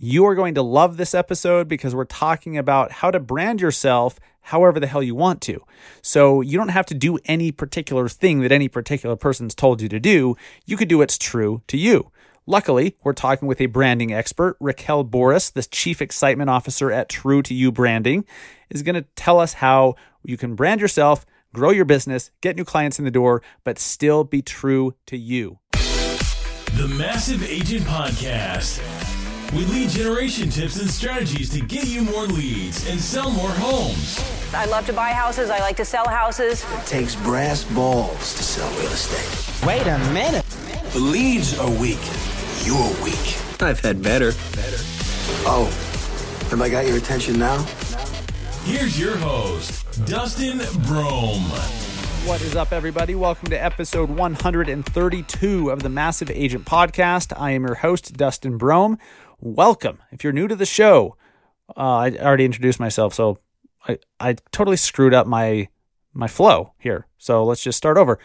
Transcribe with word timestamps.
You 0.00 0.26
are 0.26 0.36
going 0.36 0.54
to 0.54 0.62
love 0.62 0.96
this 0.96 1.12
episode 1.12 1.66
because 1.66 1.92
we're 1.92 2.04
talking 2.04 2.56
about 2.56 2.92
how 2.92 3.10
to 3.10 3.18
brand 3.18 3.60
yourself 3.60 4.20
however 4.42 4.78
the 4.78 4.86
hell 4.86 5.02
you 5.02 5.16
want 5.16 5.42
to. 5.42 5.60
So 6.02 6.40
you 6.40 6.56
don't 6.56 6.68
have 6.68 6.86
to 6.86 6.94
do 6.94 7.18
any 7.24 7.50
particular 7.50 8.08
thing 8.08 8.40
that 8.42 8.52
any 8.52 8.68
particular 8.68 9.16
person's 9.16 9.56
told 9.56 9.82
you 9.82 9.88
to 9.88 9.98
do. 9.98 10.36
You 10.64 10.76
could 10.76 10.86
do 10.86 10.98
what's 10.98 11.18
true 11.18 11.62
to 11.66 11.76
you. 11.76 12.12
Luckily, 12.46 12.96
we're 13.02 13.12
talking 13.12 13.48
with 13.48 13.60
a 13.60 13.66
branding 13.66 14.12
expert, 14.14 14.56
Raquel 14.60 15.02
Boris, 15.02 15.50
the 15.50 15.64
Chief 15.64 16.00
Excitement 16.00 16.48
Officer 16.48 16.92
at 16.92 17.08
True 17.08 17.42
to 17.42 17.52
You 17.52 17.72
Branding, 17.72 18.24
is 18.70 18.84
going 18.84 18.94
to 18.94 19.04
tell 19.16 19.40
us 19.40 19.54
how 19.54 19.96
you 20.22 20.36
can 20.36 20.54
brand 20.54 20.80
yourself, 20.80 21.26
grow 21.52 21.70
your 21.70 21.84
business, 21.84 22.30
get 22.40 22.54
new 22.54 22.64
clients 22.64 23.00
in 23.00 23.04
the 23.04 23.10
door, 23.10 23.42
but 23.64 23.80
still 23.80 24.22
be 24.22 24.42
true 24.42 24.94
to 25.06 25.18
you. 25.18 25.58
The 25.72 26.86
Massive 26.96 27.42
Agent 27.42 27.84
Podcast 27.84 29.17
with 29.54 29.70
lead 29.70 29.88
generation 29.88 30.50
tips 30.50 30.78
and 30.78 30.90
strategies 30.90 31.48
to 31.48 31.60
get 31.60 31.86
you 31.86 32.02
more 32.02 32.26
leads 32.26 32.88
and 32.88 33.00
sell 33.00 33.30
more 33.30 33.48
homes. 33.50 34.22
I 34.52 34.66
love 34.66 34.84
to 34.86 34.92
buy 34.92 35.10
houses. 35.10 35.48
I 35.48 35.58
like 35.60 35.76
to 35.76 35.84
sell 35.86 36.06
houses. 36.06 36.64
It 36.64 36.86
takes 36.86 37.16
brass 37.16 37.64
balls 37.64 38.34
to 38.34 38.42
sell 38.42 38.70
real 38.78 38.92
estate. 38.92 39.66
Wait 39.66 39.86
a 39.86 39.98
minute. 40.12 40.44
The 40.92 41.00
leads 41.00 41.58
are 41.58 41.70
weak. 41.70 41.98
You're 42.64 42.92
weak. 43.02 43.38
I've 43.62 43.80
had 43.80 44.02
better. 44.02 44.32
Better. 44.52 44.76
Oh, 45.46 45.64
have 46.50 46.60
I 46.60 46.68
got 46.68 46.86
your 46.86 46.98
attention 46.98 47.38
now? 47.38 47.62
Here's 48.64 49.00
your 49.00 49.16
host, 49.16 49.86
Dustin 50.06 50.58
Brohm. 50.58 51.42
What 52.26 52.42
is 52.42 52.54
up, 52.54 52.72
everybody? 52.72 53.14
Welcome 53.14 53.48
to 53.48 53.56
episode 53.56 54.10
132 54.10 55.70
of 55.70 55.82
the 55.82 55.88
Massive 55.88 56.30
Agent 56.30 56.66
Podcast. 56.66 57.32
I 57.34 57.52
am 57.52 57.64
your 57.64 57.76
host, 57.76 58.14
Dustin 58.14 58.58
Brohm 58.58 58.98
welcome. 59.40 59.98
If 60.10 60.24
you're 60.24 60.32
new 60.32 60.48
to 60.48 60.56
the 60.56 60.66
show, 60.66 61.16
uh, 61.76 61.96
I 61.96 62.10
already 62.18 62.44
introduced 62.44 62.80
myself, 62.80 63.14
so 63.14 63.38
I, 63.86 63.98
I 64.20 64.34
totally 64.52 64.76
screwed 64.76 65.14
up 65.14 65.26
my 65.26 65.68
my 66.12 66.26
flow 66.26 66.72
here. 66.78 67.06
So 67.18 67.44
let's 67.44 67.62
just 67.62 67.78
start 67.78 67.96
over. 67.96 68.18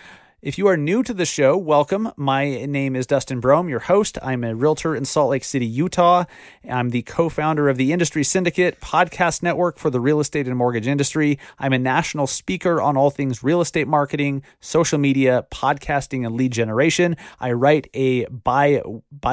If 0.43 0.57
you 0.57 0.67
are 0.67 0.75
new 0.75 1.03
to 1.03 1.13
the 1.13 1.25
show, 1.25 1.55
welcome. 1.55 2.11
My 2.17 2.65
name 2.65 2.97
is 2.97 3.07
Dustin 3.07 3.39
Brohm, 3.39 3.69
your 3.69 3.79
host. 3.79 4.17
I'm 4.21 4.43
a 4.43 4.53
realtor 4.53 4.93
in 4.93 5.05
Salt 5.05 5.29
Lake 5.29 5.45
City, 5.45 5.65
Utah. 5.65 6.25
I'm 6.69 6.89
the 6.89 7.01
co 7.03 7.29
founder 7.29 7.69
of 7.69 7.77
the 7.77 7.93
Industry 7.93 8.25
Syndicate 8.25 8.81
podcast 8.81 9.41
network 9.41 9.79
for 9.79 9.89
the 9.89 10.01
real 10.01 10.19
estate 10.19 10.49
and 10.49 10.57
mortgage 10.57 10.85
industry. 10.85 11.39
I'm 11.59 11.71
a 11.71 11.79
national 11.79 12.27
speaker 12.27 12.81
on 12.81 12.97
all 12.97 13.09
things 13.09 13.41
real 13.41 13.61
estate 13.61 13.87
marketing, 13.87 14.43
social 14.59 14.99
media, 14.99 15.47
podcasting, 15.49 16.25
and 16.25 16.35
lead 16.35 16.51
generation. 16.51 17.15
I 17.39 17.53
write 17.53 17.89
a 17.93 18.25
bi 18.25 18.81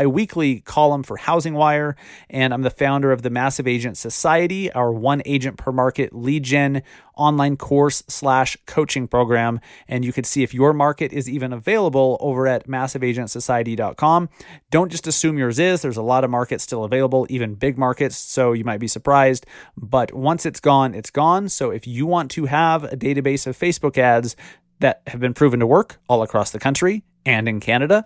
weekly 0.06 0.60
column 0.60 1.02
for 1.02 1.16
Housing 1.16 1.54
Wire, 1.54 1.96
and 2.28 2.54
I'm 2.54 2.62
the 2.62 2.70
founder 2.70 3.10
of 3.10 3.22
the 3.22 3.30
Massive 3.30 3.66
Agent 3.66 3.98
Society, 3.98 4.70
our 4.70 4.92
one 4.92 5.22
agent 5.24 5.56
per 5.56 5.72
market 5.72 6.14
lead 6.14 6.44
gen 6.44 6.84
online 7.16 7.56
course 7.56 8.02
slash 8.08 8.56
coaching 8.66 9.06
program. 9.08 9.60
And 9.88 10.04
you 10.04 10.12
can 10.12 10.24
see 10.24 10.42
if 10.42 10.54
your 10.54 10.72
market 10.72 11.12
is 11.12 11.28
even 11.28 11.52
available 11.52 12.16
over 12.20 12.46
at 12.46 12.66
massiveagentsociety.com. 12.66 14.28
Don't 14.70 14.90
just 14.90 15.06
assume 15.06 15.38
yours 15.38 15.58
is. 15.58 15.82
There's 15.82 15.96
a 15.96 16.02
lot 16.02 16.24
of 16.24 16.30
markets 16.30 16.64
still 16.64 16.84
available, 16.84 17.26
even 17.30 17.54
big 17.54 17.76
markets. 17.78 18.16
So 18.16 18.52
you 18.52 18.64
might 18.64 18.80
be 18.80 18.88
surprised. 18.88 19.46
But 19.76 20.12
once 20.14 20.46
it's 20.46 20.60
gone, 20.60 20.94
it's 20.94 21.10
gone. 21.10 21.48
So 21.48 21.70
if 21.70 21.86
you 21.86 22.06
want 22.06 22.30
to 22.32 22.46
have 22.46 22.84
a 22.84 22.96
database 22.96 23.46
of 23.46 23.58
Facebook 23.58 23.98
ads 23.98 24.36
that 24.80 25.02
have 25.06 25.20
been 25.20 25.34
proven 25.34 25.60
to 25.60 25.66
work 25.66 25.98
all 26.08 26.22
across 26.22 26.50
the 26.50 26.58
country 26.58 27.04
and 27.26 27.48
in 27.48 27.60
Canada, 27.60 28.04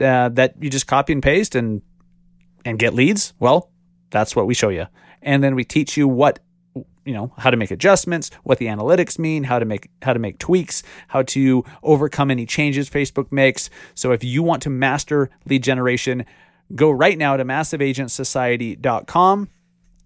uh, 0.00 0.28
that 0.30 0.54
you 0.60 0.70
just 0.70 0.86
copy 0.86 1.12
and 1.12 1.22
paste 1.22 1.54
and 1.54 1.82
and 2.64 2.78
get 2.78 2.94
leads, 2.94 3.34
well, 3.38 3.70
that's 4.10 4.34
what 4.34 4.46
we 4.46 4.54
show 4.54 4.70
you. 4.70 4.86
And 5.20 5.42
then 5.42 5.54
we 5.54 5.64
teach 5.64 5.96
you 5.96 6.08
what 6.08 6.38
you 7.04 7.12
know 7.12 7.32
how 7.38 7.50
to 7.50 7.56
make 7.56 7.70
adjustments 7.70 8.32
what 8.42 8.58
the 8.58 8.66
analytics 8.66 9.16
mean 9.18 9.44
how 9.44 9.58
to 9.58 9.64
make 9.64 9.88
how 10.02 10.12
to 10.12 10.18
make 10.18 10.38
tweaks 10.38 10.82
how 11.08 11.22
to 11.22 11.64
overcome 11.82 12.30
any 12.30 12.44
changes 12.46 12.90
facebook 12.90 13.32
makes. 13.32 13.70
So 13.94 14.12
if 14.12 14.22
you 14.24 14.42
want 14.42 14.62
to 14.62 14.70
master 14.70 15.28
lead 15.46 15.62
generation 15.62 16.24
go 16.74 16.90
right 16.90 17.18
now 17.18 17.36
to 17.36 17.44
massiveagentsociety.com 17.44 19.50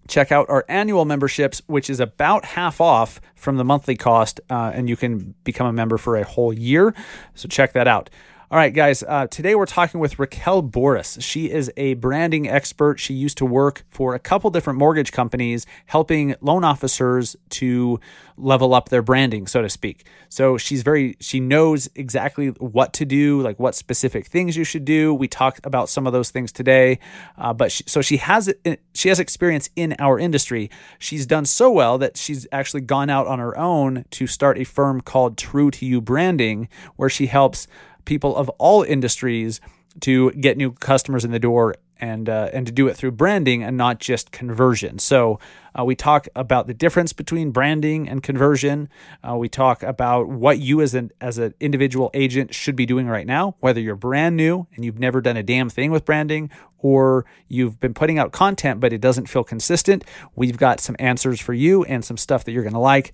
check 0.07 0.31
out 0.31 0.49
our 0.49 0.65
annual 0.67 1.05
memberships 1.05 1.61
which 1.67 1.87
is 1.89 1.99
about 1.99 2.43
half 2.43 2.81
off 2.81 3.21
from 3.35 3.57
the 3.57 3.63
monthly 3.63 3.95
cost 3.95 4.41
uh, 4.49 4.71
and 4.73 4.89
you 4.89 4.97
can 4.97 5.35
become 5.43 5.67
a 5.67 5.73
member 5.73 5.97
for 5.97 6.17
a 6.17 6.25
whole 6.25 6.51
year. 6.51 6.95
So 7.35 7.47
check 7.47 7.73
that 7.73 7.87
out 7.87 8.09
all 8.51 8.57
right, 8.57 8.73
guys. 8.73 9.03
Uh, 9.03 9.27
today 9.27 9.53
we're 9.53 9.67
talking 9.67 9.99
with 9.99 10.17
Raquel 10.17 10.63
Boris. 10.63 11.19
She 11.21 11.51
is 11.51 11.71
a 11.77 11.93
branding 11.93 12.49
expert. 12.49 12.99
She 12.99 13.13
used 13.13 13.37
to 13.37 13.45
work 13.45 13.83
for 13.91 14.15
a 14.15 14.19
couple 14.19 14.49
different 14.49 14.79
mortgage 14.79 15.11
companies, 15.11 15.67
helping 15.85 16.33
loan 16.41 16.63
officers 16.63 17.35
to 17.49 17.99
level 18.37 18.73
up 18.73 18.89
their 18.89 19.03
branding, 19.03 19.45
so 19.45 19.61
to 19.61 19.69
speak. 19.69 20.07
So 20.29 20.57
she's 20.57 20.81
very, 20.81 21.15
she 21.19 21.39
knows 21.39 21.89
exactly 21.93 22.47
what 22.47 22.91
to 22.93 23.05
do, 23.05 23.39
like 23.41 23.59
what 23.59 23.75
specific 23.75 24.25
things 24.25 24.57
you 24.57 24.63
should 24.63 24.85
do. 24.85 25.13
We 25.13 25.27
talked 25.27 25.63
about 25.63 25.87
some 25.87 26.07
of 26.07 26.13
those 26.13 26.31
things 26.31 26.51
today, 26.51 26.97
uh, 27.37 27.53
but 27.53 27.71
she, 27.71 27.83
so 27.85 28.01
she 28.01 28.17
has 28.17 28.51
she 28.95 29.09
has 29.09 29.19
experience 29.19 29.69
in 29.75 29.95
our 29.99 30.17
industry. 30.17 30.71
She's 30.97 31.27
done 31.27 31.45
so 31.45 31.69
well 31.69 31.99
that 31.99 32.17
she's 32.17 32.47
actually 32.51 32.81
gone 32.81 33.11
out 33.11 33.27
on 33.27 33.37
her 33.37 33.55
own 33.55 34.05
to 34.11 34.25
start 34.25 34.57
a 34.57 34.63
firm 34.63 35.01
called 35.01 35.37
True 35.37 35.69
to 35.69 35.85
You 35.85 36.01
Branding, 36.01 36.67
where 36.95 37.09
she 37.09 37.27
helps 37.27 37.67
people 38.09 38.35
of 38.35 38.49
all 38.57 38.81
industries 38.81 39.61
to 40.01 40.31
get 40.31 40.57
new 40.57 40.71
customers 40.71 41.23
in 41.23 41.31
the 41.31 41.39
door 41.39 41.75
and 41.99 42.27
uh, 42.27 42.49
and 42.53 42.65
to 42.65 42.71
do 42.71 42.87
it 42.87 42.95
through 42.95 43.11
branding 43.11 43.63
and 43.63 43.77
not 43.77 43.99
just 43.99 44.31
conversion. 44.31 44.97
So 44.97 45.39
uh, 45.77 45.85
we 45.85 45.95
talk 45.95 46.27
about 46.35 46.65
the 46.65 46.73
difference 46.73 47.13
between 47.13 47.51
branding 47.51 48.09
and 48.09 48.23
conversion. 48.23 48.89
Uh, 49.23 49.35
we 49.37 49.47
talk 49.47 49.83
about 49.83 50.27
what 50.27 50.57
you 50.57 50.81
as 50.81 50.95
an 50.95 51.11
as 51.21 51.37
an 51.37 51.53
individual 51.59 52.09
agent 52.15 52.55
should 52.55 52.75
be 52.75 52.87
doing 52.87 53.07
right 53.07 53.27
now, 53.27 53.55
whether 53.59 53.79
you're 53.79 53.95
brand 53.95 54.35
new 54.35 54.65
and 54.75 54.83
you've 54.83 54.99
never 54.99 55.21
done 55.21 55.37
a 55.37 55.43
damn 55.43 55.69
thing 55.69 55.91
with 55.91 56.03
branding, 56.05 56.49
or 56.79 57.25
you've 57.47 57.79
been 57.79 57.93
putting 57.93 58.17
out 58.17 58.31
content 58.31 58.79
but 58.79 58.91
it 58.91 59.01
doesn't 59.01 59.27
feel 59.27 59.43
consistent. 59.43 60.03
We've 60.35 60.57
got 60.57 60.79
some 60.79 60.95
answers 60.97 61.39
for 61.39 61.53
you 61.53 61.83
and 61.83 62.03
some 62.03 62.17
stuff 62.17 62.43
that 62.45 62.53
you're 62.53 62.63
going 62.63 62.73
to 62.73 62.79
like 62.79 63.13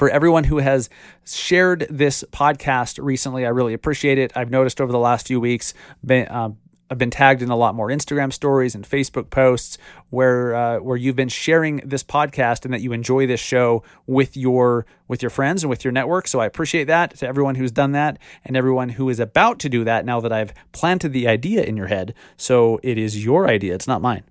for 0.00 0.08
everyone 0.08 0.44
who 0.44 0.56
has 0.56 0.88
shared 1.26 1.86
this 1.90 2.24
podcast 2.32 2.98
recently. 3.04 3.44
I 3.44 3.50
really 3.50 3.74
appreciate 3.74 4.16
it. 4.16 4.32
I've 4.34 4.50
noticed 4.50 4.80
over 4.80 4.90
the 4.90 4.98
last 4.98 5.26
few 5.26 5.38
weeks, 5.38 5.74
been, 6.02 6.26
uh, 6.28 6.52
I've 6.88 6.96
been 6.96 7.10
tagged 7.10 7.42
in 7.42 7.50
a 7.50 7.56
lot 7.56 7.74
more 7.74 7.88
Instagram 7.88 8.32
stories 8.32 8.74
and 8.74 8.82
Facebook 8.82 9.28
posts 9.28 9.76
where 10.08 10.54
uh, 10.54 10.78
where 10.78 10.96
you've 10.96 11.16
been 11.16 11.28
sharing 11.28 11.82
this 11.84 12.02
podcast 12.02 12.64
and 12.64 12.72
that 12.72 12.80
you 12.80 12.94
enjoy 12.94 13.26
this 13.26 13.40
show 13.40 13.82
with 14.06 14.38
your 14.38 14.86
with 15.06 15.20
your 15.22 15.28
friends 15.28 15.62
and 15.62 15.68
with 15.68 15.84
your 15.84 15.92
network. 15.92 16.28
So 16.28 16.40
I 16.40 16.46
appreciate 16.46 16.84
that 16.84 17.18
to 17.18 17.28
everyone 17.28 17.56
who's 17.56 17.70
done 17.70 17.92
that 17.92 18.18
and 18.46 18.56
everyone 18.56 18.88
who 18.88 19.10
is 19.10 19.20
about 19.20 19.58
to 19.58 19.68
do 19.68 19.84
that. 19.84 20.06
Now 20.06 20.18
that 20.20 20.32
I've 20.32 20.54
planted 20.72 21.12
the 21.12 21.28
idea 21.28 21.62
in 21.64 21.76
your 21.76 21.88
head, 21.88 22.14
so 22.38 22.80
it 22.82 22.96
is 22.96 23.22
your 23.22 23.48
idea. 23.48 23.74
It's 23.74 23.86
not 23.86 24.00
mine. 24.00 24.22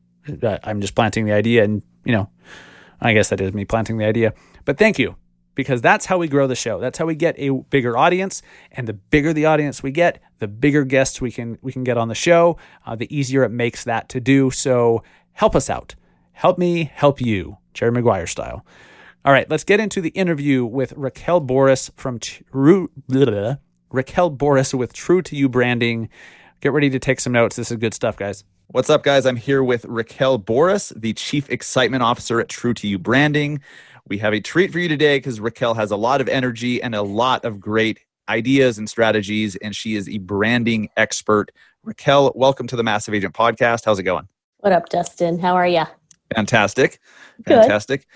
I'm 0.41 0.81
just 0.81 0.95
planting 0.95 1.25
the 1.25 1.33
idea, 1.33 1.63
and 1.63 1.83
you 2.05 2.13
know, 2.13 2.27
I 2.99 3.13
guess 3.13 3.29
that 3.29 3.39
is 3.39 3.53
me 3.53 3.65
planting 3.65 3.99
the 3.99 4.05
idea. 4.05 4.33
But 4.65 4.79
thank 4.79 4.97
you 4.97 5.15
because 5.55 5.81
that's 5.81 6.05
how 6.05 6.17
we 6.17 6.27
grow 6.27 6.47
the 6.47 6.55
show. 6.55 6.79
That's 6.79 6.97
how 6.97 7.05
we 7.05 7.15
get 7.15 7.35
a 7.37 7.49
bigger 7.49 7.97
audience, 7.97 8.41
and 8.71 8.87
the 8.87 8.93
bigger 8.93 9.33
the 9.33 9.45
audience 9.45 9.83
we 9.83 9.91
get, 9.91 10.21
the 10.39 10.47
bigger 10.47 10.83
guests 10.83 11.19
we 11.21 11.31
can 11.31 11.57
we 11.61 11.71
can 11.71 11.83
get 11.83 11.97
on 11.97 12.07
the 12.07 12.15
show. 12.15 12.57
Uh, 12.85 12.95
the 12.95 13.13
easier 13.15 13.43
it 13.43 13.49
makes 13.49 13.83
that 13.83 14.09
to 14.09 14.19
do. 14.19 14.51
So 14.51 15.03
help 15.33 15.55
us 15.55 15.69
out. 15.69 15.95
Help 16.33 16.57
me 16.57 16.91
help 16.93 17.19
you, 17.19 17.57
Jerry 17.73 17.91
Maguire 17.91 18.27
style. 18.27 18.65
All 19.25 19.33
right, 19.33 19.49
let's 19.49 19.65
get 19.65 19.81
into 19.81 19.99
the 19.99 20.09
interview 20.09 20.63
with 20.63 20.93
Raquel 20.93 21.41
Boris 21.41 21.91
from 21.97 22.19
True. 22.19 22.89
Raquel 23.91 24.29
Boris 24.29 24.73
with 24.73 24.93
True 24.93 25.21
to 25.23 25.35
You 25.35 25.49
Branding. 25.49 26.09
Get 26.61 26.71
ready 26.71 26.89
to 26.89 26.99
take 26.99 27.19
some 27.19 27.33
notes. 27.33 27.57
This 27.57 27.69
is 27.69 27.77
good 27.77 27.93
stuff, 27.93 28.15
guys. 28.15 28.45
What's 28.67 28.89
up, 28.89 29.03
guys? 29.03 29.25
I'm 29.25 29.35
here 29.35 29.63
with 29.63 29.83
Raquel 29.85 30.37
Boris, 30.37 30.93
the 30.95 31.13
Chief 31.13 31.49
Excitement 31.49 32.03
Officer 32.03 32.39
at 32.39 32.49
True 32.49 32.73
to 32.75 32.87
You 32.87 32.99
Branding. 32.99 33.61
We 34.09 34.17
have 34.17 34.33
a 34.33 34.39
treat 34.39 34.71
for 34.71 34.79
you 34.79 34.87
today 34.87 35.17
because 35.17 35.39
Raquel 35.39 35.75
has 35.75 35.91
a 35.91 35.95
lot 35.95 36.19
of 36.19 36.27
energy 36.27 36.81
and 36.81 36.95
a 36.95 37.03
lot 37.03 37.45
of 37.45 37.59
great 37.59 37.99
ideas 38.27 38.79
and 38.79 38.89
strategies, 38.89 39.55
and 39.57 39.75
she 39.75 39.95
is 39.95 40.09
a 40.09 40.17
branding 40.17 40.89
expert. 40.97 41.51
Raquel, 41.83 42.31
welcome 42.33 42.65
to 42.65 42.75
the 42.75 42.81
Massive 42.81 43.13
Agent 43.13 43.35
Podcast. 43.35 43.85
How's 43.85 43.99
it 43.99 44.03
going? 44.03 44.27
What 44.61 44.73
up, 44.73 44.89
Dustin? 44.89 45.37
How 45.37 45.53
are 45.53 45.67
you? 45.67 45.83
Fantastic. 46.33 46.99
Good. 47.43 47.59
Fantastic. 47.59 48.07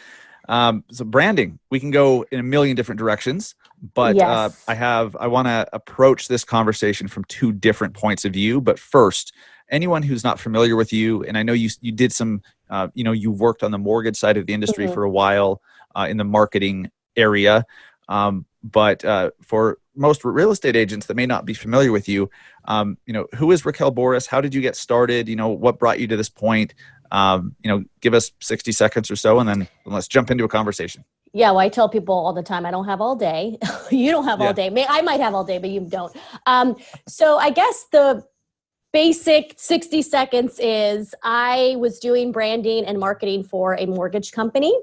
Um, 0.49 0.83
so 0.91 1.05
branding, 1.05 1.59
we 1.69 1.79
can 1.79 1.91
go 1.91 2.25
in 2.31 2.39
a 2.39 2.43
million 2.43 2.75
different 2.75 2.97
directions, 2.97 3.53
but 3.93 4.15
uh, 4.15 4.17
yes. 4.17 4.27
uh, 4.67 4.71
I 4.71 4.73
have 4.73 5.15
I 5.17 5.27
want 5.27 5.47
to 5.47 5.69
approach 5.73 6.27
this 6.27 6.43
conversation 6.43 7.07
from 7.07 7.23
two 7.25 7.51
different 7.51 7.93
points 7.93 8.25
of 8.25 8.33
view. 8.33 8.61
But 8.61 8.79
first, 8.79 9.31
anyone 9.69 10.01
who's 10.01 10.23
not 10.23 10.39
familiar 10.39 10.75
with 10.75 10.91
you, 10.91 11.23
and 11.23 11.37
I 11.37 11.43
know 11.43 11.53
you 11.53 11.69
you 11.81 11.91
did 11.91 12.11
some, 12.11 12.41
uh, 12.71 12.87
you 12.95 13.03
know, 13.03 13.11
you 13.11 13.29
worked 13.29 13.61
on 13.61 13.69
the 13.69 13.77
mortgage 13.77 14.17
side 14.17 14.37
of 14.37 14.47
the 14.47 14.53
industry 14.55 14.85
mm-hmm. 14.85 14.95
for 14.95 15.03
a 15.03 15.09
while 15.09 15.61
uh, 15.95 16.07
in 16.09 16.17
the 16.17 16.23
marketing 16.23 16.89
area. 17.15 17.65
Um, 18.09 18.45
but 18.63 19.03
uh, 19.03 19.31
for 19.41 19.79
most 19.95 20.23
real 20.25 20.51
estate 20.51 20.75
agents 20.75 21.05
that 21.07 21.15
may 21.15 21.25
not 21.25 21.45
be 21.45 21.53
familiar 21.53 21.91
with 21.91 22.07
you, 22.07 22.29
um, 22.65 22.97
you 23.05 23.13
know, 23.13 23.27
who 23.35 23.51
is 23.51 23.65
Raquel 23.65 23.91
Boris? 23.91 24.25
How 24.25 24.41
did 24.41 24.53
you 24.53 24.61
get 24.61 24.75
started? 24.75 25.27
You 25.27 25.35
know, 25.35 25.49
what 25.49 25.79
brought 25.79 25.99
you 25.99 26.07
to 26.07 26.17
this 26.17 26.29
point? 26.29 26.73
Um, 27.11 27.55
you 27.63 27.69
know, 27.69 27.83
give 28.01 28.13
us 28.13 28.31
60 28.39 28.71
seconds 28.71 29.11
or 29.11 29.15
so, 29.15 29.39
and 29.39 29.47
then 29.47 29.67
let's 29.85 30.07
jump 30.07 30.31
into 30.31 30.43
a 30.45 30.47
conversation. 30.47 31.03
Yeah, 31.33 31.49
well, 31.51 31.59
I 31.59 31.69
tell 31.69 31.89
people 31.89 32.15
all 32.15 32.33
the 32.33 32.43
time 32.43 32.65
I 32.65 32.71
don't 32.71 32.85
have 32.85 33.01
all 33.01 33.15
day. 33.15 33.57
you 33.91 34.11
don't 34.11 34.25
have 34.25 34.39
Yeah. 34.39 34.47
all 34.47 34.53
day. 34.53 34.69
May 34.69 34.85
I 34.87 35.01
might 35.01 35.19
have 35.19 35.33
all 35.33 35.43
day, 35.43 35.57
but 35.57 35.69
you 35.69 35.81
don't. 35.81 36.15
Um, 36.45 36.75
so 37.07 37.37
I 37.37 37.49
guess 37.49 37.85
the 37.91 38.23
basic 38.93 39.55
60 39.57 40.03
seconds 40.03 40.59
is 40.59 41.15
I 41.23 41.75
was 41.79 41.99
doing 41.99 42.31
branding 42.31 42.85
and 42.85 42.99
marketing 42.99 43.43
for 43.43 43.75
a 43.75 43.87
mortgage 43.87 44.31
company. 44.31 44.73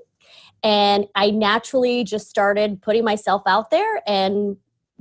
And 0.62 1.06
I 1.14 1.30
naturally 1.30 2.04
just 2.04 2.28
started 2.28 2.82
putting 2.82 3.04
myself 3.04 3.42
out 3.46 3.70
there 3.70 4.02
and 4.06 4.56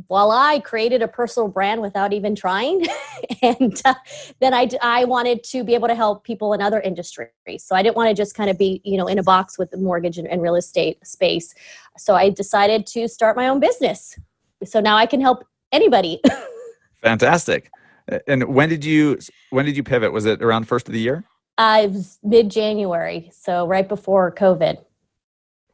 voila, 0.07 0.37
I 0.37 0.59
created 0.59 1.01
a 1.01 1.07
personal 1.07 1.49
brand 1.49 1.81
without 1.81 2.13
even 2.13 2.33
trying. 2.35 2.85
and 3.41 3.81
uh, 3.83 3.95
then 4.39 4.53
I, 4.53 4.69
I 4.81 5.05
wanted 5.05 5.43
to 5.45 5.63
be 5.63 5.73
able 5.73 5.89
to 5.89 5.95
help 5.95 6.23
people 6.23 6.53
in 6.53 6.61
other 6.61 6.79
industries. 6.79 7.29
So 7.57 7.75
I 7.75 7.83
didn't 7.83 7.97
want 7.97 8.09
to 8.09 8.13
just 8.13 8.35
kind 8.35 8.49
of 8.49 8.57
be, 8.57 8.81
you 8.85 8.97
know, 8.97 9.07
in 9.07 9.19
a 9.19 9.23
box 9.23 9.57
with 9.57 9.71
the 9.71 9.77
mortgage 9.77 10.17
and, 10.17 10.27
and 10.27 10.41
real 10.41 10.55
estate 10.55 11.05
space. 11.05 11.53
So 11.97 12.15
I 12.15 12.29
decided 12.29 12.87
to 12.87 13.09
start 13.09 13.35
my 13.35 13.49
own 13.49 13.59
business. 13.59 14.17
So 14.63 14.79
now 14.79 14.95
I 14.95 15.05
can 15.05 15.19
help 15.19 15.43
anybody. 15.71 16.21
Fantastic. 17.01 17.69
And 18.27 18.55
when 18.55 18.69
did 18.69 18.83
you 18.83 19.19
when 19.51 19.65
did 19.65 19.77
you 19.77 19.83
pivot? 19.83 20.11
Was 20.11 20.25
it 20.25 20.41
around 20.41 20.67
first 20.67 20.87
of 20.87 20.93
the 20.93 20.99
year? 20.99 21.25
uh, 21.59 21.81
it 21.83 21.91
was 21.91 22.17
mid 22.23 22.49
January, 22.49 23.29
so 23.33 23.67
right 23.67 23.87
before 23.87 24.33
COVID. 24.33 24.83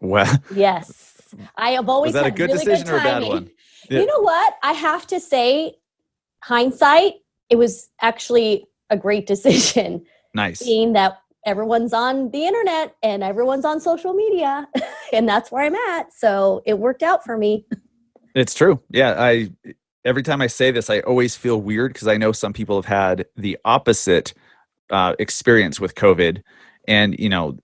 Well, 0.07 0.39
Yes. 0.53 1.11
I 1.57 1.71
have 1.71 1.89
always 1.89 2.13
was 2.13 2.21
that 2.21 2.27
a 2.27 2.31
good 2.31 2.51
really 2.51 2.63
decision 2.65 2.87
good 2.87 2.93
or 2.93 2.99
a 2.99 3.03
bad 3.03 3.23
one? 3.23 3.49
Yeah. 3.89 3.99
You 3.99 4.05
know 4.05 4.19
what? 4.21 4.55
I 4.63 4.73
have 4.73 5.05
to 5.07 5.19
say, 5.19 5.75
hindsight, 6.43 7.15
it 7.49 7.57
was 7.57 7.89
actually 8.01 8.67
a 8.89 8.97
great 8.97 9.25
decision, 9.33 10.05
Nice. 10.33 10.63
being 10.63 10.93
that 10.93 11.19
everyone's 11.45 11.93
on 11.93 12.31
the 12.31 12.45
internet 12.45 12.95
and 13.03 13.23
everyone's 13.23 13.65
on 13.65 13.79
social 13.79 14.13
media, 14.13 14.67
and 15.13 15.27
that's 15.27 15.51
where 15.51 15.63
I'm 15.63 15.75
at. 15.75 16.13
So 16.13 16.61
it 16.65 16.79
worked 16.79 17.03
out 17.03 17.23
for 17.23 17.37
me. 17.37 17.65
It's 18.33 18.53
true. 18.53 18.81
Yeah, 18.89 19.15
I 19.17 19.51
every 20.03 20.23
time 20.23 20.41
I 20.41 20.47
say 20.47 20.71
this, 20.71 20.89
I 20.89 20.99
always 21.01 21.35
feel 21.35 21.61
weird 21.61 21.93
because 21.93 22.07
I 22.07 22.17
know 22.17 22.31
some 22.31 22.53
people 22.53 22.75
have 22.77 22.85
had 22.85 23.25
the 23.35 23.57
opposite 23.65 24.33
uh, 24.89 25.15
experience 25.19 25.79
with 25.79 25.95
COVID, 25.95 26.41
and 26.87 27.17
you 27.19 27.29
know, 27.29 27.57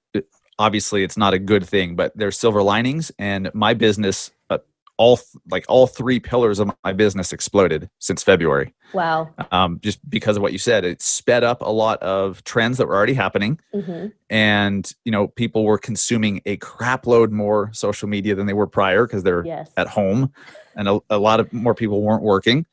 obviously 0.59 1.03
it's 1.03 1.17
not 1.17 1.33
a 1.33 1.39
good 1.39 1.65
thing, 1.67 1.95
but 1.95 2.11
there's 2.15 2.37
silver 2.37 2.61
linings. 2.61 3.11
And 3.19 3.49
my 3.53 3.73
business, 3.73 4.31
uh, 4.49 4.59
all 4.97 5.19
like 5.49 5.65
all 5.67 5.87
three 5.87 6.19
pillars 6.19 6.59
of 6.59 6.71
my 6.83 6.93
business 6.93 7.33
exploded 7.33 7.89
since 7.99 8.23
February, 8.23 8.73
Wow. 8.93 9.29
um, 9.51 9.79
just 9.81 10.07
because 10.09 10.37
of 10.37 10.43
what 10.43 10.51
you 10.51 10.59
said. 10.59 10.85
It 10.85 11.01
sped 11.01 11.43
up 11.43 11.61
a 11.61 11.69
lot 11.71 12.01
of 12.03 12.43
trends 12.43 12.77
that 12.77 12.87
were 12.87 12.95
already 12.95 13.13
happening 13.13 13.59
hmm 13.73 14.07
and 14.31 14.93
you 15.03 15.11
know 15.11 15.27
people 15.27 15.65
were 15.65 15.77
consuming 15.77 16.41
a 16.45 16.55
crap 16.57 17.05
load 17.05 17.31
more 17.33 17.69
social 17.73 18.07
media 18.07 18.33
than 18.33 18.47
they 18.47 18.53
were 18.53 18.65
prior 18.65 19.05
because 19.05 19.23
they're 19.23 19.45
Yes. 19.45 19.69
at 19.77 19.87
home 19.87 20.31
and 20.75 20.87
a, 20.87 20.99
a 21.09 21.17
lot 21.19 21.39
of 21.41 21.51
more 21.51 21.75
people 21.75 22.01
weren't 22.01 22.23
working 22.23 22.65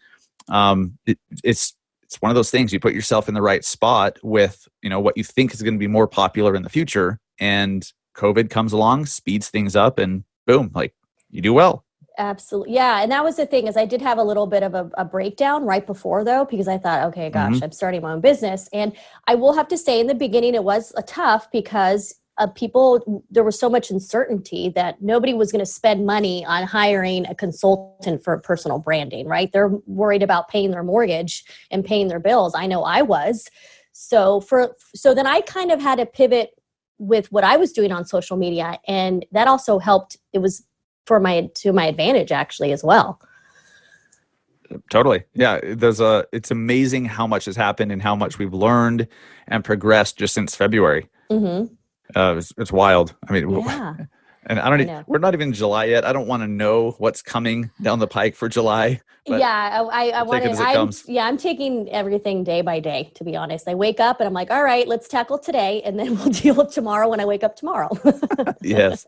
um, 0.49 0.97
it, 1.05 1.19
it's 1.45 1.75
it's 2.05 2.17
one 2.23 2.31
of 2.31 2.37
those 2.37 2.51
things 2.51 2.73
you 2.73 2.81
put 2.81 2.95
yourself 2.95 3.29
in 3.29 3.35
the 3.35 3.43
right 3.43 3.65
spot 3.65 4.19
with 4.23 4.67
you 4.83 4.89
know 4.89 5.01
what 5.01 5.17
you 5.17 5.25
think 5.25 5.53
is 5.53 5.61
going 5.63 5.75
to 5.75 5.79
be 5.79 5.89
more 5.89 6.07
popular 6.07 6.55
in 6.55 6.63
the 6.63 6.71
future 6.71 7.19
and 7.39 7.93
covid 8.15 8.51
comes 8.51 8.73
along 8.73 9.07
speeds 9.07 9.49
things 9.49 9.77
up 9.77 9.99
and 9.99 10.25
boom 10.47 10.71
like 10.75 10.95
you 11.31 11.43
do 11.43 11.53
well 11.53 11.85
Absolutely. 12.19 12.75
Yeah. 12.75 13.01
And 13.01 13.13
that 13.13 13.23
was 13.23 13.37
the 13.37 13.47
thing 13.47 13.69
is 13.69 13.77
I 13.77 13.85
did 13.85 14.03
have 14.03 14.19
a 14.19 14.25
little 14.25 14.49
bit 14.49 14.65
of 14.65 14.75
a, 14.75 14.91
a 14.99 15.05
breakdown 15.05 15.65
right 15.65 15.87
before 15.87 16.25
though, 16.25 16.45
because 16.45 16.67
I 16.67 16.77
thought, 16.77 17.05
okay, 17.05 17.31
gosh, 17.31 17.55
Mhm. 17.55 17.63
I'm 17.63 17.73
starting 17.73 18.03
my 18.03 18.13
own 18.13 18.21
business. 18.21 18.69
And 18.73 18.93
I 19.29 19.37
will 19.37 19.53
have 19.53 19.69
to 19.69 19.79
say 19.79 20.01
in 20.01 20.09
the 20.09 20.17
beginning, 20.17 20.57
it 20.57 20.65
was 20.65 20.93
a 20.97 21.03
tough 21.03 21.49
because 21.53 22.17
uh, 22.37 22.49
people, 22.49 23.23
there 23.31 23.45
was 23.45 23.59
so 23.59 23.71
much 23.71 23.91
uncertainty 23.91 24.69
that 24.71 25.01
nobody 25.01 25.33
was 25.33 25.53
going 25.53 25.65
to 25.65 25.67
spend 25.67 26.07
money 26.07 26.45
on 26.45 26.65
hiring 26.65 27.25
a 27.27 27.37
consultant 27.37 28.25
for 28.25 28.37
personal 28.39 28.81
branding, 28.81 29.29
right? 29.29 29.53
They're 29.53 29.71
worried 29.87 30.25
about 30.25 30.49
paying 30.49 30.73
their 30.73 30.83
mortgage 30.83 31.45
and 31.71 31.85
paying 31.85 32.09
their 32.09 32.21
bills. 32.21 32.53
I 32.57 32.67
know 32.67 32.83
I 32.83 33.03
was. 33.03 33.49
So 33.93 34.41
for, 34.41 34.77
so 34.93 35.15
then 35.15 35.27
I 35.27 35.41
kind 35.41 35.71
of 35.71 35.81
had 35.81 35.99
to 35.99 36.07
pivot 36.07 36.51
with 36.99 37.31
what 37.33 37.45
I 37.45 37.57
was 37.57 37.73
doing 37.73 37.93
on 37.93 38.05
social 38.05 38.37
media. 38.37 38.79
And 38.87 39.25
that 39.33 39.49
also 39.49 39.79
helped. 39.79 40.17
It 40.33 40.39
was 40.39 40.65
for 41.07 41.19
my 41.19 41.49
to 41.55 41.73
my 41.73 41.87
advantage 41.87 42.33
actually 42.33 42.71
as 42.73 42.85
well. 42.85 43.21
totally 44.91 45.25
yeah 45.33 45.59
there's 45.63 46.01
a 46.01 46.27
it's 46.31 46.51
amazing 46.51 47.07
how 47.07 47.27
much 47.27 47.47
has 47.47 47.57
happened 47.57 47.91
and 47.91 48.03
how 48.03 48.15
much 48.15 48.39
we've 48.39 48.53
learned 48.53 49.09
and 49.47 49.65
progressed 49.65 50.19
just 50.19 50.35
since 50.35 50.55
february 50.55 51.09
hmm 51.31 51.65
uh, 52.17 52.35
it's, 52.37 52.53
it's 52.59 52.73
wild 52.73 53.15
i 53.29 53.33
mean 53.33 53.49
Yeah, 53.49 53.95
And 54.49 54.59
I 54.59 54.71
don't. 54.71 54.81
I 54.81 54.83
e- 54.83 54.87
know. 54.87 55.05
we're 55.07 55.19
not 55.19 55.35
even 55.35 55.49
in 55.49 55.55
July 55.55 55.85
yet. 55.85 56.05
I 56.05 56.13
don't 56.13 56.27
want 56.27 56.43
to 56.43 56.49
know 56.49 56.93
what's 56.93 57.21
coming 57.21 57.71
down 57.83 57.99
the 57.99 58.07
pike 58.07 58.35
for 58.35 58.49
July. 58.49 59.01
Yeah. 59.27 59.37
I, 59.39 59.81
I, 59.83 60.09
I 60.09 60.23
we'll 60.23 60.33
take 60.33 60.45
it 60.45 60.57
wanted. 60.57 60.87
as 60.87 61.05
it 61.05 61.09
I'm, 61.09 61.15
yeah, 61.15 61.27
I'm 61.27 61.37
taking 61.37 61.91
everything 61.91 62.45
day 62.45 62.63
by 62.63 62.81
day. 62.81 63.13
To 63.17 63.25
be 63.25 63.37
honest, 63.37 63.69
I 63.69 63.75
wake 63.75 64.01
up 64.01 64.21
and 64.21 64.27
I'm 64.27 64.33
like, 64.33 64.51
all 64.51 64.65
right, 64.65 64.89
let's 64.89 65.07
tackle 65.07 65.39
today, 65.39 65.83
and 65.83 65.99
then 65.99 66.17
we'll 66.19 66.31
deal 66.31 66.55
with 66.55 66.73
tomorrow 66.73 67.09
when 67.09 67.21
I 67.21 67.27
wake 67.27 67.45
up 67.45 67.57
tomorrow. 67.57 67.91
yes. 68.63 69.07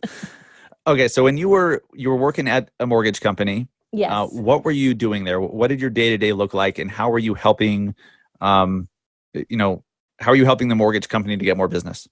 Okay, 0.87 1.09
so 1.09 1.25
when 1.25 1.37
you 1.37 1.49
were 1.49 1.83
you 1.95 2.11
were 2.11 2.17
working 2.17 2.47
at 2.47 2.71
a 2.79 2.87
mortgage 2.87 3.21
company, 3.21 3.67
yes. 3.93 4.11
uh, 4.13 4.27
what 4.27 4.65
were 4.65 4.71
you 4.71 4.93
doing 4.93 5.25
there? 5.25 5.41
What 5.41 5.69
did 5.69 5.81
your 5.81 5.91
day 5.91 6.11
to 6.11 6.19
day 6.19 6.33
look 6.35 6.53
like, 6.53 6.79
and 6.79 6.91
how 6.91 7.11
were 7.11 7.19
you 7.19 7.35
helping? 7.35 7.95
Um, 8.43 8.89
you 9.33 9.57
know, 9.57 9.85
how 10.21 10.31
are 10.31 10.37
you 10.37 10.45
helping 10.45 10.69
the 10.69 10.75
mortgage 10.75 11.09
company 11.09 11.37
to 11.37 11.45
get 11.45 11.57
more 11.57 11.69
business? 11.69 12.09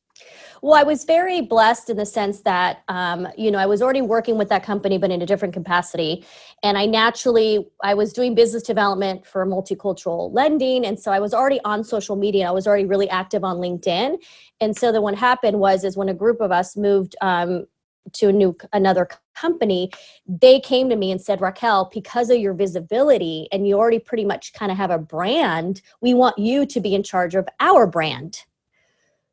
Well, 0.60 0.74
I 0.74 0.82
was 0.82 1.04
very 1.04 1.40
blessed 1.40 1.88
in 1.88 1.96
the 1.96 2.06
sense 2.06 2.40
that, 2.40 2.82
um, 2.88 3.28
you 3.36 3.50
know, 3.50 3.58
I 3.58 3.66
was 3.66 3.80
already 3.80 4.02
working 4.02 4.36
with 4.38 4.48
that 4.48 4.64
company, 4.64 4.98
but 4.98 5.10
in 5.10 5.22
a 5.22 5.26
different 5.26 5.54
capacity. 5.54 6.24
And 6.64 6.76
I 6.76 6.86
naturally, 6.86 7.68
I 7.84 7.94
was 7.94 8.12
doing 8.12 8.34
business 8.34 8.64
development 8.64 9.24
for 9.24 9.46
multicultural 9.46 10.32
lending. 10.34 10.84
And 10.84 10.98
so 10.98 11.12
I 11.12 11.20
was 11.20 11.32
already 11.32 11.60
on 11.64 11.84
social 11.84 12.16
media. 12.16 12.48
I 12.48 12.50
was 12.50 12.66
already 12.66 12.86
really 12.86 13.08
active 13.08 13.44
on 13.44 13.58
LinkedIn. 13.58 14.16
And 14.60 14.76
so 14.76 14.90
then 14.90 15.02
what 15.02 15.14
happened 15.14 15.60
was, 15.60 15.84
is 15.84 15.96
when 15.96 16.08
a 16.08 16.14
group 16.14 16.40
of 16.40 16.50
us 16.50 16.76
moved 16.76 17.14
um, 17.20 17.66
to 18.14 18.28
a 18.28 18.32
new, 18.32 18.56
another 18.72 19.08
company, 19.34 19.90
they 20.26 20.60
came 20.60 20.88
to 20.88 20.96
me 20.96 21.10
and 21.10 21.20
said, 21.20 21.40
Raquel, 21.40 21.90
because 21.92 22.30
of 22.30 22.38
your 22.38 22.54
visibility 22.54 23.48
and 23.52 23.66
you 23.66 23.78
already 23.78 23.98
pretty 23.98 24.24
much 24.24 24.52
kind 24.52 24.70
of 24.70 24.78
have 24.78 24.90
a 24.90 24.98
brand, 24.98 25.82
we 26.00 26.14
want 26.14 26.38
you 26.38 26.66
to 26.66 26.80
be 26.80 26.94
in 26.94 27.02
charge 27.02 27.34
of 27.34 27.48
our 27.60 27.86
brand. 27.86 28.44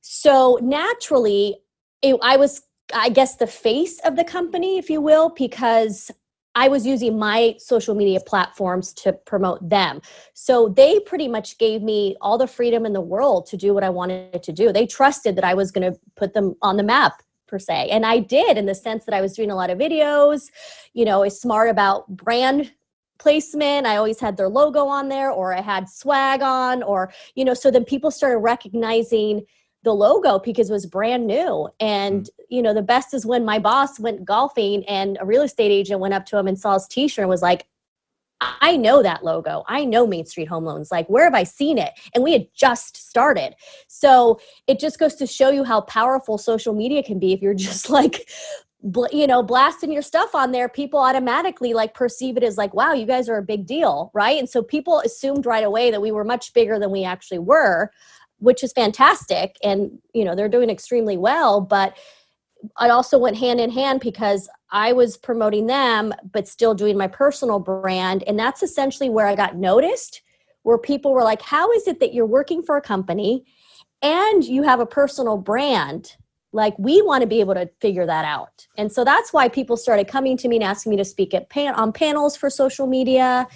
So 0.01 0.60
naturally, 0.62 1.57
it, 2.01 2.16
I 2.22 2.38
was, 2.38 2.62
I 2.94 3.10
guess, 3.10 3.38
the 3.38 3.48
face 3.48 4.00
of 4.05 4.15
the 4.15 4.24
company, 4.24 4.77
if 4.77 4.89
you 4.89 5.01
will, 5.01 5.29
because 5.29 6.12
I 6.55 6.70
was 6.70 6.86
using 6.86 7.20
my 7.20 7.55
social 7.58 7.96
media 7.96 8.22
platforms 8.22 8.94
to 8.94 9.12
promote 9.12 9.67
them. 9.67 10.01
So 10.34 10.70
they 10.70 11.01
pretty 11.01 11.27
much 11.27 11.58
gave 11.58 11.82
me 11.82 12.15
all 12.22 12.38
the 12.38 12.48
freedom 12.48 12.86
in 12.86 12.94
the 12.94 13.01
world 13.01 13.46
to 13.48 13.58
do 13.58 13.74
what 13.74 13.84
I 13.84 13.89
wanted 13.89 14.41
to 14.41 14.53
do. 14.53 14.72
They 14.72 14.86
trusted 14.88 15.36
that 15.36 15.44
I 15.44 15.53
was 15.53 15.72
going 15.72 15.91
to 15.91 16.00
put 16.15 16.34
them 16.34 16.55
on 16.62 16.77
the 16.77 16.84
map 16.84 17.22
per 17.55 17.59
se. 17.59 17.88
And 17.89 18.05
I 18.05 18.19
did 18.19 18.57
in 18.57 18.65
the 18.65 18.75
sense 18.75 19.05
that 19.05 19.15
I 19.15 19.21
was 19.21 19.31
doing 19.31 19.50
a 19.50 19.55
lot 19.55 19.69
of 19.69 19.77
videos, 19.77 20.51
you 20.93 21.05
know, 21.05 21.24
is 21.24 21.39
smart 21.39 21.69
about 21.69 22.05
brand 22.09 22.74
placement. 23.17 23.88
I 23.88 23.95
always 23.95 24.19
had 24.19 24.35
their 24.35 24.50
logo 24.50 24.88
on 24.88 25.07
there 25.07 25.31
or 25.31 25.53
I 25.53 25.62
had 25.62 25.88
swag 25.88 26.41
on 26.41 26.83
or, 26.83 27.13
you 27.35 27.45
know, 27.45 27.53
so 27.53 27.71
then 27.71 27.85
people 27.85 28.12
started 28.12 28.39
recognizing 28.39 29.45
the 29.83 29.93
logo 29.93 30.38
because 30.39 30.69
it 30.69 30.74
was 30.74 30.85
brand 30.85 31.27
new. 31.27 31.69
And, 31.79 32.25
mm. 32.25 32.29
you 32.50 32.62
know, 32.62 32.74
the 32.74 32.81
best 32.81 33.13
is 33.13 33.25
when 33.25 33.45
my 33.45 33.57
boss 33.57 34.01
went 34.01 34.25
golfing 34.25 34.83
and 34.83 35.17
a 35.21 35.25
real 35.25 35.43
estate 35.43 35.71
agent 35.71 36.01
went 36.01 36.13
up 36.13 36.25
to 36.25 36.38
him 36.38 36.47
and 36.47 36.59
saw 36.59 36.74
his 36.74 36.88
t 36.88 37.07
shirt 37.07 37.24
and 37.24 37.29
was 37.29 37.41
like, 37.41 37.67
I 38.42 38.75
know 38.75 39.01
that 39.01 39.24
logo. 39.24 39.63
I 39.68 39.86
know 39.86 40.06
Main 40.06 40.25
Street 40.25 40.48
Home 40.50 40.65
Loans. 40.65 40.92
Like, 40.92 41.08
where 41.08 41.24
have 41.24 41.34
I 41.34 41.44
seen 41.44 41.77
it? 41.77 41.94
And 42.13 42.24
we 42.24 42.34
had 42.34 42.48
just 42.54 42.98
started. 42.98 43.56
So 43.88 44.39
it 44.68 44.80
just 44.80 45.00
goes 45.00 45.15
to 45.15 45.27
show 45.27 45.50
you 45.50 45.63
how 45.63 45.82
powerful 45.82 46.38
social 46.38 46.74
media 46.74 47.01
can 47.01 47.18
be 47.18 47.34
if 47.34 47.42
you're 47.42 47.54
just 47.56 47.89
like, 47.89 48.30
you 49.12 49.25
know, 49.25 49.42
blasting 49.42 49.92
your 49.92 50.01
stuff 50.01 50.36
on 50.36 50.51
there. 50.51 50.70
People 50.70 51.00
automatically 51.00 51.74
like 51.74 51.94
perceive 51.94 52.38
it 52.38 52.44
as 52.44 52.58
like, 52.58 52.74
wow, 52.74 52.94
you 52.94 53.06
guys 53.06 53.30
are 53.30 53.38
a 53.38 53.44
big 53.44 53.65
deal. 53.65 54.12
Right. 54.13 54.38
And 54.38 54.50
so 54.50 54.62
people 54.62 55.00
assumed 55.00 55.46
right 55.46 55.63
away 55.63 55.89
that 55.89 56.01
we 56.01 56.12
were 56.12 56.25
much 56.25 56.54
bigger 56.54 56.77
than 56.77 56.92
we 56.92 57.04
actually 57.04 57.39
were 57.39 57.92
which 58.39 58.63
is 58.63 58.74
fantastic 58.74 59.56
and 59.63 59.98
you 60.13 60.25
know 60.25 60.36
they're 60.36 60.50
doing 60.50 60.70
extremely 60.70 61.18
well 61.18 61.62
but 61.62 61.98
it 62.82 62.92
also 62.92 63.18
went 63.18 63.38
hand 63.38 63.60
in 63.60 63.70
hand 63.70 64.00
because 64.00 64.50
i 64.75 64.94
was 64.94 65.17
promoting 65.17 65.65
them 65.65 66.13
but 66.32 66.48
still 66.48 66.75
doing 66.75 66.98
my 66.98 67.08
personal 67.08 67.60
brand. 67.60 68.24
And 68.27 68.38
that's 68.38 68.62
essentially 68.62 69.10
where 69.10 69.25
i 69.25 69.34
got 69.34 69.55
noticed 69.55 70.22
where 70.62 70.77
people 70.77 71.13
were 71.13 71.24
like 71.24 71.41
how 71.41 71.72
is 71.72 71.88
it 71.88 72.00
that 72.01 72.13
you're 72.13 72.25
working 72.25 72.62
for 72.62 72.77
a 72.77 72.82
company 72.82 73.46
and 74.01 74.44
you 74.44 74.62
have 74.63 74.79
a 74.79 74.86
personal 74.86 75.38
brand? 75.38 76.15
Like 76.51 76.77
we 76.77 77.01
want 77.01 77.22
to 77.22 77.27
be 77.27 77.39
able 77.39 77.55
to 77.55 77.70
figure 77.82 78.05
that 78.05 78.24
out. 78.24 78.67
And 78.77 78.91
so 78.91 79.03
that's 79.03 79.34
why 79.34 79.50
people 79.50 79.75
started 79.75 80.08
coming 80.08 80.38
to 80.38 80.48
me 80.48 80.58
and 80.58 80.63
asking 80.63 80.91
me 80.91 80.98
to 80.98 81.05
speak 81.05 81.34
at 81.34 81.50
pan- 81.50 81.75
on 81.75 81.91
panels 81.91 82.38
for 82.38 82.50
social 82.50 82.88
media. 82.88 83.48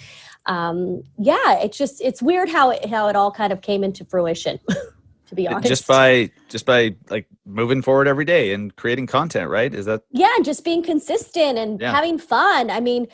Um, 0.46 1.02
yeah 1.18 1.60
it's 1.60 1.76
just 1.76 2.00
it's 2.00 2.22
weird 2.22 2.48
how 2.48 2.70
it 2.70 2.86
how 2.86 3.08
it 3.08 3.14
all 3.14 3.30
kind 3.30 3.52
of 3.52 3.60
came 3.60 3.84
into 3.84 4.06
fruition 4.06 4.58
to 5.30 5.34
be 5.36 5.48
honest. 5.48 5.68
just 5.68 5.86
by 5.86 6.30
just 6.48 6.66
by 6.66 6.94
like 7.08 7.26
moving 7.46 7.80
forward 7.80 8.06
every 8.08 8.24
day 8.24 8.52
and 8.52 8.74
creating 8.76 9.06
content 9.06 9.48
right? 9.48 9.72
Is 9.72 9.86
that 9.86 10.02
yeah 10.10 10.28
and 10.36 10.44
just 10.44 10.64
being 10.64 10.82
consistent 10.82 11.56
and 11.56 11.80
Yeah. 11.80 11.92
having 11.92 12.18
fun. 12.18 12.68
I 12.70 12.80
mean 12.80 13.06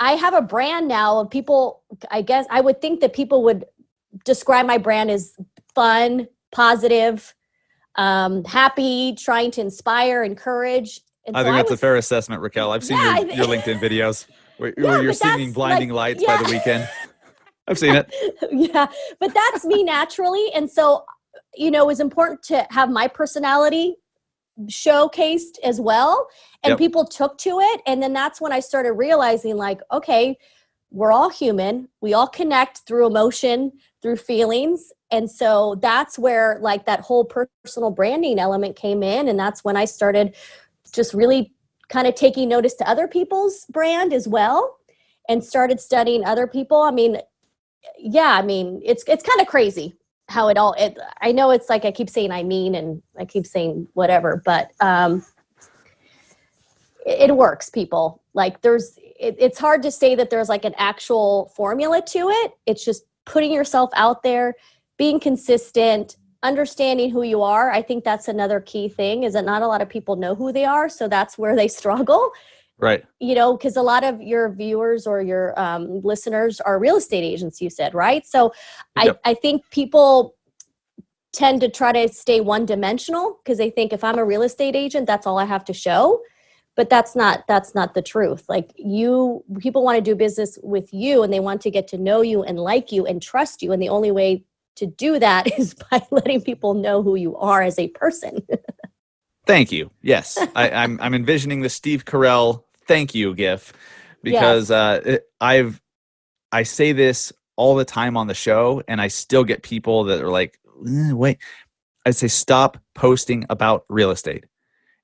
i 0.00 0.12
have 0.12 0.32
a 0.32 0.40
brand 0.40 0.88
now 0.88 1.18
of 1.20 1.28
people 1.30 1.82
i 2.10 2.22
guess 2.22 2.46
i 2.48 2.62
would 2.62 2.80
think 2.80 3.00
that 3.02 3.12
people 3.12 3.42
would 3.44 3.66
describe 4.24 4.64
my 4.64 4.78
brand 4.78 5.10
as 5.10 5.36
fun 5.74 6.26
positive 6.50 7.34
um 7.96 8.42
happy 8.44 9.14
trying 9.18 9.50
to 9.50 9.60
inspire 9.60 10.22
encourage. 10.24 11.00
And 11.26 11.36
i 11.36 11.40
so 11.40 11.44
think 11.44 11.56
that's 11.56 11.70
was- 11.70 11.78
a 11.78 11.80
fair 11.80 11.96
assessment 11.96 12.40
raquel. 12.40 12.72
I've 12.72 12.82
seen 12.82 12.96
Yeah, 12.96 13.18
your, 13.20 13.34
your 13.34 13.46
linkedin 13.46 13.78
videos 13.80 14.26
where, 14.56 14.72
Yeah, 14.78 14.84
where 14.84 15.02
you're 15.02 15.12
singing 15.12 15.52
blinding 15.52 15.90
like, 15.90 16.16
lights 16.16 16.24
by 16.24 16.36
the 16.38 16.44
Weeknd. 16.44 16.88
I've 17.68 17.78
seen 17.78 17.94
it. 17.94 18.06
Yeah 18.50 18.86
but 19.20 19.32
that's 19.34 19.64
me 19.66 19.84
naturally. 19.84 20.46
And 20.54 20.70
so 20.70 21.04
you 21.54 21.70
know 21.70 21.82
it 21.84 21.86
was 21.86 22.00
important 22.00 22.42
to 22.44 22.66
have 22.70 22.90
my 22.90 23.08
personality 23.08 23.96
showcased 24.66 25.58
as 25.64 25.80
well. 25.80 26.28
And 26.62 26.72
Yep. 26.72 26.78
people 26.78 27.04
took 27.04 27.38
to 27.38 27.58
it. 27.60 27.80
And 27.86 28.02
then 28.02 28.12
that's 28.12 28.40
when 28.40 28.52
i 28.52 28.60
started 28.60 28.92
realizing 28.92 29.56
like 29.56 29.80
okay 29.92 30.36
we're 30.94 31.10
all 31.10 31.30
human. 31.30 31.88
We 32.02 32.12
all 32.12 32.26
connect 32.26 32.80
through 32.86 33.06
emotion 33.06 33.72
through 34.02 34.16
feelings. 34.16 34.92
And 35.10 35.30
so 35.30 35.76
that's 35.80 36.18
where 36.18 36.58
like 36.60 36.84
that 36.84 37.00
whole 37.00 37.24
personal 37.24 37.90
branding 37.90 38.38
element 38.38 38.76
came 38.76 39.02
in. 39.02 39.28
And 39.28 39.38
that's 39.38 39.64
when 39.64 39.76
i 39.76 39.84
started 39.86 40.34
just 40.92 41.14
really 41.14 41.52
kind 41.88 42.06
of 42.06 42.14
taking 42.14 42.48
notice 42.48 42.74
to 42.74 42.88
other 42.88 43.08
people's 43.08 43.64
brand 43.70 44.12
as 44.12 44.28
well 44.28 44.76
and 45.28 45.42
started 45.42 45.80
studying 45.80 46.24
other 46.24 46.46
people. 46.46 46.82
I 46.82 46.90
mean 46.90 47.18
yeah 47.98 48.38
i 48.38 48.42
mean 48.42 48.80
it's 48.84 49.04
it's 49.08 49.24
kind 49.24 49.40
of 49.40 49.46
crazy 49.46 49.96
how 50.32 50.48
it 50.48 50.56
all 50.56 50.72
it 50.78 50.98
i 51.20 51.30
know 51.30 51.50
it's 51.50 51.68
like 51.68 51.84
i 51.84 51.92
keep 51.92 52.08
saying 52.08 52.30
i 52.32 52.42
mean 52.42 52.74
and 52.74 53.02
i 53.18 53.24
keep 53.24 53.46
saying 53.46 53.86
whatever 53.94 54.42
but 54.44 54.70
um 54.80 55.22
it, 57.06 57.30
it 57.30 57.36
works 57.36 57.70
people. 57.70 58.22
Like 58.34 58.60
there's 58.62 58.98
it, 59.18 59.36
it's 59.38 59.58
hard 59.58 59.82
to 59.82 59.90
say 59.90 60.14
that 60.14 60.30
there's 60.30 60.48
like 60.48 60.64
an 60.64 60.74
actual 60.78 61.52
formula 61.54 62.02
to 62.08 62.28
it. 62.28 62.52
It's 62.66 62.84
just 62.84 63.04
putting 63.24 63.52
yourself 63.52 63.90
out 63.94 64.22
there 64.22 64.54
being 64.98 65.20
consistent 65.20 66.16
understanding 66.42 67.10
who 67.10 67.22
you 67.22 67.42
are. 67.42 67.70
I 67.70 67.82
think 67.82 68.02
that's 68.02 68.26
another 68.26 68.60
key 68.60 68.88
thing 68.88 69.22
is 69.22 69.34
that 69.34 69.44
not 69.44 69.62
a 69.62 69.66
lot 69.66 69.80
of 69.80 69.88
people 69.88 70.16
know 70.16 70.34
who 70.34 70.52
they 70.52 70.64
are 70.64 70.88
so 70.88 71.06
that's 71.06 71.38
where 71.38 71.54
they 71.54 71.68
struggle 71.80 72.32
right. 72.82 73.04
You 73.20 73.34
know 73.34 73.56
because 73.56 73.76
a 73.76 73.82
lot 73.82 74.04
of 74.04 74.20
your 74.20 74.50
viewers 74.52 75.06
or 75.06 75.22
your 75.22 75.58
um, 75.58 76.02
listeners 76.02 76.60
are 76.60 76.78
real 76.78 76.96
estate 76.96 77.24
agents 77.24 77.60
you 77.60 77.70
said 77.70 77.94
right? 77.94 78.26
So 78.26 78.52
Yep. 78.96 79.20
I, 79.24 79.30
I 79.30 79.34
think 79.34 79.62
people 79.70 80.34
tend 81.32 81.62
to 81.62 81.68
try 81.68 81.92
to 81.92 82.08
stay 82.12 82.40
one 82.42 82.66
dimensional 82.66 83.38
because 83.42 83.56
they 83.56 83.70
think 83.70 83.92
if 83.94 84.04
i'm 84.04 84.18
a 84.18 84.24
real 84.24 84.42
estate 84.42 84.76
agent 84.76 85.06
that's 85.06 85.26
all 85.26 85.38
i 85.38 85.46
have 85.46 85.64
to 85.64 85.72
show. 85.72 86.20
But 86.74 86.88
that's 86.88 87.14
not 87.14 87.44
that's 87.46 87.74
not 87.74 87.92
the 87.92 88.00
truth. 88.00 88.46
Like 88.48 88.72
you 88.76 89.44
people 89.58 89.84
want 89.84 89.96
to 89.96 90.02
do 90.02 90.14
business 90.14 90.58
with 90.62 90.88
you 90.92 91.22
and 91.22 91.30
they 91.30 91.40
want 91.40 91.60
to 91.62 91.70
get 91.70 91.86
to 91.88 91.98
know 91.98 92.22
you 92.22 92.42
and 92.42 92.58
like 92.58 92.90
you 92.90 93.04
and 93.04 93.20
trust 93.20 93.62
you. 93.62 93.72
And 93.72 93.82
the 93.82 93.90
only 93.90 94.10
way 94.10 94.44
to 94.76 94.86
do 94.86 95.18
that 95.18 95.46
is 95.58 95.74
by 95.74 96.00
letting 96.10 96.40
people 96.40 96.74
know 96.74 97.02
who 97.02 97.14
you 97.14 97.36
are 97.36 97.62
as 97.62 97.78
a 97.78 97.88
person. 97.88 98.38
Thank 99.46 99.72
you. 99.72 99.90
Yes, 100.00 100.38
I, 100.54 100.70
I'm 100.70 100.98
I'm 101.00 101.14
envisioning 101.14 101.60
the 101.60 101.68
Steve 101.68 102.04
Carell 102.04 102.64
thank 102.86 103.14
you 103.14 103.34
gif 103.34 103.72
because 104.22 104.70
uh, 104.70 105.00
it, 105.04 105.24
I've 105.40 105.80
I 106.52 106.62
say 106.64 106.92
this 106.92 107.32
all 107.56 107.74
the 107.76 107.84
time 107.84 108.16
on 108.16 108.26
the 108.26 108.34
show, 108.34 108.82
and 108.88 109.00
I 109.00 109.08
still 109.08 109.44
get 109.44 109.62
people 109.62 110.04
that 110.04 110.20
are 110.22 110.30
like, 110.30 110.58
"Eh, 110.86 111.12
"Wait," 111.12 111.38
I 112.06 112.10
say, 112.10 112.28
"Stop 112.28 112.78
posting 112.94 113.46
about 113.50 113.84
real 113.88 114.10
estate," 114.10 114.44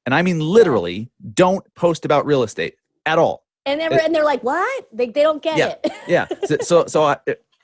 and 0.06 0.14
I 0.14 0.22
mean 0.22 0.40
literally, 0.40 1.10
don't 1.34 1.64
post 1.74 2.04
about 2.04 2.26
real 2.26 2.42
estate 2.42 2.74
at 3.06 3.18
all. 3.18 3.44
and 3.66 3.80
they're, 3.80 3.92
It- 3.92 4.02
and 4.04 4.14
they're 4.14 4.24
like 4.24 4.42
what? 4.42 4.88
They, 4.92 5.06
they 5.06 5.22
don't 5.22 5.42
get 5.42 5.58
Yeah. 5.58 5.74
it. 5.82 5.92
Yeah, 6.06 6.26
so 6.44 6.56
so, 6.60 6.86
so 6.86 7.02
I, 7.04 7.16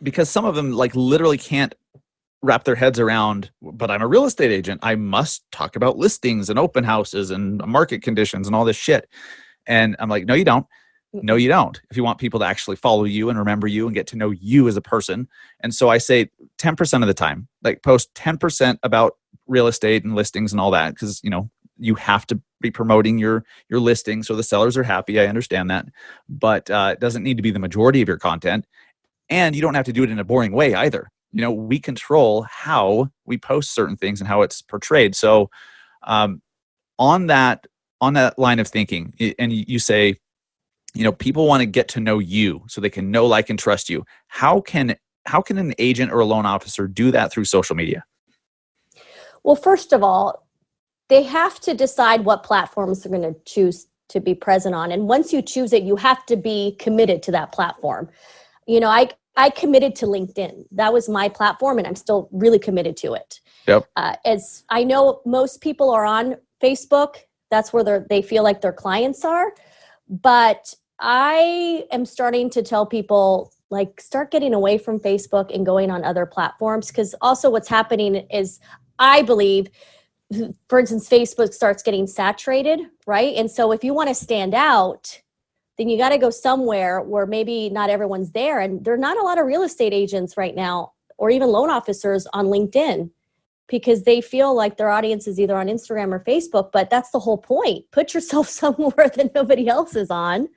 because 0.02 0.28
some 0.30 0.44
of 0.44 0.54
them 0.54 0.72
like 0.72 0.94
literally 0.94 1.38
can't 1.38 1.74
wrap 2.42 2.64
their 2.64 2.74
heads 2.74 3.00
around 3.00 3.50
but 3.62 3.90
i'm 3.90 4.02
a 4.02 4.06
real 4.06 4.26
estate 4.26 4.50
agent. 4.50 4.78
I 4.82 4.96
must 4.96 5.50
talk 5.50 5.76
about 5.76 5.96
listings 5.96 6.50
and 6.50 6.58
open 6.58 6.84
houses 6.84 7.30
and 7.30 7.56
market 7.66 8.02
conditions 8.02 8.46
and 8.46 8.54
all 8.54 8.66
this 8.66 8.76
shit 8.76 9.08
and 9.66 9.96
i'm 9.98 10.08
like 10.08 10.26
no 10.26 10.34
you 10.34 10.44
don't. 10.44 10.66
No 11.22 11.36
you 11.36 11.48
don't. 11.48 11.80
If 11.90 11.96
you 11.96 12.02
want 12.02 12.18
people 12.18 12.40
to 12.40 12.46
actually 12.46 12.74
follow 12.74 13.04
you 13.04 13.30
and 13.30 13.38
remember 13.38 13.68
you 13.68 13.86
and 13.86 13.94
get 13.94 14.08
to 14.08 14.16
know 14.16 14.30
you 14.30 14.66
as 14.66 14.76
a 14.76 14.80
person. 14.80 15.28
And 15.60 15.72
so 15.72 15.88
i 15.88 15.98
say 15.98 16.28
10% 16.58 17.02
of 17.02 17.06
the 17.06 17.14
time 17.14 17.46
like 17.62 17.82
post 17.82 18.12
10% 18.14 18.78
about 18.82 19.16
real 19.46 19.66
estate 19.66 20.04
and 20.04 20.14
listings 20.14 20.52
and 20.52 20.60
all 20.60 20.70
that 20.72 20.94
because 20.94 21.22
you 21.22 21.30
know 21.30 21.50
you 21.78 21.94
have 21.94 22.26
to 22.26 22.40
be 22.60 22.70
promoting 22.70 23.18
your 23.18 23.44
your 23.68 23.80
listing 23.80 24.22
so 24.22 24.34
the 24.34 24.42
sellers 24.42 24.76
are 24.76 24.82
happy. 24.82 25.20
I 25.20 25.26
understand 25.26 25.70
that. 25.70 25.86
But 26.28 26.70
uh, 26.70 26.90
it 26.92 27.00
doesn't 27.00 27.22
need 27.22 27.36
to 27.36 27.42
be 27.42 27.50
the 27.50 27.58
majority 27.58 28.00
of 28.00 28.08
your 28.08 28.18
content. 28.18 28.66
And 29.28 29.54
you 29.54 29.62
don't 29.62 29.74
have 29.74 29.86
to 29.86 29.92
do 29.92 30.02
it 30.02 30.10
in 30.10 30.18
a 30.18 30.24
boring 30.24 30.52
way 30.52 30.74
either. 30.74 31.10
You 31.32 31.42
know 31.42 31.52
we 31.52 31.78
control 31.78 32.42
how 32.42 33.10
we 33.24 33.38
post 33.38 33.74
certain 33.74 33.96
things 33.96 34.20
and 34.20 34.28
how 34.28 34.42
it's 34.42 34.62
portrayed. 34.62 35.14
So 35.14 35.50
um, 36.04 36.42
on 36.98 37.26
that 37.26 37.66
on 38.04 38.14
that 38.14 38.38
line 38.38 38.60
of 38.60 38.68
thinking 38.68 39.12
and 39.38 39.52
you 39.52 39.78
say 39.78 40.18
you 40.94 41.04
know 41.04 41.12
people 41.12 41.46
want 41.46 41.60
to 41.60 41.66
get 41.66 41.88
to 41.88 42.00
know 42.00 42.18
you 42.18 42.62
so 42.68 42.80
they 42.80 42.90
can 42.90 43.10
know 43.10 43.26
like 43.26 43.50
and 43.50 43.58
trust 43.58 43.88
you 43.88 44.04
how 44.28 44.60
can 44.60 44.96
how 45.26 45.40
can 45.40 45.58
an 45.58 45.74
agent 45.78 46.12
or 46.12 46.20
a 46.20 46.24
loan 46.24 46.46
officer 46.46 46.86
do 46.86 47.10
that 47.10 47.32
through 47.32 47.44
social 47.44 47.76
media 47.76 48.04
Well, 49.44 49.56
first 49.56 49.92
of 49.92 50.02
all, 50.02 50.46
they 51.08 51.22
have 51.22 51.60
to 51.60 51.74
decide 51.74 52.24
what 52.24 52.42
platforms 52.42 53.02
they're 53.02 53.12
going 53.12 53.34
to 53.34 53.40
choose 53.44 53.86
to 54.08 54.20
be 54.20 54.34
present 54.34 54.74
on. 54.74 54.90
And 54.90 55.06
once 55.06 55.32
you 55.32 55.42
choose 55.42 55.72
it, 55.72 55.82
you 55.82 55.96
have 55.96 56.24
to 56.26 56.36
be 56.36 56.76
committed 56.80 57.22
to 57.24 57.32
that 57.32 57.52
platform. 57.52 58.08
You 58.66 58.80
know, 58.80 58.88
I 58.88 59.10
I 59.36 59.50
committed 59.50 59.96
to 59.96 60.06
LinkedIn. 60.06 60.64
That 60.72 60.92
was 60.92 61.08
my 61.08 61.28
platform, 61.28 61.78
and 61.78 61.86
I'm 61.86 61.96
still 61.96 62.28
really 62.32 62.58
committed 62.58 62.96
to 62.98 63.14
it. 63.14 63.40
Yep. 63.66 63.86
Uh, 63.96 64.14
as 64.24 64.64
I 64.70 64.84
know, 64.84 65.20
most 65.26 65.60
people 65.60 65.90
are 65.90 66.04
on 66.04 66.36
Facebook. 66.62 67.16
That's 67.54 67.72
where 67.72 68.04
they 68.10 68.20
feel 68.20 68.42
like 68.42 68.62
their 68.62 68.72
clients 68.72 69.24
are. 69.24 69.54
But 70.08 70.74
I 70.98 71.84
am 71.92 72.04
starting 72.04 72.50
to 72.50 72.64
tell 72.64 72.84
people 72.84 73.52
like 73.70 74.00
start 74.00 74.32
getting 74.32 74.54
away 74.54 74.76
from 74.76 74.98
Facebook 74.98 75.54
and 75.54 75.64
going 75.64 75.88
on 75.88 76.02
other 76.02 76.26
platforms 76.26 76.88
because 76.88 77.14
also 77.20 77.50
what's 77.50 77.68
happening 77.68 78.16
is 78.28 78.58
I 78.98 79.22
believe, 79.22 79.68
for 80.68 80.80
instance, 80.80 81.08
Facebook 81.08 81.54
starts 81.54 81.84
getting 81.84 82.08
saturated, 82.08 82.80
right? 83.06 83.36
And 83.36 83.48
so 83.48 83.70
if 83.70 83.84
you 83.84 83.94
want 83.94 84.08
to 84.08 84.16
stand 84.16 84.52
out, 84.52 85.20
then 85.78 85.88
you 85.88 85.96
got 85.96 86.08
to 86.08 86.18
go 86.18 86.30
somewhere 86.30 87.02
where 87.02 87.26
maybe 87.26 87.70
not 87.70 87.88
everyone's 87.88 88.32
there. 88.32 88.58
And 88.58 88.84
there 88.84 88.94
are 88.94 89.04
not 89.08 89.16
a 89.16 89.22
lot 89.22 89.38
of 89.38 89.46
real 89.46 89.62
estate 89.62 89.92
agents 89.92 90.36
right 90.36 90.56
now, 90.56 90.92
or 91.18 91.30
even 91.30 91.50
loan 91.50 91.70
officers 91.70 92.26
on 92.32 92.46
LinkedIn, 92.46 93.10
because 93.68 94.02
they 94.04 94.20
feel 94.20 94.54
like 94.54 94.76
their 94.76 94.90
audience 94.90 95.26
is 95.26 95.40
either 95.40 95.56
on 95.56 95.68
Instagram 95.68 96.12
or 96.12 96.20
Facebook. 96.20 96.70
But 96.72 96.90
that's 96.90 97.10
the 97.10 97.18
whole 97.20 97.38
point. 97.38 97.84
Put 97.92 98.14
yourself 98.14 98.48
somewhere 98.62 99.10
that 99.16 99.34
nobody 99.34 99.68
else 99.68 99.96
is 99.96 100.10
on, 100.10 100.48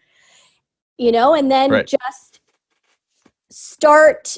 you 0.97 1.11
know, 1.11 1.33
and 1.33 1.49
then 1.51 1.71
Right. 1.71 1.87
just 1.87 2.39
start 3.49 4.37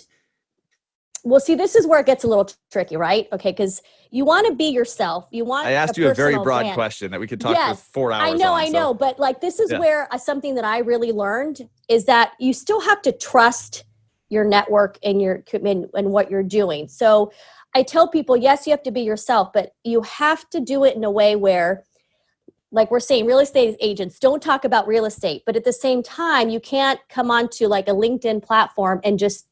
well 1.24 1.40
see 1.40 1.56
this 1.56 1.76
is 1.76 1.86
where 1.88 2.00
it 2.00 2.06
gets 2.06 2.24
a 2.24 2.28
little 2.28 2.46
tr- 2.46 2.56
tricky 2.72 2.96
right 2.96 3.28
okay 3.34 3.52
because 3.52 3.82
you 4.12 4.24
want 4.24 4.46
to 4.48 4.54
be 4.54 4.66
yourself 4.70 5.28
you 5.32 5.44
want 5.44 5.68
i 5.68 5.72
asked 5.72 5.98
you 5.98 6.08
a 6.10 6.14
very 6.14 6.36
broad 6.38 6.62
brand. 6.62 6.74
question 6.76 7.12
that 7.12 7.20
we 7.20 7.28
could 7.28 7.42
talk 7.42 7.56
Yes, 7.56 7.82
for 7.82 7.92
four 7.92 8.12
hours 8.14 8.34
I 8.34 8.38
know, 8.38 8.54
on, 8.54 8.60
I 8.62 8.66
so- 8.68 8.72
know, 8.72 8.94
but 8.94 9.20
like 9.20 9.42
this 9.42 9.60
is 9.60 9.72
Yeah. 9.72 9.80
where 9.80 10.14
uh, 10.14 10.18
something 10.18 10.56
that 10.56 10.64
I 10.64 10.78
really 10.80 11.12
learned 11.12 11.68
is 11.90 12.06
that 12.06 12.34
you 12.40 12.54
still 12.54 12.80
have 12.82 13.02
to 13.02 13.12
trust 13.12 13.84
your 14.30 14.46
network 14.46 14.98
and 15.04 15.22
your 15.22 15.44
and 15.54 16.12
what 16.12 16.30
you're 16.32 16.44
doing. 16.44 16.88
So 16.88 17.32
I 17.76 17.84
tell 17.84 18.08
people, 18.08 18.36
yes, 18.36 18.66
you 18.66 18.72
have 18.72 18.84
to 18.84 18.92
be 18.92 19.02
yourself, 19.02 19.54
but 19.54 19.74
you 19.84 20.02
have 20.02 20.50
to 20.50 20.60
do 20.60 20.84
it 20.84 20.96
in 20.96 21.04
a 21.04 21.12
way 21.12 21.36
where 21.36 21.84
like 22.72 22.92
we're 22.92 23.00
saying 23.00 23.26
real 23.26 23.40
estate 23.40 23.76
agents 23.82 24.20
don't 24.20 24.44
talk 24.44 24.64
about 24.64 24.86
real 24.88 25.06
estate 25.06 25.42
but 25.44 25.56
at 25.56 25.64
the 25.64 25.74
same 25.74 26.04
time 26.04 26.50
you 26.50 26.60
can't 26.60 27.00
come 27.10 27.32
onto 27.32 27.66
like 27.66 27.88
a 27.88 27.94
linkedin 27.94 28.44
platform 28.44 29.02
and 29.04 29.18
just 29.18 29.48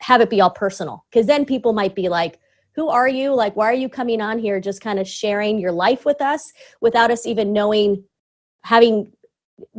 have 0.00 0.20
it 0.20 0.30
be 0.30 0.40
all 0.40 0.48
personal 0.48 1.04
because 1.10 1.26
then 1.26 1.44
people 1.44 1.72
might 1.72 1.96
be 1.96 2.08
like 2.08 2.38
who 2.78 2.88
are 2.90 3.08
you? 3.08 3.34
Like 3.34 3.56
why 3.56 3.66
are 3.66 3.74
you 3.74 3.88
coming 3.88 4.20
on 4.20 4.38
here 4.38 4.60
just 4.60 4.80
kind 4.80 5.00
of 5.00 5.08
sharing 5.08 5.58
your 5.58 5.72
life 5.72 6.04
with 6.04 6.22
us 6.22 6.52
without 6.80 7.10
us 7.10 7.26
even 7.26 7.52
knowing 7.52 8.04
having 8.62 9.10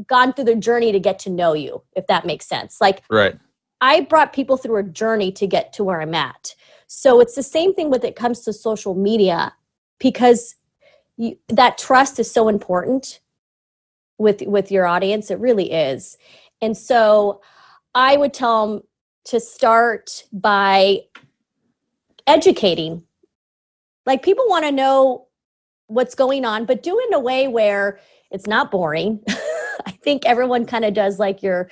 gone 0.05 0.33
through 0.33 0.43
the 0.43 0.55
journey 0.55 0.91
to 0.91 0.99
get 0.99 1.17
to 1.19 1.29
know 1.29 1.53
you 1.53 1.81
if 1.95 2.07
that 2.07 2.25
makes 2.25 2.45
sense. 2.45 2.81
Like 2.81 3.03
right. 3.09 3.39
I 3.79 4.01
brought 4.01 4.33
people 4.33 4.57
through 4.57 4.75
a 4.75 4.83
journey 4.83 5.31
to 5.31 5.47
get 5.47 5.71
to 5.73 5.85
where 5.85 6.01
I'm 6.01 6.13
at. 6.13 6.53
So 6.91 7.19
it's 7.19 7.35
the 7.35 7.43
same 7.43 7.75
thing 7.75 7.91
when 7.91 8.03
it 8.03 8.15
comes 8.15 8.39
to 8.41 8.51
social 8.51 8.95
media 8.95 9.53
because 9.99 10.55
you, 11.17 11.37
that 11.47 11.77
trust 11.77 12.19
is 12.19 12.31
so 12.31 12.47
important 12.47 13.19
with 14.17 14.41
with 14.41 14.71
your 14.71 14.87
audience. 14.87 15.29
It 15.29 15.39
really 15.39 15.71
is. 15.71 16.17
And 16.61 16.75
so 16.75 17.41
I 17.93 18.17
would 18.17 18.33
tell 18.33 18.67
them 18.67 18.83
to 19.25 19.39
start 19.39 20.23
by 20.33 21.01
educating. 22.25 23.03
Like 24.07 24.23
people 24.23 24.45
want 24.47 24.65
to 24.65 24.71
know 24.71 25.27
what's 25.85 26.15
going 26.15 26.43
on, 26.43 26.65
but 26.65 26.81
do 26.81 26.97
it 26.99 27.09
in 27.09 27.13
a 27.13 27.19
way 27.19 27.47
where 27.47 27.99
it's 28.31 28.47
not 28.47 28.71
boring. 28.71 29.23
I 29.85 29.91
think 29.91 30.25
everyone 30.25 30.65
kind 30.65 30.85
of 30.85 30.95
does 30.95 31.19
like 31.19 31.43
your 31.43 31.69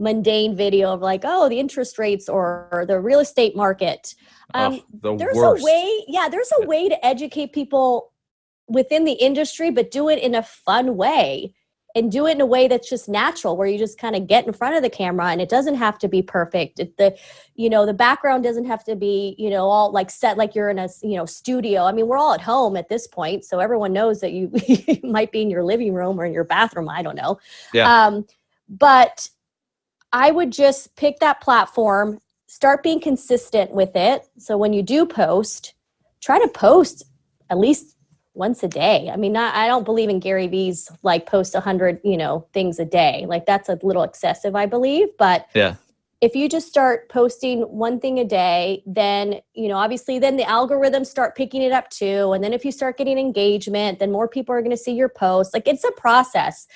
mundane 0.00 0.56
video 0.56 0.92
of 0.92 1.00
like, 1.00 1.22
oh, 1.24 1.48
the 1.48 1.60
interest 1.60 1.98
rates 1.98 2.28
or 2.28 2.84
the 2.88 2.98
real 2.98 3.20
estate 3.20 3.54
market. 3.54 4.14
Um, 4.54 4.80
oh, 5.04 5.12
the 5.12 5.16
there's 5.16 5.36
worst. 5.36 5.62
a 5.62 5.64
way, 5.64 6.04
yeah, 6.08 6.28
there's 6.28 6.50
a 6.60 6.66
way 6.66 6.88
to 6.88 7.06
educate 7.06 7.52
people 7.52 8.12
within 8.66 9.04
the 9.04 9.12
industry, 9.12 9.70
but 9.70 9.90
do 9.90 10.08
it 10.08 10.18
in 10.18 10.34
a 10.34 10.42
fun 10.42 10.96
way 10.96 11.54
and 11.94 12.10
do 12.12 12.26
it 12.26 12.32
in 12.32 12.40
a 12.40 12.46
way 12.46 12.68
that's 12.68 12.88
just 12.88 13.08
natural 13.08 13.56
where 13.56 13.66
you 13.66 13.78
just 13.78 13.98
kind 13.98 14.14
of 14.14 14.26
get 14.26 14.46
in 14.46 14.52
front 14.52 14.76
of 14.76 14.82
the 14.82 14.90
camera 14.90 15.26
and 15.26 15.40
it 15.40 15.48
doesn't 15.48 15.74
have 15.74 15.98
to 15.98 16.08
be 16.08 16.22
perfect 16.22 16.78
it, 16.78 16.96
the 16.96 17.16
you 17.54 17.68
know 17.68 17.84
the 17.86 17.94
background 17.94 18.42
doesn't 18.44 18.64
have 18.64 18.84
to 18.84 18.94
be 18.94 19.34
you 19.38 19.50
know 19.50 19.68
all 19.68 19.90
like 19.92 20.10
set 20.10 20.36
like 20.36 20.54
you're 20.54 20.70
in 20.70 20.78
a 20.78 20.88
you 21.02 21.16
know 21.16 21.26
studio 21.26 21.84
i 21.84 21.92
mean 21.92 22.06
we're 22.06 22.16
all 22.16 22.32
at 22.32 22.40
home 22.40 22.76
at 22.76 22.88
this 22.88 23.06
point 23.06 23.44
so 23.44 23.58
everyone 23.58 23.92
knows 23.92 24.20
that 24.20 24.32
you, 24.32 24.50
you 24.66 24.98
might 25.02 25.32
be 25.32 25.42
in 25.42 25.50
your 25.50 25.64
living 25.64 25.92
room 25.92 26.20
or 26.20 26.24
in 26.24 26.32
your 26.32 26.44
bathroom 26.44 26.88
i 26.88 27.02
don't 27.02 27.16
know 27.16 27.38
Yeah. 27.72 28.06
um 28.06 28.26
but 28.68 29.28
i 30.12 30.30
would 30.30 30.50
just 30.52 30.94
pick 30.96 31.18
that 31.20 31.40
platform 31.40 32.18
start 32.46 32.82
being 32.82 33.00
consistent 33.00 33.70
with 33.70 33.94
it 33.94 34.28
so 34.38 34.56
when 34.56 34.72
you 34.72 34.82
do 34.82 35.06
post 35.06 35.74
try 36.20 36.38
to 36.38 36.48
post 36.48 37.04
at 37.48 37.58
least 37.58 37.96
once 38.34 38.62
a 38.62 38.68
day. 38.68 39.10
I 39.12 39.16
mean, 39.16 39.32
not, 39.32 39.54
I 39.54 39.66
don't 39.66 39.84
believe 39.84 40.08
in 40.08 40.20
Gary 40.20 40.46
Vee's 40.46 40.90
like 41.02 41.26
post 41.26 41.54
a 41.54 41.60
hundred, 41.60 42.00
you 42.04 42.16
know, 42.16 42.46
things 42.52 42.78
a 42.78 42.84
day. 42.84 43.26
Like 43.28 43.46
that's 43.46 43.68
a 43.68 43.78
little 43.82 44.02
excessive, 44.02 44.54
I 44.54 44.66
believe. 44.66 45.08
But 45.18 45.46
Yeah. 45.54 45.74
if 46.20 46.36
you 46.36 46.48
just 46.48 46.68
start 46.68 47.08
posting 47.08 47.62
one 47.62 47.98
thing 47.98 48.18
a 48.18 48.24
day, 48.24 48.82
then 48.86 49.40
you 49.54 49.68
know, 49.68 49.76
obviously, 49.76 50.18
then 50.18 50.36
the 50.36 50.44
algorithms 50.44 51.06
start 51.06 51.36
picking 51.36 51.62
it 51.62 51.72
up 51.72 51.90
too. 51.90 52.32
And 52.32 52.42
then 52.42 52.52
if 52.52 52.64
you 52.64 52.72
start 52.72 52.96
getting 52.96 53.18
engagement, 53.18 53.98
then 53.98 54.12
more 54.12 54.28
people 54.28 54.54
are 54.54 54.60
going 54.60 54.70
to 54.70 54.76
see 54.76 54.92
your 54.92 55.08
post. 55.08 55.52
Like 55.52 55.66
it's 55.66 55.84
a 55.84 55.92
process. 55.92 56.68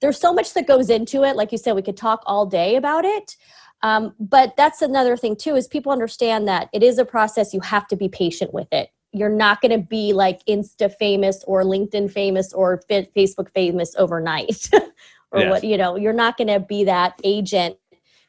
There's 0.00 0.18
so 0.18 0.32
much 0.32 0.54
that 0.54 0.66
goes 0.66 0.90
into 0.90 1.24
it. 1.24 1.36
Like 1.36 1.52
you 1.52 1.58
said, 1.58 1.74
we 1.74 1.82
could 1.82 1.96
talk 1.96 2.22
all 2.26 2.46
day 2.46 2.76
about 2.76 3.04
it. 3.04 3.36
Um, 3.82 4.14
but 4.18 4.56
that's 4.56 4.82
another 4.82 5.16
thing 5.16 5.36
too 5.36 5.56
is 5.56 5.66
people 5.66 5.90
understand 5.92 6.46
that 6.48 6.68
it 6.72 6.82
is 6.82 6.98
a 6.98 7.04
process. 7.04 7.54
You 7.54 7.60
have 7.60 7.86
to 7.88 7.96
be 7.96 8.08
patient 8.08 8.52
with 8.52 8.68
it 8.72 8.90
you're 9.12 9.28
not 9.28 9.60
going 9.60 9.72
to 9.72 9.84
be 9.84 10.12
like 10.12 10.44
insta 10.46 10.92
famous 10.94 11.42
or 11.46 11.64
linkedin 11.64 12.10
famous 12.10 12.52
or 12.52 12.80
facebook 12.88 13.50
famous 13.54 13.94
overnight 13.96 14.70
or 15.32 15.40
Yes. 15.40 15.50
what 15.50 15.64
you 15.64 15.76
know 15.76 15.96
you're 15.96 16.12
not 16.12 16.36
going 16.36 16.48
to 16.48 16.60
be 16.60 16.84
that 16.84 17.18
agent 17.24 17.76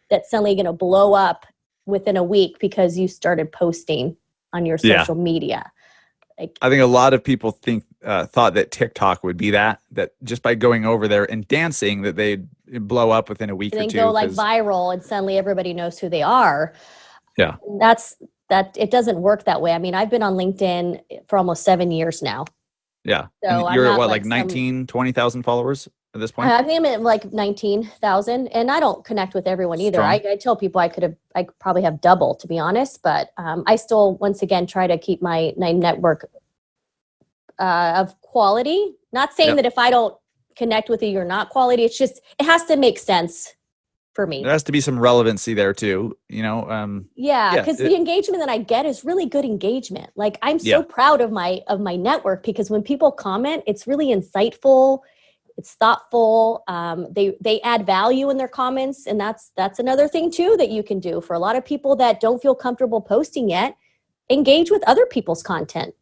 that's 0.09 0.29
suddenly 0.29 0.55
going 0.55 0.65
to 0.65 0.73
blow 0.73 1.13
up 1.13 1.45
within 1.85 2.17
a 2.17 2.23
week 2.23 2.57
because 2.59 2.97
you 2.97 3.07
started 3.07 3.51
posting 3.51 4.15
on 4.53 4.65
your 4.65 4.77
Yeah. 4.81 5.01
social 5.03 5.15
media 5.15 5.71
like 6.41 6.57
I 6.61 6.69
think 6.69 6.81
a 6.81 6.85
lot 6.87 7.13
of 7.13 7.23
people 7.23 7.51
think 7.51 7.85
uh, 8.03 8.25
thought 8.25 8.53
that 8.55 8.71
TikTok 8.71 9.23
would 9.23 9.37
be 9.37 9.51
that 9.51 9.79
that 9.91 10.13
just 10.23 10.41
by 10.41 10.55
going 10.55 10.85
over 10.85 11.07
there 11.07 11.29
and 11.31 11.47
dancing 11.47 12.01
that 12.01 12.15
they'd 12.15 12.47
blow 12.87 13.11
up 13.11 13.29
within 13.29 13.49
a 13.49 13.55
week 13.55 13.73
then 13.73 13.85
or 13.85 13.89
two. 13.89 13.97
go 13.97 14.11
like 14.11 14.29
viral 14.31 14.93
and 14.93 15.03
suddenly 15.03 15.37
everybody 15.37 15.73
knows 15.73 15.99
who 15.99 16.09
they 16.09 16.21
are 16.23 16.73
Yeah. 17.37 17.57
that's 17.79 18.15
that 18.49 18.75
it 18.77 18.91
doesn't 18.91 19.19
work 19.21 19.43
that 19.45 19.61
way 19.61 19.71
i 19.73 19.77
mean 19.77 19.93
i've 19.93 20.09
been 20.09 20.23
on 20.23 20.33
linkedin 20.35 21.01
for 21.27 21.37
almost 21.37 21.63
seven 21.63 21.91
years 21.91 22.21
now 22.21 22.45
yeah. 23.03 23.27
so 23.43 23.67
And 23.67 23.75
you're 23.75 23.85
at 23.87 23.97
what, 23.97 24.09
like 24.09 24.21
like 24.21 24.23
some- 24.23 24.29
19, 24.29 24.87
20,000 24.87 25.43
followers 25.43 25.87
at 26.13 26.19
this 26.19 26.31
point? 26.31 26.49
I 26.51 26.63
think 26.63 26.79
I'm 26.79 26.85
at 26.85 27.01
like 27.01 27.31
nineteen 27.31 27.89
thousand, 28.01 28.47
and 28.49 28.69
I 28.71 28.79
don't 28.79 29.03
connect 29.05 29.33
with 29.33 29.47
everyone 29.47 29.79
either. 29.79 30.01
I, 30.01 30.21
I 30.27 30.35
tell 30.37 30.55
people 30.55 30.81
I 30.81 30.89
could 30.89 31.03
have, 31.03 31.15
I 31.35 31.47
probably 31.59 31.83
have 31.83 32.01
double 32.01 32.35
to 32.35 32.47
be 32.47 32.59
honest, 32.59 33.01
but 33.01 33.31
um, 33.37 33.63
I 33.67 33.75
still, 33.77 34.15
once 34.17 34.41
again, 34.41 34.67
try 34.67 34.87
to 34.87 34.97
keep 34.97 35.21
my 35.21 35.53
my 35.57 35.71
network 35.71 36.29
uh, 37.59 37.93
of 37.97 38.19
quality. 38.21 38.95
Not 39.13 39.33
saying 39.33 39.49
Yep. 39.49 39.55
that 39.57 39.65
if 39.65 39.77
I 39.77 39.89
don't 39.89 40.15
connect 40.55 40.89
with 40.89 41.01
you, 41.01 41.09
you're 41.09 41.25
not 41.25 41.49
quality. 41.49 41.83
It's 41.85 41.97
just 41.97 42.21
it 42.39 42.45
has 42.45 42.65
to 42.65 42.75
make 42.77 42.99
sense 42.99 43.55
for 44.13 44.27
me. 44.27 44.43
there 44.43 44.51
has 44.51 44.63
to 44.63 44.73
be 44.73 44.81
some 44.81 44.99
relevancy 44.99 45.53
there 45.53 45.73
too, 45.73 46.17
you 46.27 46.43
know. 46.43 46.69
Um, 46.69 47.07
Yeah, 47.15 47.55
because 47.55 47.77
the 47.77 47.95
engagement 47.95 48.41
that 48.41 48.49
I 48.49 48.57
get 48.57 48.85
is 48.85 49.05
really 49.05 49.25
good 49.25 49.45
engagement. 49.45 50.09
Like 50.17 50.37
I'm 50.41 50.59
so 50.59 50.65
Yeah. 50.67 50.81
proud 50.81 51.21
of 51.21 51.31
my 51.31 51.61
of 51.67 51.79
my 51.79 51.95
network 51.95 52.43
because 52.43 52.69
when 52.69 52.83
people 52.83 53.13
comment, 53.13 53.63
it's 53.65 53.87
really 53.87 54.07
insightful, 54.07 54.99
it's 55.57 55.73
thoughtful. 55.73 56.63
Um, 56.67 57.07
they 57.11 57.35
they 57.41 57.61
add 57.61 57.85
value 57.85 58.29
in 58.29 58.37
their 58.37 58.47
comments, 58.47 59.07
and 59.07 59.19
that's 59.19 59.51
that's 59.55 59.79
another 59.79 60.07
thing 60.07 60.31
too 60.31 60.55
that 60.57 60.69
you 60.69 60.83
can 60.83 60.99
do 60.99 61.21
for 61.21 61.33
a 61.33 61.39
lot 61.39 61.55
of 61.55 61.65
people 61.65 61.95
that 61.97 62.19
don't 62.19 62.41
feel 62.41 62.55
comfortable 62.55 63.01
posting 63.01 63.49
yet. 63.49 63.75
Engage 64.29 64.71
with 64.71 64.83
other 64.87 65.05
people's 65.05 65.43
content. 65.43 65.93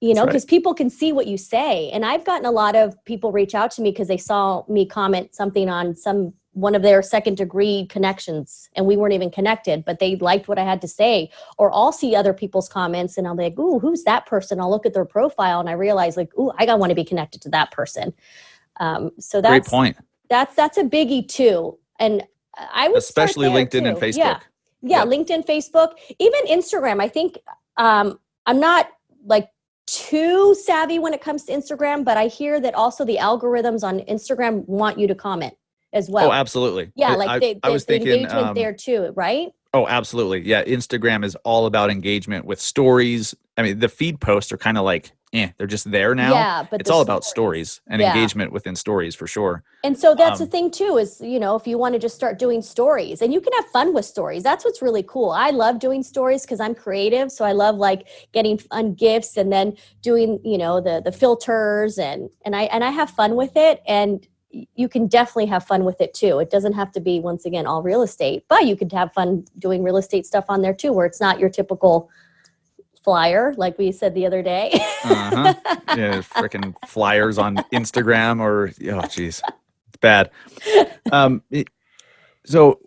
You 0.00 0.10
know, 0.10 0.20
That's 0.20 0.26
right. 0.26 0.32
because 0.32 0.44
people 0.44 0.74
can 0.74 0.90
see 0.90 1.12
what 1.12 1.26
you 1.26 1.38
say, 1.38 1.90
and 1.90 2.04
I've 2.04 2.24
gotten 2.24 2.46
a 2.46 2.50
lot 2.50 2.76
of 2.76 3.02
people 3.04 3.32
reach 3.32 3.54
out 3.54 3.70
to 3.72 3.82
me 3.82 3.90
because 3.90 4.08
they 4.08 4.18
saw 4.18 4.64
me 4.68 4.86
comment 4.86 5.34
something 5.34 5.68
on 5.68 5.94
some 5.96 6.34
one 6.54 6.74
of 6.76 6.82
their 6.82 7.02
second 7.02 7.36
degree 7.36 7.86
connections 7.90 8.70
and 8.76 8.86
we 8.86 8.96
weren't 8.96 9.12
even 9.12 9.30
connected 9.30 9.84
but 9.84 9.98
they 9.98 10.16
liked 10.16 10.48
what 10.48 10.58
i 10.58 10.62
had 10.64 10.80
to 10.80 10.88
say 10.88 11.28
or 11.58 11.72
i'll 11.74 11.92
see 11.92 12.14
other 12.14 12.32
people's 12.32 12.68
comments 12.68 13.18
and 13.18 13.26
i'll 13.26 13.36
be 13.36 13.42
like 13.44 13.58
ooh 13.58 13.78
who's 13.80 14.04
that 14.04 14.24
person 14.26 14.60
i'll 14.60 14.70
look 14.70 14.86
at 14.86 14.94
their 14.94 15.04
profile 15.04 15.60
and 15.60 15.68
i 15.68 15.72
realize 15.72 16.16
like 16.16 16.32
ooh 16.38 16.52
i 16.58 16.64
got 16.64 16.78
want 16.78 16.90
to 16.90 16.94
be 16.94 17.04
connected 17.04 17.42
to 17.42 17.48
that 17.50 17.70
person 17.70 18.12
um, 18.80 19.10
so 19.20 19.40
great 19.40 19.50
that's 19.50 19.68
point. 19.68 19.96
that's 20.30 20.54
that's 20.54 20.78
a 20.78 20.84
biggie 20.84 21.26
too 21.28 21.76
and 21.98 22.22
i 22.72 22.88
would 22.88 22.96
Especially 22.98 23.48
LinkedIn 23.48 23.86
and. 23.88 23.96
Facebook. 23.98 24.16
yeah 24.16 24.38
yeah 24.82 25.04
Yeah. 25.04 25.04
linkedin 25.04 25.44
facebook 25.44 25.94
even 26.18 26.40
instagram 26.46 27.02
i 27.02 27.08
think 27.08 27.38
um, 27.76 28.18
i'm 28.46 28.60
not 28.60 28.88
like 29.26 29.48
too 29.86 30.54
savvy 30.54 30.98
when 30.98 31.12
it 31.12 31.20
comes 31.20 31.44
to 31.44 31.52
instagram 31.52 32.04
but 32.04 32.16
i 32.16 32.26
hear 32.26 32.58
that 32.60 32.74
also 32.74 33.04
the 33.04 33.16
algorithms 33.20 33.82
on 33.82 34.00
instagram 34.00 34.66
want 34.66 34.98
you 34.98 35.06
to 35.06 35.14
comment 35.14 35.54
as 35.94 36.10
well 36.10 36.28
oh, 36.28 36.32
absolutely. 36.32 36.92
yeah, 36.94 37.14
like 37.14 37.28
I, 37.30 37.38
they, 37.38 37.60
I 37.62 37.70
was 37.70 37.84
the 37.84 37.94
thinking. 37.94 38.12
engagement 38.12 38.46
um, 38.48 38.54
there 38.54 38.74
too, 38.74 39.12
right? 39.16 39.52
Oh, 39.72 39.88
absolutely. 39.88 40.42
Yeah, 40.42 40.62
Instagram 40.64 41.24
is 41.24 41.34
all 41.44 41.66
about 41.66 41.90
engagement 41.90 42.44
with 42.44 42.60
stories. 42.60 43.34
I 43.56 43.62
mean, 43.62 43.80
the 43.80 43.88
feed 43.88 44.20
posts 44.20 44.52
are 44.52 44.56
kind 44.56 44.78
of 44.78 44.84
like, 44.84 45.10
eh, 45.32 45.48
they're 45.58 45.66
just 45.66 45.90
there 45.90 46.14
now. 46.14 46.32
yeah, 46.32 46.62
but 46.70 46.80
it's 46.80 46.88
the 46.88 46.94
all 46.94 47.00
about 47.00 47.24
stories. 47.24 47.80
and 47.88 48.00
Yeah. 48.00 48.14
engagement 48.14 48.52
within 48.52 48.76
stories 48.76 49.16
for 49.16 49.26
sure. 49.26 49.64
And 49.82 49.98
so 49.98 50.14
that's 50.14 50.38
the 50.38 50.44
um, 50.44 50.50
thing 50.50 50.70
too 50.70 50.96
is 50.96 51.20
you 51.20 51.40
know 51.40 51.56
if 51.56 51.66
you 51.66 51.76
want 51.76 51.94
to 51.94 51.98
just 51.98 52.14
start 52.14 52.38
doing 52.38 52.62
stories 52.62 53.20
and 53.20 53.32
you 53.34 53.40
can 53.40 53.52
have 53.54 53.66
fun 53.66 53.92
with 53.92 54.04
stories. 54.04 54.44
That's 54.44 54.64
what's 54.64 54.80
really 54.80 55.02
cool. 55.02 55.30
I 55.30 55.50
love 55.50 55.80
doing 55.80 56.04
stories 56.04 56.42
because 56.42 56.60
I'm 56.60 56.74
creative, 56.74 57.32
so 57.32 57.44
I 57.44 57.52
love 57.52 57.74
like 57.76 58.06
getting 58.32 58.58
fun 58.58 58.94
gifts 58.94 59.36
and 59.36 59.52
then 59.52 59.76
doing 60.02 60.38
you 60.44 60.56
know 60.56 60.80
the 60.80 61.02
the 61.04 61.12
filters 61.12 61.98
and 61.98 62.30
and 62.44 62.54
I 62.54 62.62
and 62.64 62.84
I 62.84 62.90
have 62.90 63.10
fun 63.10 63.34
with 63.34 63.56
it 63.56 63.82
and 63.88 64.24
you 64.74 64.88
can 64.88 65.06
definitely 65.06 65.46
have 65.46 65.64
fun 65.64 65.84
with 65.84 66.00
it 66.00 66.14
too. 66.14 66.38
It 66.38 66.50
doesn't 66.50 66.74
have 66.74 66.92
to 66.92 67.00
be 67.00 67.20
once 67.20 67.44
again 67.44 67.66
all 67.66 67.82
real 67.82 68.02
estate, 68.02 68.44
but 68.48 68.66
you 68.66 68.76
could 68.76 68.92
have 68.92 69.12
fun 69.12 69.44
doing 69.58 69.82
real 69.82 69.96
estate 69.96 70.26
stuff 70.26 70.44
on 70.48 70.62
there 70.62 70.74
too 70.74 70.92
where 70.92 71.06
it's 71.06 71.20
not 71.20 71.38
your 71.38 71.50
typical 71.50 72.10
flyer 73.02 73.52
like 73.58 73.76
we 73.76 73.92
said 73.92 74.14
the 74.14 74.26
other 74.26 74.42
day. 74.42 74.70
Uh-huh. 75.04 75.54
yeah, 75.96 76.20
freaking 76.20 76.74
flyers 76.86 77.38
on 77.38 77.56
Instagram 77.72 78.40
or 78.40 78.68
oh, 78.68 79.02
jeez, 79.06 79.42
it's 79.88 79.98
bad. 80.00 80.30
Um, 81.12 81.42
it- 81.50 81.68
so 82.46 82.80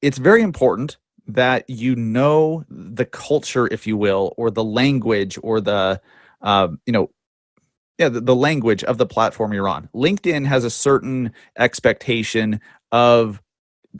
it's 0.00 0.18
very 0.18 0.42
important 0.42 0.96
that 1.26 1.68
you 1.68 1.94
know 1.94 2.64
the 2.68 3.04
culture, 3.04 3.66
if 3.70 3.86
you 3.86 3.96
will, 3.96 4.34
or 4.36 4.50
the 4.50 4.64
language, 4.64 5.38
or 5.42 5.60
the 5.60 6.00
um, 6.42 6.80
you 6.86 6.92
know, 6.92 7.10
yeah, 7.98 8.08
the, 8.08 8.20
the 8.20 8.34
language 8.34 8.84
of 8.84 8.98
the 8.98 9.06
platform 9.06 9.52
you're 9.52 9.68
on. 9.68 9.88
LinkedIn 9.94 10.46
has 10.46 10.64
a 10.64 10.70
certain 10.70 11.32
expectation 11.58 12.60
of 12.92 13.40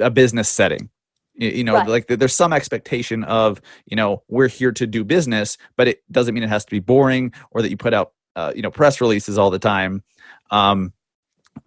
a 0.00 0.10
business 0.10 0.48
setting. 0.48 0.90
You 1.36 1.64
know, 1.64 1.74
Right. 1.74 1.88
like 1.88 2.06
there's 2.06 2.34
some 2.34 2.52
expectation 2.52 3.24
of, 3.24 3.60
you 3.86 3.96
know, 3.96 4.22
we're 4.28 4.48
here 4.48 4.70
to 4.72 4.86
do 4.86 5.02
business, 5.04 5.56
but 5.76 5.88
it 5.88 6.02
doesn't 6.12 6.34
mean 6.34 6.44
it 6.44 6.48
has 6.48 6.64
to 6.64 6.70
be 6.70 6.80
boring 6.80 7.32
or 7.50 7.62
that 7.62 7.70
you 7.70 7.76
put 7.76 7.94
out, 7.94 8.12
uh, 8.36 8.52
you 8.54 8.62
know, 8.62 8.70
press 8.70 9.00
releases 9.00 9.36
all 9.38 9.50
the 9.50 9.58
time. 9.58 10.02
Um, 10.50 10.92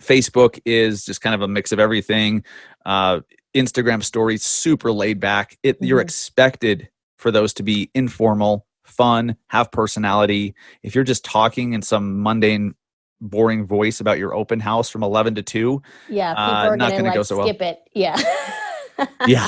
Facebook 0.01 0.59
is 0.65 1.05
just 1.05 1.21
kind 1.21 1.33
of 1.35 1.41
a 1.41 1.47
mix 1.47 1.71
of 1.71 1.79
everything. 1.79 2.43
Uh, 2.85 3.21
Instagram 3.55 4.03
stories, 4.03 4.43
super 4.43 4.91
laid 4.91 5.19
back. 5.19 5.57
It 5.63 5.77
you're 5.81 5.99
Mhm. 5.99 6.03
expected 6.03 6.89
for 7.17 7.31
those 7.31 7.53
to 7.55 7.63
be 7.63 7.89
informal, 7.95 8.66
fun, 8.88 9.36
have 9.47 9.71
personality. 9.71 10.56
If 10.84 10.95
you're 10.95 11.04
just 11.04 11.23
talking 11.26 11.73
in 11.73 11.82
some 11.82 12.21
mundane, 12.21 12.76
boring 13.19 13.65
voice 13.65 14.00
about 14.00 14.17
your 14.19 14.34
open 14.36 14.60
house 14.60 14.89
from 14.89 15.04
11 15.04 15.36
to 15.36 15.41
2, 15.43 15.82
yeah, 16.10 16.34
people 16.34 16.50
Uh, 16.52 16.67
are 16.67 16.78
not 16.78 16.91
gonna, 16.91 17.04
gonna 17.04 17.15
go 17.15 17.23
so 17.23 17.38
well. 17.38 17.47
skip 17.47 17.62
it. 17.62 17.80
Yeah. 17.93 18.15
yeah, 19.28 19.47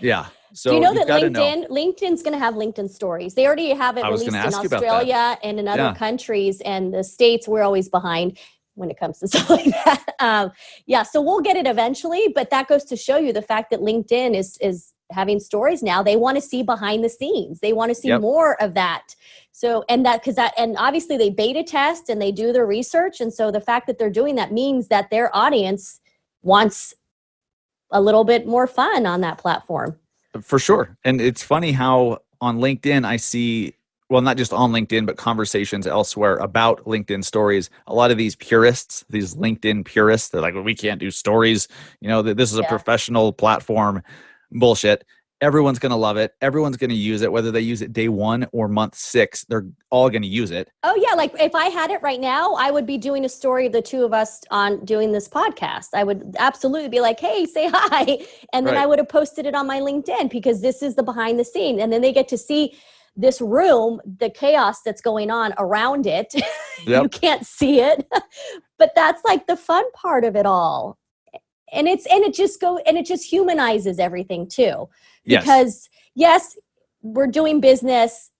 yeah. 0.00 0.26
So 0.54 0.70
Do 0.70 0.76
you 0.76 0.82
know 0.82 0.94
that 0.94 1.06
gotta 1.06 1.30
know. 1.30 1.40
LinkedIn 1.40 1.68
LinkedIn's 1.68 2.22
going 2.22 2.32
to 2.32 2.38
have 2.38 2.54
LinkedIn 2.54 2.90
stories? 2.90 3.34
They 3.34 3.46
already 3.46 3.70
have 3.70 3.96
it 3.98 4.04
released 4.04 4.28
in 4.28 4.34
ask 4.34 4.62
you 4.62 4.66
about 4.66 4.80
that. 4.80 4.86
Australia 4.92 5.38
and 5.42 5.58
in 5.60 5.68
other 5.68 5.82
Yeah. 5.82 5.94
countries, 5.94 6.60
and 6.62 6.92
the 6.94 7.04
states 7.04 7.46
we're 7.46 7.62
always 7.62 7.88
behind 7.88 8.38
when 8.74 8.90
it 8.90 8.98
comes 8.98 9.18
to 9.18 9.28
stuff 9.32 9.50
like 9.50 9.64
that. 9.84 10.04
Um, 10.20 10.52
yeah, 10.86 11.02
so 11.02 11.20
we'll 11.20 11.40
get 11.40 11.56
it 11.56 11.66
eventually, 11.66 12.28
but 12.34 12.50
that 12.50 12.68
goes 12.68 12.84
to 12.84 12.96
show 12.96 13.16
you 13.18 13.32
the 13.32 13.42
fact 13.42 13.70
that 13.70 13.80
LinkedIn 13.80 14.36
is 14.36 14.56
is 14.60 14.92
having 15.10 15.40
stories 15.40 15.82
now. 15.82 16.02
They 16.02 16.16
want 16.16 16.36
to 16.36 16.42
see 16.42 16.62
behind 16.62 17.02
the 17.04 17.08
scenes. 17.08 17.60
They 17.60 17.72
want 17.72 17.90
to 17.90 17.94
see 17.94 18.08
Yep. 18.08 18.20
more 18.20 18.60
of 18.62 18.74
that. 18.74 19.14
So 19.52 19.84
and 19.88 20.04
that 20.06 20.20
because 20.20 20.36
that 20.36 20.54
and 20.56 20.76
obviously 20.78 21.16
they 21.16 21.30
beta 21.30 21.64
test 21.64 22.08
and 22.08 22.20
they 22.22 22.30
do 22.30 22.52
their 22.52 22.66
research, 22.66 23.20
and 23.20 23.32
so 23.32 23.50
the 23.50 23.60
fact 23.60 23.86
that 23.86 23.98
they're 23.98 24.10
doing 24.10 24.34
that 24.36 24.52
means 24.52 24.88
that 24.88 25.10
their 25.10 25.34
audience 25.36 26.00
wants 26.42 26.94
a 27.90 28.00
little 28.00 28.24
bit 28.24 28.46
more 28.46 28.66
fun 28.66 29.06
on 29.06 29.20
that 29.22 29.38
platform. 29.38 29.98
For 30.42 30.58
sure. 30.58 30.96
And 31.04 31.20
it's 31.20 31.42
funny 31.42 31.72
how 31.72 32.18
on 32.40 32.58
LinkedIn 32.58 33.04
I 33.04 33.16
see 33.16 33.74
well 34.10 34.22
not 34.22 34.36
just 34.36 34.52
on 34.52 34.70
LinkedIn 34.72 35.06
but 35.06 35.16
conversations 35.16 35.86
elsewhere 35.86 36.36
about 36.36 36.84
LinkedIn 36.84 37.24
stories. 37.24 37.68
A 37.88 37.94
lot 37.94 38.10
of 38.10 38.18
these 38.18 38.36
purists, 38.36 39.04
these 39.10 39.34
LinkedIn 39.34 39.84
purists, 39.84 40.28
they're 40.28 40.40
like 40.40 40.54
well, 40.54 40.62
we 40.62 40.74
can't 40.74 41.00
do 41.00 41.10
stories, 41.10 41.66
you 42.00 42.08
know, 42.08 42.22
this 42.22 42.52
is 42.52 42.58
a 42.58 42.62
Yeah. 42.62 42.68
professional 42.68 43.32
platform. 43.32 44.02
Bullshit. 44.52 45.04
Everyone's 45.40 45.78
going 45.78 45.90
to 45.90 45.96
love 45.96 46.16
it. 46.16 46.32
Everyone's 46.40 46.76
going 46.76 46.90
to 46.90 46.96
use 46.96 47.22
it 47.22 47.30
whether 47.30 47.52
they 47.52 47.60
use 47.60 47.80
it 47.80 47.92
day 47.92 48.08
1 48.08 48.48
or 48.50 48.66
month 48.66 48.96
6. 48.96 49.44
They're 49.44 49.66
all 49.90 50.10
going 50.10 50.22
to 50.22 50.28
use 50.28 50.50
it. 50.50 50.68
Oh 50.82 50.96
yeah, 50.96 51.14
like 51.14 51.32
if 51.38 51.54
I 51.54 51.66
had 51.66 51.92
it 51.92 52.02
right 52.02 52.18
now, 52.18 52.54
I 52.54 52.72
would 52.72 52.86
be 52.86 52.98
doing 52.98 53.24
a 53.24 53.28
story 53.28 53.66
of 53.66 53.72
the 53.72 53.80
two 53.80 54.04
of 54.04 54.12
us 54.12 54.40
on 54.50 54.84
doing 54.84 55.12
this 55.12 55.28
podcast. 55.28 55.90
I 55.94 56.02
would 56.02 56.34
absolutely 56.40 56.88
be 56.88 56.98
like, 57.00 57.20
"Hey, 57.20 57.46
say 57.46 57.70
hi," 57.72 58.18
and 58.52 58.66
then 58.66 58.74
Right. 58.74 58.82
I 58.82 58.86
would 58.86 58.98
have 58.98 59.08
posted 59.08 59.46
it 59.46 59.54
on 59.54 59.64
my 59.68 59.78
LinkedIn 59.78 60.28
because 60.28 60.60
this 60.60 60.82
is 60.82 60.96
the 60.96 61.04
behind 61.04 61.38
the 61.38 61.44
scene, 61.44 61.78
and 61.78 61.92
then 61.92 62.00
they 62.00 62.12
get 62.12 62.26
to 62.28 62.38
see 62.38 62.76
this 63.14 63.40
room, 63.40 64.00
the 64.04 64.30
chaos 64.30 64.82
that's 64.82 65.00
going 65.00 65.30
on 65.30 65.52
around 65.58 66.06
it. 66.06 66.34
you 66.86 67.08
can't 67.08 67.46
see 67.46 67.80
it, 67.80 68.08
but 68.78 68.90
that's 68.96 69.22
like 69.24 69.46
the 69.46 69.56
fun 69.56 69.84
part 69.92 70.24
of 70.24 70.34
it 70.34 70.46
all, 70.46 70.98
and 71.72 71.88
it's 71.88 72.06
and 72.06 72.24
it 72.24 72.34
just 72.34 72.60
go 72.60 72.78
and 72.78 72.96
it 72.96 73.06
just 73.06 73.24
humanizes 73.24 73.98
everything 73.98 74.46
too. 74.46 74.88
Because 75.24 75.88
yes 76.14 76.56
we're 77.02 77.26
doing 77.26 77.60
business 77.60 78.30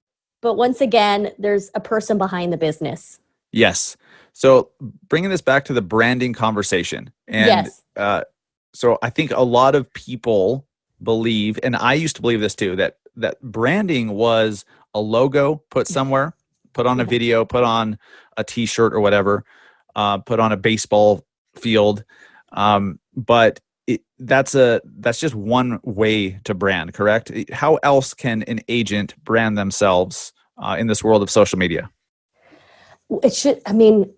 but 0.40 0.54
once 0.54 0.80
again 0.80 1.30
there's 1.38 1.70
a 1.74 1.80
person 1.80 2.18
behind 2.18 2.52
the 2.52 2.56
business. 2.56 3.20
Yes. 3.52 3.96
So 4.32 4.70
bringing 5.08 5.30
this 5.30 5.40
back 5.40 5.64
to 5.66 5.72
the 5.72 5.82
branding 5.82 6.32
conversation, 6.32 7.10
and 7.26 7.46
yes. 7.46 7.82
uh, 7.96 8.22
so 8.72 8.98
I 9.02 9.10
think 9.10 9.32
a 9.32 9.42
lot 9.42 9.74
of 9.74 9.92
people 9.94 10.66
believe, 11.02 11.58
and 11.62 11.74
I 11.74 11.94
used 11.94 12.16
to 12.16 12.22
believe 12.22 12.40
this 12.40 12.54
too, 12.54 12.76
that 12.76 12.98
that 13.16 13.40
branding 13.42 14.10
was 14.10 14.64
a 14.94 15.00
logo 15.00 15.56
put 15.70 15.88
somewhere, 15.88 16.34
put 16.72 16.86
on 16.86 17.00
a 17.00 17.04
Mhm. 17.04 17.08
video, 17.08 17.44
put 17.44 17.64
on 17.64 17.98
a 18.36 18.44
T-shirt 18.44 18.94
or 18.94 19.00
whatever, 19.00 19.44
uh, 19.96 20.18
put 20.18 20.38
on 20.38 20.52
a 20.52 20.56
baseball 20.56 21.26
field, 21.56 22.04
um, 22.52 22.98
but. 23.16 23.60
It, 23.86 24.02
that's 24.18 24.54
a 24.54 24.82
that's 24.98 25.18
just 25.18 25.34
one 25.34 25.80
way 25.82 26.38
to 26.44 26.52
brand 26.52 26.92
correct? 26.92 27.32
How 27.50 27.76
else 27.76 28.12
can 28.12 28.42
an 28.42 28.60
agent 28.68 29.14
brand 29.24 29.56
themselves 29.56 30.34
uh, 30.62 30.76
in 30.78 30.88
this 30.88 31.02
world 31.02 31.22
of 31.22 31.30
social 31.30 31.58
media? 31.58 31.88
It 33.22 33.34
should 33.34 33.62
i 33.64 33.72
mean 33.72 34.12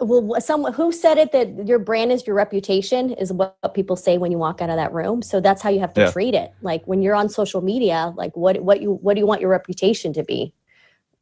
well 0.00 0.40
someone 0.40 0.72
who 0.72 0.90
said 0.90 1.18
it 1.18 1.32
that 1.32 1.66
your 1.66 1.78
brand 1.78 2.12
is 2.12 2.26
your 2.26 2.34
reputation 2.34 3.10
is 3.12 3.30
what 3.30 3.74
people 3.74 3.94
say 3.96 4.16
when 4.16 4.32
you 4.32 4.38
walk 4.38 4.62
out 4.62 4.70
of 4.70 4.76
that 4.76 4.92
room. 4.94 5.20
So 5.20 5.38
that's 5.40 5.60
how 5.60 5.68
you 5.68 5.80
have 5.80 5.92
to 5.94 6.02
Yeah. 6.02 6.10
treat 6.10 6.34
it. 6.34 6.52
Like 6.62 6.82
when 6.86 7.02
you're 7.02 7.14
on 7.14 7.28
social 7.28 7.60
media 7.60 8.14
like 8.16 8.34
what 8.36 8.58
what 8.62 8.80
you 8.80 8.94
what 8.94 9.14
do 9.14 9.20
you 9.20 9.26
want 9.26 9.42
your 9.42 9.50
reputation 9.50 10.14
to 10.14 10.22
be? 10.22 10.54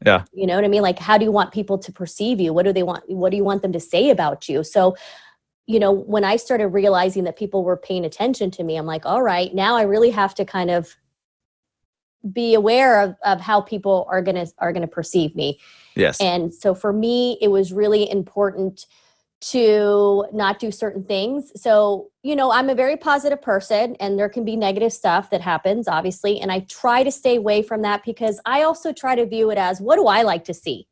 Yeah. 0.05 0.23
you 0.33 0.47
know 0.47 0.55
what 0.55 0.65
i 0.65 0.69
mean? 0.69 0.83
Like 0.83 1.01
how 1.01 1.19
do 1.19 1.25
you 1.25 1.33
want 1.33 1.53
people 1.53 1.79
to 1.79 1.91
perceive 1.91 2.39
you? 2.39 2.53
What 2.53 2.65
do 2.65 2.73
they 2.73 2.85
want 2.85 3.11
what 3.11 3.31
do 3.31 3.37
you 3.37 3.45
want 3.45 3.63
them 3.63 3.73
to 3.73 3.81
say 3.81 4.11
about 4.11 4.49
you? 4.49 4.63
So 4.63 4.95
you 5.67 5.79
know 5.79 5.93
when 5.93 6.25
i 6.25 6.37
started 6.37 6.69
realizing 6.69 7.25
that 7.25 7.37
people 7.37 7.65
were 7.65 7.77
paying 7.77 8.05
attention 8.05 8.51
to 8.51 8.63
me 8.63 8.77
i'm 8.77 8.87
like 8.87 9.07
all 9.07 9.23
right 9.23 9.55
now 9.55 9.77
i 9.77 9.83
really 9.83 10.11
have 10.11 10.35
to 10.35 10.45
kind 10.45 10.71
of 10.71 10.97
be 12.33 12.55
aware 12.55 13.03
of, 13.03 13.15
of 13.25 13.41
how 13.41 13.61
people 13.61 14.07
are 14.11 14.23
gonna 14.23 14.47
are 14.59 14.73
gonna 14.73 14.87
perceive 14.87 15.35
me 15.35 15.59
yes 15.95 16.21
and 16.21 16.53
so 16.53 16.75
for 16.75 16.93
me, 16.93 17.39
it 17.41 17.49
was 17.49 17.73
really 17.73 18.11
important 18.11 18.87
to 19.39 20.27
not 20.33 20.59
do 20.59 20.71
certain 20.71 21.05
things. 21.05 21.53
So, 21.61 22.11
you 22.23 22.35
know, 22.35 22.51
I'm 22.51 22.71
a 22.71 22.75
very 22.75 22.97
positive 22.97 23.43
person 23.43 23.95
and 24.01 24.19
there 24.19 24.31
can 24.31 24.45
be 24.45 24.57
negative 24.57 24.93
stuff 24.93 25.29
that 25.31 25.43
happens, 25.43 25.89
obviously. 25.89 26.41
And 26.41 26.51
I 26.51 26.61
try 26.61 27.05
to 27.05 27.13
stay 27.13 27.37
away 27.37 27.63
from 27.63 27.83
that 27.83 28.03
because 28.05 28.41
I 28.47 28.63
also 28.63 28.93
try 28.93 29.15
to 29.15 29.27
view 29.27 29.51
it 29.51 29.59
as 29.59 29.81
what 29.81 29.97
do 29.97 30.07
I 30.07 30.23
like 30.23 30.45
to 30.45 30.55
see? 30.55 30.89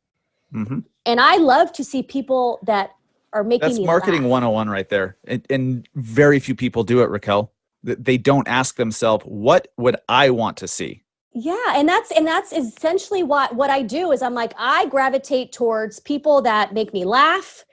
hmm 0.51 0.79
And 1.05 1.19
I 1.19 1.37
love 1.37 1.73
to 1.73 1.83
see 1.83 2.03
people 2.03 2.59
that 2.65 2.91
are 3.35 3.43
making 3.43 3.67
That's 3.67 3.79
marketing 3.81 4.23
laugh. 4.23 4.31
101 4.31 4.69
right 4.69 4.89
there. 4.89 5.17
And, 5.25 5.45
and 5.49 5.89
very 5.93 6.39
few 6.39 6.55
people 6.55 6.83
do 6.83 7.01
it, 7.01 7.09
Raquel. 7.09 7.51
They 7.83 8.17
don't 8.17 8.47
ask 8.47 8.77
themselves, 8.77 9.23
what 9.25 9.67
would 9.77 9.97
I 10.09 10.31
want 10.31 10.57
to 10.57 10.67
see? 10.67 11.03
Yeah, 11.37 11.73
and 11.75 11.87
that's 11.87 12.11
and 12.11 12.25
that's 12.25 12.53
essentially 12.53 13.21
what 13.21 13.53
what 13.53 13.69
I 13.69 13.81
do 13.81 14.13
is 14.13 14.21
I'm 14.21 14.33
like 14.33 14.53
I 14.57 14.85
gravitate 14.85 15.51
towards 15.51 15.99
people 15.99 16.41
that 16.43 16.73
make 16.73 16.93
me 16.93 17.03
laugh, 17.03 17.65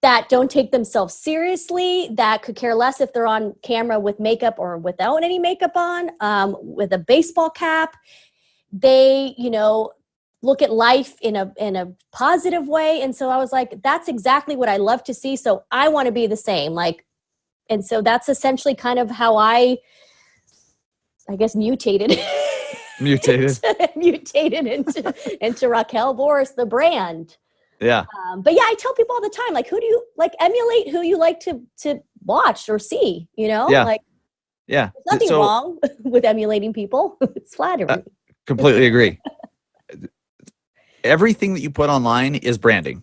that 0.00 0.30
don't 0.30 0.50
take 0.50 0.72
themselves 0.72 1.14
seriously, 1.14 2.08
that 2.14 2.42
could 2.42 2.56
care 2.56 2.74
less 2.74 3.02
if 3.02 3.12
they're 3.12 3.26
on 3.26 3.54
camera 3.62 4.00
with 4.00 4.18
makeup 4.18 4.54
or 4.58 4.78
without 4.78 5.22
any 5.22 5.38
makeup 5.38 5.76
on, 5.76 6.12
um, 6.20 6.56
with 6.60 6.94
a 6.94 6.98
baseball 6.98 7.50
cap. 7.50 7.94
They, 8.72 9.34
you 9.36 9.50
know, 9.50 9.92
look 10.44 10.62
at 10.62 10.70
life 10.72 11.14
in 11.22 11.34
a 11.36 11.52
in 11.56 11.74
a 11.76 11.92
positive 12.12 12.68
way, 12.68 13.00
and 13.02 13.14
so 13.16 13.30
I 13.30 13.36
was 13.38 13.50
like, 13.52 13.82
that's 13.82 14.08
exactly 14.08 14.54
what 14.56 14.68
I 14.68 14.76
love 14.76 15.02
to 15.04 15.14
see. 15.14 15.36
So 15.36 15.64
I 15.70 15.88
want 15.88 16.06
to 16.06 16.12
be 16.12 16.26
the 16.26 16.36
same, 16.36 16.72
like, 16.72 17.04
and 17.70 17.84
so 17.84 18.02
that's 18.02 18.28
essentially 18.28 18.74
kind 18.74 18.98
of 18.98 19.10
how 19.10 19.36
I, 19.36 19.78
I 21.28 21.36
guess, 21.36 21.56
mutated. 21.56 22.18
Mutated. 23.00 23.58
mutated 23.96 24.66
into 24.66 25.14
into 25.40 25.68
Raquel 25.68 26.14
Boris, 26.14 26.50
the 26.52 26.66
brand. 26.66 27.36
Yeah. 27.80 28.04
Um, 28.30 28.42
but 28.42 28.52
yeah, 28.54 28.62
I 28.62 28.74
tell 28.78 28.94
people 28.94 29.14
all 29.16 29.20
the 29.20 29.30
time, 29.30 29.52
like, 29.52 29.68
who 29.68 29.80
do 29.80 29.86
you 29.86 30.04
like? 30.16 30.32
Emulate 30.40 30.90
who 30.90 31.02
you 31.02 31.18
like 31.18 31.40
to 31.40 31.60
to 31.78 32.00
watch 32.24 32.68
or 32.68 32.78
see. 32.78 33.28
You 33.36 33.48
know, 33.48 33.68
Yeah. 33.68 33.84
like 33.84 34.00
Yeah. 34.68 34.90
there's 34.94 35.14
nothing 35.14 35.28
So, 35.28 35.40
wrong 35.40 35.78
with 36.04 36.24
emulating 36.24 36.72
people. 36.72 37.16
it's 37.34 37.54
flattering. 37.54 37.90
Uh, 37.90 37.98
Completely 38.46 38.86
agree. 38.86 39.18
Everything 41.04 41.54
that 41.54 41.60
you 41.60 41.70
put 41.70 41.90
online 41.90 42.34
is 42.34 42.58
branding. 42.58 43.02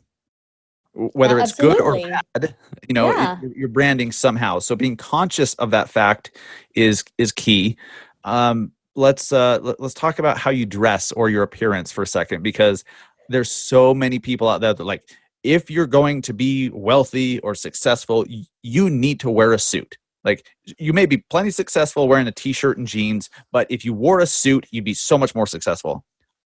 Whether 0.94 1.40
Uh, 1.40 1.44
it's 1.44 1.54
good 1.54 1.80
or 1.80 1.94
bad, 2.34 2.56
you 2.88 2.94
know, 2.94 3.12
it- 3.42 3.56
you're 3.56 3.70
branding 3.70 4.12
somehow. 4.12 4.60
So 4.60 4.76
being 4.76 4.98
conscious 4.98 5.54
of 5.54 5.72
that 5.72 5.90
fact 5.90 6.32
is 6.76 7.06
is 7.18 7.32
key. 7.32 7.78
Um, 8.26 8.74
let's 8.96 9.32
uh, 9.32 9.60
let, 9.62 9.80
let's 9.80 9.94
talk 9.94 10.20
about 10.20 10.38
how 10.38 10.52
you 10.52 10.66
dress 10.66 11.14
or 11.14 11.30
your 11.30 11.44
appearance 11.44 11.92
for 11.94 12.02
a 12.02 12.08
second 12.08 12.44
because 12.44 12.84
there's 13.30 13.50
so 13.50 13.94
many 13.94 14.20
people 14.20 14.50
out 14.50 14.60
there 14.60 14.74
that 14.74 14.84
like 14.84 15.04
if 15.44 15.72
you're 15.72 15.88
going 15.88 16.22
to 16.24 16.34
be 16.34 16.70
wealthy 16.70 17.40
or 17.40 17.56
successful, 17.56 18.26
you 18.62 18.90
need 18.90 19.20
to 19.22 19.30
wear 19.30 19.54
a 19.54 19.60
suit. 19.60 19.98
Like 20.26 20.46
you 20.78 20.92
may 20.92 21.06
be 21.06 21.18
plenty 21.18 21.52
successful 21.52 22.08
wearing 22.10 22.28
a 22.28 22.32
t-shirt 22.32 22.78
and 22.78 22.86
jeans, 22.86 23.30
but 23.54 23.66
if 23.70 23.86
you 23.86 23.94
wore 23.94 24.20
a 24.20 24.28
suit, 24.28 24.68
you'd 24.72 24.84
be 24.84 24.94
so 24.94 25.18
much 25.18 25.34
more 25.34 25.48
successful. 25.48 26.04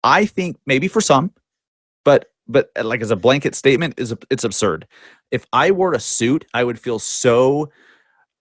I 0.03 0.25
think 0.25 0.57
maybe 0.67 0.89
for 0.89 1.01
some, 1.03 1.33
but 2.05 2.27
but 2.49 2.71
uh, 2.77 2.85
like 2.85 3.01
as 3.01 3.11
a 3.11 3.17
blanket 3.17 3.55
statement 3.55 3.95
is 3.97 4.15
it's 4.31 4.45
absurd. 4.45 4.87
If 5.31 5.47
I 5.53 5.71
wore 5.71 5.93
a 5.95 6.01
suit, 6.01 6.45
I 6.55 6.65
would 6.65 6.79
feel 6.79 6.99
so 6.99 7.71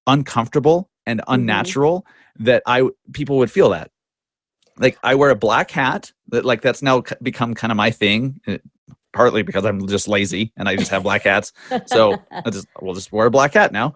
uncomfortable 0.08 0.90
and 1.06 1.22
unnatural 1.28 2.06
that 2.40 2.64
I 2.66 2.84
people 3.14 3.38
would 3.38 3.52
feel 3.52 3.70
that. 3.70 3.92
Like 4.78 4.98
I 5.04 5.16
wear 5.16 5.30
a 5.30 5.36
black 5.36 5.72
hat 5.72 6.12
that 6.30 6.46
like 6.46 6.62
that's 6.62 6.82
now 6.82 7.04
become 7.22 7.54
kind 7.54 7.72
of 7.72 7.78
my 7.78 7.92
thing. 7.92 8.40
uh, 8.48 8.58
Partly 9.12 9.42
because 9.42 9.66
I'm 9.66 9.88
just 9.88 10.08
lazy 10.08 10.54
and 10.56 10.70
I 10.70 10.76
just 10.76 10.92
have 10.92 11.02
black 11.02 11.24
hats. 11.24 11.52
So 11.88 12.16
I 12.32 12.50
just 12.52 12.68
we'll 12.80 12.94
just 12.94 13.12
wear 13.12 13.26
a 13.26 13.32
black 13.32 13.56
hat 13.56 13.72
now. 13.72 13.96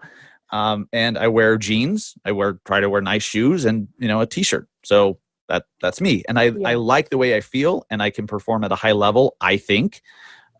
Um, 0.50 0.88
and 0.92 1.16
I 1.16 1.28
wear 1.28 1.56
jeans. 1.56 2.14
I 2.24 2.32
wear 2.32 2.58
try 2.64 2.80
to 2.80 2.90
wear 2.90 3.00
nice 3.00 3.22
shoes 3.22 3.64
and 3.64 3.86
you 3.98 4.08
know 4.08 4.20
a 4.20 4.26
t-shirt. 4.26 4.68
So 4.84 5.18
that 5.48 5.64
that's 5.80 6.00
me, 6.00 6.22
and 6.28 6.38
I 6.38 6.52
I 6.64 6.74
like 6.74 7.10
the 7.10 7.18
way 7.18 7.36
I 7.36 7.40
feel, 7.40 7.84
and 7.90 8.02
I 8.02 8.10
can 8.10 8.26
perform 8.26 8.64
at 8.64 8.72
a 8.72 8.76
high 8.76 8.92
level. 8.92 9.36
I 9.40 9.56
think. 9.56 10.02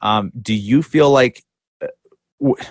Um, 0.00 0.32
do 0.40 0.54
you 0.54 0.82
feel 0.82 1.10
like? 1.10 1.42
uh, 1.82 1.88
w- 2.40 2.62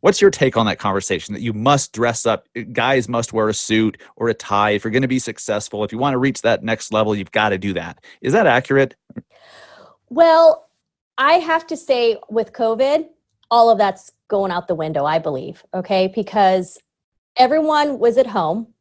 What's 0.00 0.20
your 0.20 0.32
take 0.32 0.56
on 0.56 0.66
that 0.66 0.80
conversation 0.80 1.32
that 1.34 1.42
you 1.42 1.52
must 1.52 1.92
dress 1.92 2.26
up? 2.26 2.48
uh, 2.58 2.62
Guys 2.72 3.08
must 3.08 3.32
wear 3.32 3.48
a 3.48 3.54
suit 3.54 4.02
or 4.16 4.28
a 4.28 4.34
tie 4.34 4.70
if 4.70 4.82
you're 4.82 4.90
going 4.90 5.02
to 5.02 5.08
be 5.08 5.20
successful. 5.20 5.84
If 5.84 5.92
you 5.92 5.98
want 5.98 6.14
to 6.14 6.18
reach 6.18 6.42
that 6.42 6.64
next 6.64 6.92
level, 6.92 7.14
you've 7.14 7.30
got 7.30 7.50
to 7.50 7.58
do 7.58 7.72
that. 7.74 8.04
Is 8.20 8.32
that 8.32 8.48
accurate? 8.48 8.96
Well, 10.10 10.68
I 11.18 11.34
have 11.34 11.68
to 11.68 11.76
say, 11.76 12.16
with 12.28 12.52
COVID, 12.52 13.06
all 13.50 13.70
of 13.70 13.78
that's 13.78 14.10
going 14.26 14.50
out 14.50 14.66
the 14.66 14.74
window, 14.74 15.04
I 15.04 15.20
believe, 15.20 15.64
okay? 15.72 16.10
Because 16.12 16.80
everyone 17.36 18.00
was 18.00 18.18
at 18.18 18.26
home 18.26 18.71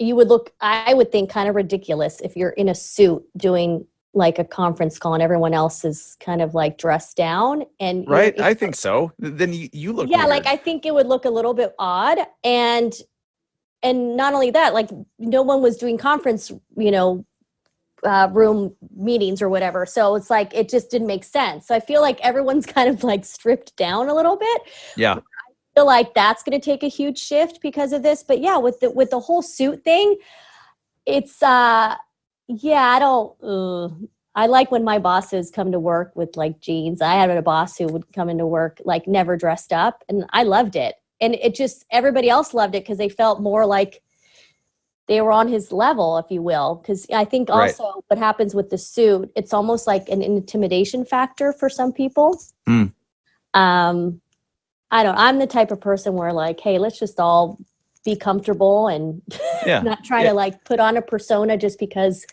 you 0.00 0.16
would 0.16 0.28
look 0.28 0.52
i 0.60 0.94
would 0.94 1.12
think 1.12 1.30
kind 1.30 1.48
of 1.48 1.54
ridiculous 1.54 2.20
if 2.20 2.36
you're 2.36 2.50
in 2.50 2.68
a 2.68 2.74
suit 2.74 3.22
doing 3.36 3.86
like 4.12 4.38
a 4.38 4.44
conference 4.44 4.98
call 4.98 5.14
and 5.14 5.22
everyone 5.22 5.54
else 5.54 5.84
is 5.84 6.16
kind 6.18 6.42
of 6.42 6.54
like 6.54 6.78
dressed 6.78 7.16
down 7.16 7.62
and 7.78 8.08
Right? 8.08 8.38
I 8.40 8.54
think 8.54 8.74
so. 8.74 9.12
Then 9.20 9.52
you, 9.52 9.68
you 9.72 9.92
look 9.92 10.10
yeah 10.10 10.24
like 10.24 10.46
i 10.46 10.56
think 10.56 10.84
it 10.84 10.92
would 10.92 11.06
look 11.06 11.24
a 11.24 11.30
little 11.30 11.54
bit 11.54 11.74
odd 11.78 12.18
and 12.42 12.92
and 13.82 14.16
not 14.16 14.34
only 14.34 14.50
that 14.50 14.74
like 14.74 14.90
no 15.18 15.42
one 15.42 15.62
was 15.62 15.76
doing 15.76 15.96
conference 15.96 16.50
you 16.76 16.90
know 16.90 17.24
uh, 18.02 18.28
room 18.32 18.74
meetings 18.96 19.42
or 19.42 19.48
whatever 19.50 19.84
so 19.84 20.14
it's 20.14 20.30
like 20.30 20.54
it 20.54 20.70
just 20.70 20.90
didn't 20.90 21.06
make 21.06 21.22
sense 21.22 21.66
so 21.66 21.74
i 21.74 21.80
feel 21.80 22.00
like 22.00 22.18
everyone's 22.20 22.64
kind 22.74 22.88
of 22.88 23.04
like 23.04 23.24
stripped 23.24 23.76
down 23.76 24.08
a 24.08 24.14
little 24.14 24.36
bit 24.36 24.62
yeah. 24.96 25.18
Feel 25.74 25.86
like 25.86 26.14
that's 26.14 26.42
going 26.42 26.58
to 26.58 26.64
take 26.64 26.82
a 26.82 26.88
huge 26.88 27.18
shift 27.18 27.60
because 27.62 27.92
of 27.92 28.02
this 28.02 28.22
but 28.22 28.40
yeah 28.40 28.56
with 28.56 28.80
the 28.80 28.90
with 28.90 29.10
the 29.10 29.20
whole 29.20 29.42
suit 29.42 29.82
thing 29.84 30.16
it's 31.06 31.42
uh 31.42 31.94
yeah 32.48 32.82
i 32.82 32.98
don't 32.98 33.36
uh, 33.42 33.88
i 34.34 34.46
like 34.46 34.70
when 34.70 34.84
my 34.84 34.98
bosses 34.98 35.50
come 35.50 35.72
to 35.72 35.78
work 35.78 36.12
with 36.14 36.36
like 36.36 36.60
jeans. 36.60 37.00
I 37.00 37.14
had 37.14 37.30
a 37.30 37.42
boss 37.42 37.76
who 37.78 37.86
would 37.88 38.12
come 38.12 38.28
into 38.28 38.46
work 38.46 38.80
like 38.84 39.06
never 39.06 39.36
dressed 39.36 39.72
up 39.72 40.02
and 40.08 40.24
i 40.32 40.42
loved 40.42 40.76
it. 40.76 40.94
And 41.20 41.34
it 41.34 41.54
just 41.54 41.84
everybody 41.90 42.28
else 42.30 42.54
loved 42.54 42.74
it 42.74 42.82
because 42.82 42.98
they 42.98 43.08
felt 43.08 43.40
more 43.42 43.66
like 43.66 44.02
they 45.06 45.20
were 45.20 45.32
on 45.32 45.48
his 45.48 45.72
level 45.72 46.18
if 46.18 46.26
you 46.30 46.42
will. 46.42 46.76
Because 46.76 47.06
i 47.12 47.24
think 47.24 47.48
Right. 47.48 47.68
also 47.70 48.02
what 48.08 48.18
happens 48.18 48.54
with 48.54 48.70
the 48.70 48.78
suit 48.78 49.30
it's 49.36 49.52
almost 49.52 49.86
like 49.86 50.08
an 50.08 50.22
intimidation 50.22 51.04
factor 51.04 51.52
for 51.52 51.68
some 51.68 51.92
people. 51.92 52.40
Hmm. 52.66 52.86
um 53.54 54.20
i 54.90 55.02
don't 55.02 55.16
i'm 55.16 55.38
the 55.38 55.46
type 55.46 55.70
of 55.70 55.80
person 55.80 56.14
where 56.14 56.32
like 56.32 56.60
hey 56.60 56.78
let's 56.78 56.98
just 56.98 57.18
all 57.20 57.58
be 58.04 58.16
comfortable 58.16 58.88
and 58.88 59.20
Yeah. 59.66 59.80
not 59.84 60.04
try 60.04 60.22
Yeah. 60.22 60.30
to 60.30 60.34
like 60.34 60.64
put 60.64 60.80
on 60.80 60.96
a 60.96 61.02
persona 61.02 61.56
just 61.56 61.78
because 61.78 62.26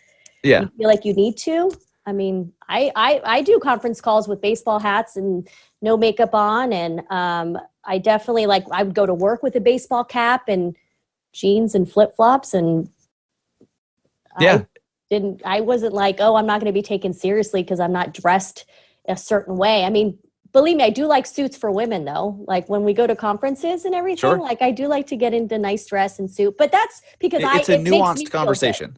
Yeah. 0.43 0.61
you 0.61 0.71
feel 0.77 0.87
like 0.87 1.03
you 1.05 1.13
need 1.13 1.37
to 1.39 1.71
i 2.05 2.11
mean 2.13 2.53
I, 2.69 2.91
I 2.95 3.21
i 3.25 3.41
do 3.41 3.59
conference 3.59 3.99
calls 4.01 4.27
with 4.27 4.41
baseball 4.41 4.79
hats 4.79 5.17
and 5.17 5.47
no 5.81 5.97
makeup 5.97 6.33
on 6.33 6.71
and 6.73 7.01
um 7.09 7.57
i 7.83 7.97
definitely 7.97 8.45
like 8.45 8.63
i 8.71 8.83
would 8.83 8.95
go 8.95 9.05
to 9.05 9.13
work 9.13 9.43
with 9.43 9.55
a 9.55 9.61
baseball 9.61 10.03
cap 10.03 10.43
and 10.47 10.75
jeans 11.33 11.75
and 11.75 11.91
flip-flops 11.91 12.53
and 12.53 12.89
Yeah. 14.39 14.55
I 14.55 14.65
didn't 15.09 15.41
i 15.45 15.61
wasn't 15.61 15.93
like 15.93 16.17
oh 16.19 16.35
i'm 16.35 16.45
not 16.45 16.59
going 16.59 16.71
to 16.71 16.77
be 16.77 16.81
taken 16.81 17.13
seriously 17.13 17.61
because 17.63 17.79
i'm 17.79 17.93
not 17.93 18.13
dressed 18.13 18.65
a 19.07 19.15
certain 19.15 19.55
way 19.55 19.83
i 19.85 19.89
mean 19.89 20.17
believe 20.57 20.77
me 20.77 20.83
i 20.83 20.89
do 20.89 21.05
like 21.05 21.25
suits 21.25 21.55
for 21.57 21.69
women 21.71 22.05
though 22.05 22.27
like 22.47 22.67
when 22.67 22.83
we 22.83 22.93
go 22.93 23.05
to 23.07 23.15
conferences 23.15 23.85
and 23.85 23.93
everything 23.95 24.17
Sure. 24.17 24.37
like 24.39 24.61
i 24.61 24.71
do 24.71 24.87
like 24.87 25.07
to 25.07 25.15
get 25.15 25.33
into 25.33 25.57
nice 25.57 25.85
dress 25.85 26.19
and 26.19 26.29
suit 26.29 26.55
but 26.57 26.71
that's 26.71 27.01
because 27.19 27.43
i 27.43 27.59
it's 27.59 27.69
a 27.69 27.75
it 27.75 27.81
nuanced 27.81 28.29
conversation. 28.31 28.97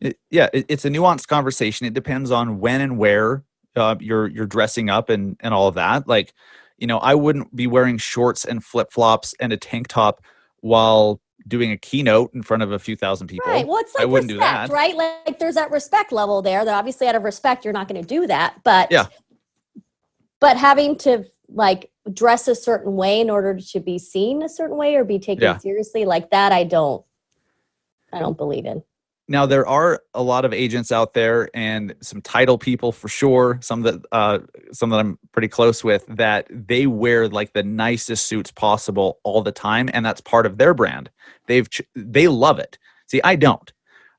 It- 0.00 0.18
yeah, 0.30 0.48
it, 0.54 0.64
it's 0.68 0.86
a 0.86 0.88
nuanced 0.88 1.26
conversation. 1.28 1.86
It 1.86 1.92
depends 1.92 2.30
on 2.30 2.58
when 2.58 2.80
and 2.80 2.96
where 2.96 3.44
uh, 3.76 3.96
you're 4.00 4.28
you're 4.28 4.46
dressing 4.46 4.88
up 4.88 5.10
and 5.10 5.36
and 5.40 5.52
all 5.52 5.68
of 5.68 5.74
that. 5.74 6.08
Like, 6.08 6.32
you 6.78 6.86
know, 6.86 6.96
I 6.98 7.14
wouldn't 7.14 7.54
be 7.54 7.66
wearing 7.66 7.98
shorts 7.98 8.46
and 8.46 8.64
flip 8.64 8.92
flops 8.92 9.34
and 9.40 9.52
a 9.52 9.58
tank 9.58 9.88
top 9.88 10.22
while 10.60 11.20
doing 11.46 11.70
a 11.70 11.76
keynote 11.76 12.32
in 12.32 12.42
front 12.42 12.62
of 12.62 12.72
a 12.72 12.78
few 12.78 12.96
thousand 12.96 13.26
people. 13.26 13.52
Right. 13.52 13.66
Well, 13.66 13.76
it's 13.78 13.94
I 13.94 14.04
like 14.04 14.08
wouldn't 14.12 14.30
do 14.30 14.36
respect, 14.36 14.68
that. 14.70 14.74
right? 14.74 14.96
Like, 14.96 15.12
like 15.26 15.38
there's 15.38 15.56
that 15.56 15.70
respect 15.70 16.12
level 16.12 16.40
there 16.40 16.64
that 16.64 16.74
obviously 16.74 17.06
out 17.06 17.14
of 17.14 17.22
respect 17.24 17.64
you're 17.66 17.74
not 17.74 17.86
going 17.86 18.00
to 18.00 18.08
do 18.08 18.26
that, 18.26 18.54
but 18.64 18.90
Yeah. 18.90 19.06
But 20.40 20.56
having 20.56 20.96
to 20.98 21.24
like 21.48 21.90
dress 22.12 22.48
a 22.48 22.54
certain 22.54 22.96
way 22.96 23.20
in 23.20 23.28
order 23.30 23.58
to 23.58 23.80
be 23.80 23.98
seen 23.98 24.42
a 24.42 24.48
certain 24.48 24.76
way 24.76 24.94
or 24.96 25.04
be 25.04 25.18
taken 25.18 25.42
Yeah. 25.42 25.58
seriously 25.58 26.04
like 26.04 26.30
that, 26.30 26.52
I 26.52 26.64
don't. 26.64 27.04
I 28.12 28.18
don't 28.18 28.36
believe 28.36 28.64
in. 28.66 28.82
Now 29.28 29.46
there 29.46 29.64
are 29.64 30.02
a 30.14 30.22
lot 30.22 30.44
of 30.44 30.52
agents 30.52 30.90
out 30.90 31.14
there 31.14 31.48
and 31.54 31.94
some 32.00 32.20
title 32.20 32.58
people 32.58 32.90
for 32.90 33.06
sure. 33.06 33.60
Some 33.62 33.82
that 33.82 34.04
uh, 34.10 34.40
some 34.72 34.90
that 34.90 34.98
I'm 34.98 35.18
pretty 35.30 35.46
close 35.46 35.84
with 35.84 36.04
that 36.08 36.48
they 36.50 36.88
wear 36.88 37.28
like 37.28 37.52
the 37.52 37.62
nicest 37.62 38.26
suits 38.26 38.50
possible 38.50 39.20
all 39.22 39.40
the 39.42 39.52
time, 39.52 39.88
and 39.92 40.04
that's 40.04 40.20
part 40.20 40.46
of 40.46 40.58
their 40.58 40.74
brand. 40.74 41.10
They've 41.46 41.70
ch- 41.70 41.82
they 41.94 42.26
love 42.26 42.58
it. 42.58 42.76
See, 43.06 43.20
I 43.22 43.36
don't. 43.36 43.72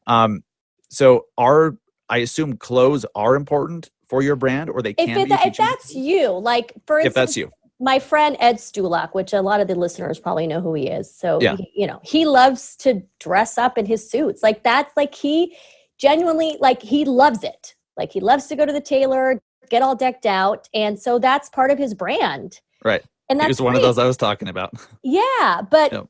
Um, 0.08 0.44
so 0.90 1.26
are 1.38 1.76
I 2.08 2.20
assume 2.20 2.56
clothes 2.56 3.06
are 3.14 3.36
important 3.36 3.90
for 4.12 4.21
your 4.21 4.36
brand, 4.36 4.69
or 4.69 4.82
they 4.82 4.89
If, 4.91 4.97
can 5.08 5.17
it, 5.21 5.30
be. 5.30 5.34
if 5.34 5.56
that's 5.56 5.95
you, 5.95 6.32
like 6.32 6.74
for 6.86 7.00
if 7.00 7.06
instance, 7.08 7.15
that's 7.15 7.38
you, 7.38 7.50
my 7.80 7.97
friend 7.97 8.36
Ed 8.41 8.58
Stulak, 8.58 9.13
which 9.13 9.32
a 9.32 9.41
lot 9.41 9.62
of 9.62 9.69
the 9.69 9.74
listeners 9.76 10.19
probably 10.19 10.47
know 10.47 10.60
who 10.60 10.74
he 10.74 10.88
is. 10.89 11.10
So, 11.10 11.39
Yeah. 11.41 11.56
he- 11.56 11.71
you 11.74 11.88
know, 11.88 12.02
he 12.04 12.26
loves 12.26 12.76
to 12.84 13.02
dress 13.19 13.58
up 13.58 13.78
in 13.78 13.86
his 13.86 14.08
suits. 14.08 14.43
Like 14.43 14.63
that's 14.63 14.91
like 14.97 15.15
he 15.15 15.56
genuinely 15.97 16.58
like 16.60 16.82
he 16.82 17.06
loves 17.06 17.41
it. 17.45 17.74
Like 17.95 18.12
he 18.12 18.19
loves 18.19 18.47
to 18.47 18.56
go 18.58 18.65
to 18.65 18.74
the 18.74 18.82
tailor, 18.82 19.41
get 19.69 19.82
all 19.82 19.95
decked 19.95 20.26
out, 20.26 20.67
and 20.74 21.00
so 21.00 21.17
that's 21.17 21.47
part 21.47 21.71
of 21.71 21.78
his 21.78 21.93
brand. 21.93 22.60
right? 22.84 23.02
And 23.30 23.39
He 23.39 23.47
that's 23.47 23.60
was 23.60 23.62
one 23.62 23.76
of 23.78 23.82
those 23.82 23.97
I 23.97 24.06
was 24.06 24.17
talking 24.17 24.50
about. 24.50 24.74
Yeah, 25.04 25.62
but 25.71 25.93
Yep. 25.93 26.08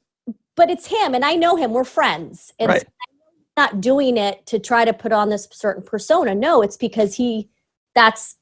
but 0.55 0.71
it's 0.71 0.87
him, 0.87 1.13
and 1.13 1.23
I 1.23 1.35
know 1.35 1.55
him. 1.55 1.71
We're 1.71 1.83
friends, 1.83 2.51
and 2.57 2.69
Right. 2.69 2.81
so 2.81 2.87
I'm 2.87 3.63
not 3.63 3.79
doing 3.81 4.17
it 4.17 4.43
to 4.47 4.57
try 4.57 4.85
to 4.85 4.93
put 4.93 5.11
on 5.11 5.29
this 5.29 5.47
certain 5.51 5.83
persona. 5.83 6.33
No, 6.33 6.63
it's 6.63 6.77
because 6.77 7.13
he 7.15 7.47
that's 7.95 8.37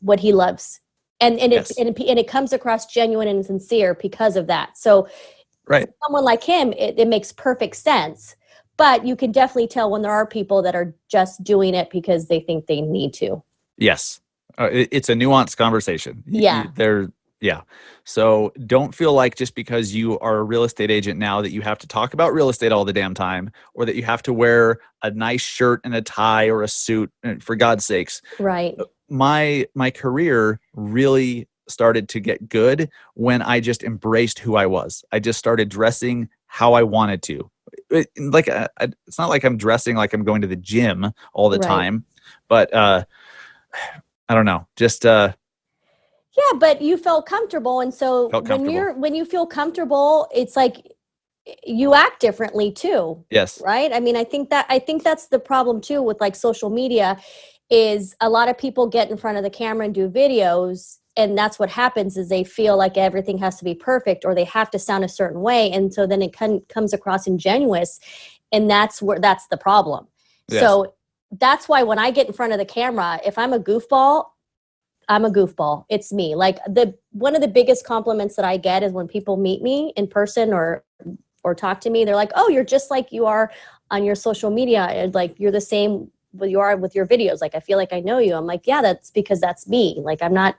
what 0.00 0.20
he 0.20 0.32
loves, 0.32 0.80
and 1.20 1.38
and 1.38 1.52
Yes. 1.52 1.70
it 1.70 1.78
and, 1.78 1.88
it 1.98 2.08
and 2.08 2.18
it 2.18 2.28
comes 2.28 2.52
across 2.52 2.86
genuine 2.86 3.28
and 3.28 3.44
sincere 3.44 3.94
because 3.94 4.36
of 4.36 4.46
that. 4.48 4.76
So 4.76 5.08
Right. 5.68 5.88
someone 6.04 6.22
like 6.24 6.44
him, 6.44 6.72
it, 6.74 6.94
it 6.98 7.08
makes 7.08 7.32
perfect 7.32 7.76
sense. 7.76 8.36
But 8.76 9.06
you 9.06 9.16
can 9.16 9.32
definitely 9.32 9.68
tell 9.68 9.90
when 9.90 10.02
there 10.02 10.12
are 10.12 10.26
people 10.26 10.60
that 10.62 10.74
are 10.76 10.94
just 11.08 11.42
doing 11.42 11.74
it 11.74 11.88
because 11.90 12.28
they 12.28 12.40
think 12.40 12.66
they 12.66 12.82
need 12.82 13.14
to. 13.14 13.42
Yes, 13.78 14.20
uh, 14.58 14.68
it- 14.70 14.88
it's 14.92 15.08
a 15.08 15.14
nuanced 15.14 15.56
conversation. 15.56 16.22
Y- 16.26 16.32
y- 16.34 16.40
Yeah. 16.40 16.66
there. 16.76 17.10
Yeah. 17.46 17.60
So 18.02 18.52
don't 18.66 18.92
feel 18.92 19.12
like 19.12 19.36
just 19.36 19.54
because 19.54 19.94
you 19.94 20.18
are 20.18 20.38
a 20.38 20.42
real 20.42 20.64
estate 20.64 20.90
agent 20.90 21.18
now 21.20 21.40
that 21.42 21.52
you 21.52 21.60
have 21.62 21.78
to 21.78 21.86
talk 21.86 22.12
about 22.12 22.32
real 22.32 22.48
estate 22.48 22.72
all 22.72 22.84
the 22.84 22.92
damn 22.92 23.14
time, 23.14 23.50
or 23.74 23.84
that 23.86 23.94
you 23.94 24.02
have 24.02 24.20
to 24.24 24.32
wear 24.32 24.78
a 25.02 25.10
nice 25.12 25.42
shirt 25.42 25.80
and 25.84 25.94
a 25.94 26.02
tie 26.02 26.48
or 26.48 26.62
a 26.64 26.68
suit. 26.68 27.08
uh, 27.24 27.34
For 27.40 27.54
God's 27.54 27.86
sakes, 27.86 28.20
Right. 28.40 28.74
my 29.08 29.66
my 29.74 29.90
career 29.92 30.58
really 30.74 31.46
started 31.68 32.08
to 32.08 32.20
get 32.20 32.48
good 32.48 32.88
when 33.14 33.42
I 33.42 33.60
just 33.60 33.84
embraced 33.84 34.40
who 34.40 34.56
I 34.56 34.66
was. 34.66 35.04
I 35.12 35.18
just 35.20 35.38
started 35.38 35.68
dressing 35.68 36.28
how 36.46 36.74
I 36.74 36.82
wanted 36.82 37.22
to. 37.24 37.48
It- 37.90 38.10
like 38.18 38.48
uh, 38.48 38.68
it's 39.06 39.18
not 39.18 39.28
like 39.28 39.44
I'm 39.44 39.56
dressing 39.56 39.94
like 39.94 40.12
I'm 40.14 40.24
going 40.24 40.42
to 40.42 40.48
the 40.48 40.56
gym 40.56 41.12
all 41.32 41.48
the 41.48 41.58
Right. 41.58 41.68
time, 41.68 42.04
but 42.48 42.72
uh 42.74 43.04
I 44.28 44.34
don't 44.34 44.44
know. 44.46 44.66
Just 44.76 45.06
uh 45.06 45.32
Yeah, 46.36 46.58
but 46.58 46.82
you 46.82 46.96
felt 46.98 47.26
comfortable, 47.26 47.80
and 47.80 47.92
so 47.92 48.28
Felt 48.30 48.48
when 48.48 48.68
you're 48.68 48.92
when 48.94 49.14
you 49.14 49.24
feel 49.24 49.46
comfortable, 49.46 50.28
it's 50.34 50.56
like 50.56 50.92
you 51.64 51.94
act 51.94 52.20
differently 52.20 52.72
too, 52.72 53.24
yes. 53.30 53.62
right? 53.64 53.92
I 53.92 54.00
mean, 54.00 54.16
I 54.16 54.24
think 54.24 54.50
that 54.50 54.66
I 54.68 54.78
think 54.78 55.02
that's 55.02 55.28
the 55.28 55.38
problem 55.38 55.80
too 55.80 56.02
with 56.02 56.20
like 56.20 56.36
social 56.36 56.70
media, 56.70 57.18
is 57.70 58.14
a 58.20 58.28
lot 58.28 58.48
of 58.48 58.58
people 58.58 58.86
get 58.86 59.10
in 59.10 59.16
front 59.16 59.38
of 59.38 59.44
the 59.44 59.50
camera 59.50 59.86
and 59.86 59.94
do 59.94 60.10
videos, 60.10 60.98
and 61.16 61.38
that's 61.38 61.58
what 61.58 61.70
happens 61.70 62.16
is 62.16 62.28
they 62.28 62.44
feel 62.44 62.76
like 62.76 62.98
everything 62.98 63.38
has 63.38 63.56
to 63.56 63.64
be 63.64 63.74
perfect 63.74 64.24
or 64.24 64.34
they 64.34 64.44
have 64.44 64.70
to 64.72 64.78
sound 64.78 65.04
a 65.04 65.08
certain 65.08 65.40
way, 65.40 65.70
and 65.70 65.94
so 65.94 66.06
then 66.06 66.20
it 66.20 66.36
con- 66.36 66.62
comes 66.68 66.92
across 66.92 67.26
ingenuous, 67.26 67.98
and 68.52 68.68
that's 68.68 69.00
where 69.00 69.20
that's 69.20 69.46
the 69.46 69.56
problem. 69.56 70.06
Yes. 70.48 70.60
So 70.60 70.94
that's 71.32 71.68
why 71.68 71.82
when 71.82 71.98
I 71.98 72.10
get 72.10 72.26
in 72.26 72.32
front 72.32 72.52
of 72.52 72.58
the 72.58 72.64
camera, 72.64 73.20
if 73.24 73.38
I'm 73.38 73.52
a 73.52 73.58
goofball, 73.58 74.26
I'm 75.08 75.24
a 75.24 75.30
goofball. 75.30 75.84
It's 75.88 76.12
me. 76.12 76.34
Like 76.34 76.58
the 76.66 76.94
one 77.12 77.34
of 77.34 77.40
the 77.40 77.48
biggest 77.48 77.86
compliments 77.86 78.36
that 78.36 78.44
I 78.44 78.56
get 78.56 78.82
is 78.82 78.92
when 78.92 79.06
people 79.06 79.36
meet 79.36 79.62
me 79.62 79.92
in 79.96 80.06
person 80.08 80.52
or 80.52 80.84
or 81.44 81.54
talk 81.54 81.80
to 81.82 81.90
me, 81.90 82.04
they're 82.04 82.16
like, 82.16 82.32
"Oh, 82.34 82.48
you're 82.48 82.64
just 82.64 82.90
like 82.90 83.12
you 83.12 83.26
are 83.26 83.52
on 83.90 84.04
your 84.04 84.16
social 84.16 84.50
media. 84.50 84.82
And 84.82 85.14
like 85.14 85.38
you're 85.38 85.52
the 85.52 85.60
same 85.60 86.10
what 86.32 86.50
you 86.50 86.60
are 86.60 86.76
with 86.76 86.94
your 86.94 87.06
videos. 87.06 87.40
Like 87.40 87.54
I 87.54 87.60
feel 87.60 87.78
like 87.78 87.92
I 87.92 88.00
know 88.00 88.18
you." 88.18 88.34
I'm 88.34 88.46
like, 88.46 88.66
"Yeah, 88.66 88.82
that's 88.82 89.10
because 89.10 89.40
that's 89.40 89.68
me. 89.68 89.96
Like 90.02 90.22
I'm 90.22 90.34
not 90.34 90.56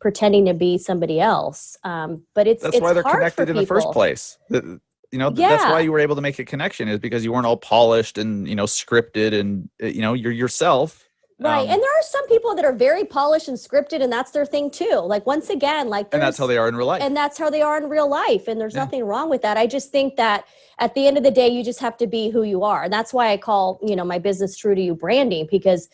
pretending 0.00 0.46
to 0.46 0.54
be 0.54 0.76
somebody 0.76 1.20
else." 1.20 1.76
Um, 1.84 2.22
but 2.34 2.48
it's 2.48 2.62
That's 2.62 2.76
it's 2.76 2.82
why 2.82 2.92
they're 2.92 3.04
connected 3.04 3.48
in 3.48 3.56
the 3.56 3.66
first 3.66 3.90
place. 3.92 4.38
The- 4.48 4.80
you 5.12 5.18
know, 5.18 5.28
th- 5.28 5.46
that's 5.46 5.64
why 5.64 5.80
you 5.80 5.92
were 5.92 5.98
able 6.00 6.14
to 6.14 6.22
make 6.22 6.38
a 6.38 6.44
connection 6.44 6.88
is 6.88 6.98
because 6.98 7.22
you 7.22 7.32
weren't 7.32 7.44
all 7.44 7.58
polished 7.58 8.16
and, 8.16 8.48
you 8.48 8.54
know, 8.54 8.64
scripted 8.64 9.38
and 9.38 9.68
uh, 9.82 9.86
you 9.86 10.00
know, 10.00 10.14
you're 10.14 10.32
yourself. 10.32 11.06
Right. 11.42 11.60
Um, 11.62 11.68
and 11.70 11.82
there 11.82 11.98
are 11.98 12.02
some 12.02 12.26
people 12.28 12.54
that 12.54 12.64
are 12.64 12.72
very 12.72 13.04
polished 13.04 13.48
and 13.48 13.56
scripted 13.56 14.02
and 14.02 14.12
that's 14.12 14.30
their 14.30 14.46
thing 14.46 14.70
too. 14.70 15.00
Like 15.04 15.26
once 15.26 15.50
again, 15.50 15.88
like 15.88 16.08
and 16.12 16.22
that's 16.22 16.38
how 16.38 16.46
they 16.46 16.56
are 16.58 16.68
in 16.68 16.76
real 16.76 16.86
life. 16.86 17.02
and 17.02 17.16
that's 17.16 17.38
how 17.38 17.50
they 17.50 17.62
are 17.62 17.76
in 17.78 17.88
real 17.88 18.08
life 18.08 18.48
and 18.48 18.60
there's 18.60 18.74
Yeah. 18.74 18.80
nothing 18.84 19.04
wrong 19.04 19.28
with 19.30 19.42
that 19.42 19.56
i 19.56 19.66
just 19.66 19.90
think 19.92 20.16
that 20.16 20.44
at 20.78 20.94
the 20.94 21.06
end 21.06 21.16
of 21.16 21.22
the 21.24 21.30
day 21.30 21.48
you 21.48 21.62
just 21.64 21.80
have 21.80 21.96
to 21.98 22.06
be 22.06 22.30
who 22.30 22.42
you 22.42 22.62
are 22.62 22.84
and 22.84 22.92
that's 22.92 23.12
why 23.12 23.30
i 23.32 23.36
call 23.36 23.78
you 23.82 23.94
know 23.96 24.04
my 24.04 24.18
business 24.18 24.56
true 24.56 24.74
to 24.74 24.80
you 24.80 24.94
branding 24.94 25.46
because 25.50 25.88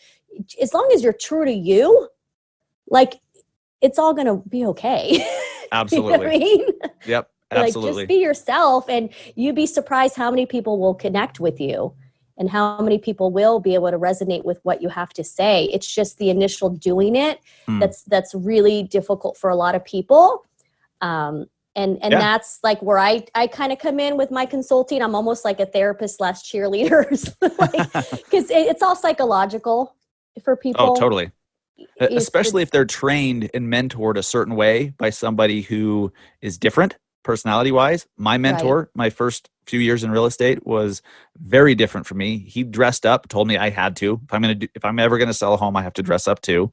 as 0.61 0.73
long 0.73 0.89
as 0.93 1.03
you're 1.03 1.13
true 1.13 1.45
to 1.45 1.51
you 1.51 2.07
like 2.89 3.19
it's 3.81 3.97
all 3.99 4.13
gonna 4.13 4.37
be 4.49 4.65
okay 4.65 5.11
You 5.13 5.19
know 5.19 5.25
what 5.25 5.71
Absolutely. 5.71 6.25
I 6.27 6.29
mean? 6.39 6.65
Yep. 7.05 7.29
like 7.55 7.73
just 7.73 8.07
be 8.07 8.15
yourself 8.15 8.89
and 8.89 9.09
you'd 9.35 9.55
be 9.55 9.65
surprised 9.67 10.15
how 10.15 10.29
many 10.31 10.45
people 10.45 10.79
will 10.79 10.95
connect 10.95 11.39
with 11.39 11.59
you 11.61 11.93
and 12.39 12.49
how 12.49 12.79
many 12.81 12.97
people 12.97 13.31
will 13.31 13.59
be 13.59 13.73
able 13.75 13.91
to 13.91 13.99
resonate 13.99 14.43
with 14.45 14.59
what 14.63 14.81
you 14.81 14.89
have 14.89 15.09
to 15.13 15.23
say 15.23 15.65
it's 15.65 15.93
just 15.93 16.17
the 16.17 16.29
initial 16.29 16.69
doing 16.69 17.15
it 17.15 17.39
Hmm. 17.67 17.79
that's 17.79 18.03
that's 18.03 18.33
really 18.33 18.81
difficult 18.83 19.37
for 19.37 19.49
a 19.51 19.55
lot 19.55 19.75
of 19.75 19.85
people 19.85 20.45
um 21.01 21.45
and 21.75 21.99
and 22.01 22.13
Yeah. 22.13 22.19
that's 22.19 22.59
like 22.63 22.81
where 22.81 22.97
i 22.97 23.23
i 23.35 23.45
kind 23.47 23.71
of 23.71 23.77
come 23.79 23.99
in 23.99 24.17
with 24.17 24.31
my 24.31 24.45
consulting 24.45 25.01
i'm 25.03 25.13
almost 25.15 25.45
like 25.45 25.59
a 25.59 25.65
therapist 25.65 26.17
slash 26.17 26.41
cheerleader 26.49 27.07
because 27.39 28.49
it's 28.49 28.81
all 28.81 28.95
psychological 28.95 29.95
for 30.43 30.55
people 30.55 30.93
Oh, 30.95 30.95
totally. 30.99 31.31
It's- 31.99 32.23
Especially 32.23 32.61
if 32.61 32.71
they're 32.71 32.85
trained 32.85 33.49
and 33.53 33.67
mentored 33.67 34.17
a 34.17 34.23
certain 34.23 34.55
way 34.55 34.93
by 34.97 35.09
somebody 35.11 35.61
who 35.61 36.11
is 36.41 36.57
different 36.57 36.97
personality 37.23 37.71
wise. 37.71 38.05
My 38.17 38.37
mentor, 38.37 38.89
my 38.95 39.09
first 39.09 39.49
few 39.69 39.79
years 39.79 40.03
in 40.03 40.11
real 40.11 40.25
estate 40.25 40.65
was 40.65 41.01
very 41.37 41.75
different 41.75 42.07
for 42.07 42.15
me. 42.15 42.37
He 42.39 42.63
dressed 42.63 43.05
up, 43.05 43.27
told 43.29 43.47
me 43.47 43.57
I 43.57 43.69
had 43.69 43.95
to. 43.97 44.19
If 44.25 44.33
I'm 44.33 44.41
gonna 44.41 44.55
do 44.55 44.67
if 44.75 44.83
I'm 44.83 44.99
ever 44.99 45.17
gonna 45.17 45.33
sell 45.33 45.53
a 45.53 45.57
home, 45.57 45.75
I 45.77 45.83
have 45.83 45.93
to 45.93 46.03
dress 46.03 46.27
up 46.27 46.41
too. 46.41 46.71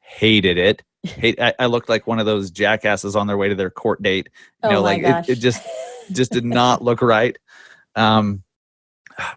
Hated 0.00 0.58
it. 0.58 0.82
Hate 1.04 1.40
I, 1.40 1.54
I 1.58 1.66
looked 1.66 1.88
like 1.88 2.06
one 2.06 2.18
of 2.18 2.26
those 2.26 2.50
jackasses 2.50 3.16
on 3.16 3.26
their 3.26 3.36
way 3.36 3.48
to 3.48 3.54
their 3.54 3.70
court 3.70 4.02
date. 4.02 4.28
You 4.62 4.68
oh 4.68 4.72
know, 4.72 4.82
my 4.82 4.92
like 4.94 5.02
gosh 5.02 5.28
it, 5.28 5.38
it 5.38 5.40
just 5.40 5.62
just 6.12 6.32
did 6.32 6.44
not 6.60 6.82
look 6.82 7.02
right. 7.02 7.36
Um, 7.96 8.42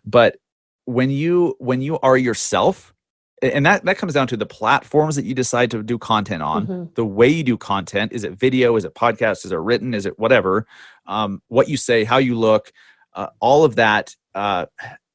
but 0.05 0.37
when 0.85 1.09
you 1.09 1.55
when 1.59 1.81
you 1.81 1.99
are 1.99 2.17
yourself, 2.17 2.93
and 3.41 3.65
that 3.65 3.85
that 3.85 3.97
comes 3.97 4.13
down 4.13 4.27
to 4.27 4.37
the 4.37 4.45
platforms 4.45 5.15
that 5.15 5.25
you 5.25 5.33
decide 5.33 5.69
to 5.71 5.83
do 5.83 5.97
content 5.97 6.41
on, 6.41 6.67
Mhm. 6.67 6.95
the 6.95 7.05
way 7.05 7.27
you 7.27 7.43
do 7.43 7.57
content. 7.57 8.11
Is 8.13 8.23
it 8.23 8.33
video? 8.33 8.75
Is 8.75 8.85
it 8.85 8.95
podcast? 8.95 9.45
Is 9.45 9.51
it 9.51 9.57
written? 9.57 9.93
Is 9.93 10.05
it 10.05 10.17
whatever? 10.17 10.65
Um, 11.05 11.41
what 11.49 11.69
you 11.69 11.77
say, 11.77 12.03
how 12.03 12.17
you 12.17 12.35
look, 12.35 12.71
uh, 13.17 13.27
all 13.41 13.65
of 13.65 13.75
that. 13.75 14.15
Uh, 14.34 14.67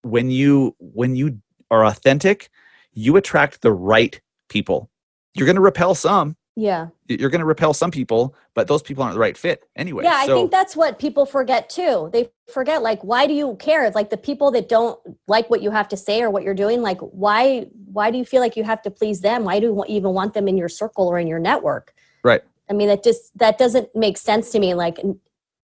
when 0.02 0.30
you 0.30 0.76
when 0.78 1.16
you 1.16 1.40
are 1.70 1.86
authentic, 1.86 2.50
you 2.92 3.16
attract 3.16 3.62
the 3.62 3.72
right 3.72 4.20
people. 4.50 4.90
You're 5.34 5.46
going 5.46 5.56
to 5.56 5.62
repel 5.62 5.94
some. 5.94 6.36
yeah 6.56 6.88
You're 7.08 7.30
going 7.30 7.40
to 7.40 7.46
repel 7.46 7.72
some 7.72 7.90
people, 7.90 8.34
but 8.54 8.66
those 8.66 8.82
people 8.82 9.02
aren't 9.02 9.14
the 9.14 9.20
right 9.20 9.38
fit 9.38 9.64
anyway. 9.76 10.04
Yeah, 10.04 10.16
I 10.16 10.26
think 10.26 10.50
that's 10.50 10.76
what 10.76 10.98
people 10.98 11.24
forget 11.24 11.70
too. 11.70 12.10
They 12.12 12.28
forget 12.52 12.82
like 12.82 13.00
why 13.02 13.26
do 13.26 13.32
you 13.32 13.56
care? 13.60 13.90
Like 13.90 14.10
the 14.10 14.18
people 14.18 14.50
that 14.50 14.68
don't 14.68 14.98
like 15.28 15.48
what 15.48 15.62
you 15.62 15.70
have 15.70 15.88
to 15.88 15.96
say 15.96 16.20
or 16.20 16.28
what 16.30 16.42
you're 16.42 16.52
doing, 16.52 16.82
like 16.82 17.00
why 17.00 17.66
why 17.86 18.10
do 18.10 18.18
you 18.18 18.24
feel 18.24 18.40
like 18.40 18.56
you 18.56 18.64
have 18.64 18.82
to 18.82 18.90
please 18.90 19.20
them? 19.20 19.44
Why 19.44 19.60
do 19.60 19.66
you 19.66 19.84
even 19.88 20.12
want 20.12 20.34
them 20.34 20.48
in 20.48 20.58
your 20.58 20.68
circle 20.68 21.06
or 21.06 21.18
in 21.18 21.28
your 21.28 21.38
network? 21.38 21.94
Right. 22.24 22.42
I 22.68 22.74
mean, 22.74 22.88
that 22.88 23.04
just 23.04 23.36
that 23.38 23.56
doesn't 23.56 23.94
make 23.94 24.18
sense 24.18 24.50
to 24.50 24.58
me 24.58 24.74
like 24.74 24.98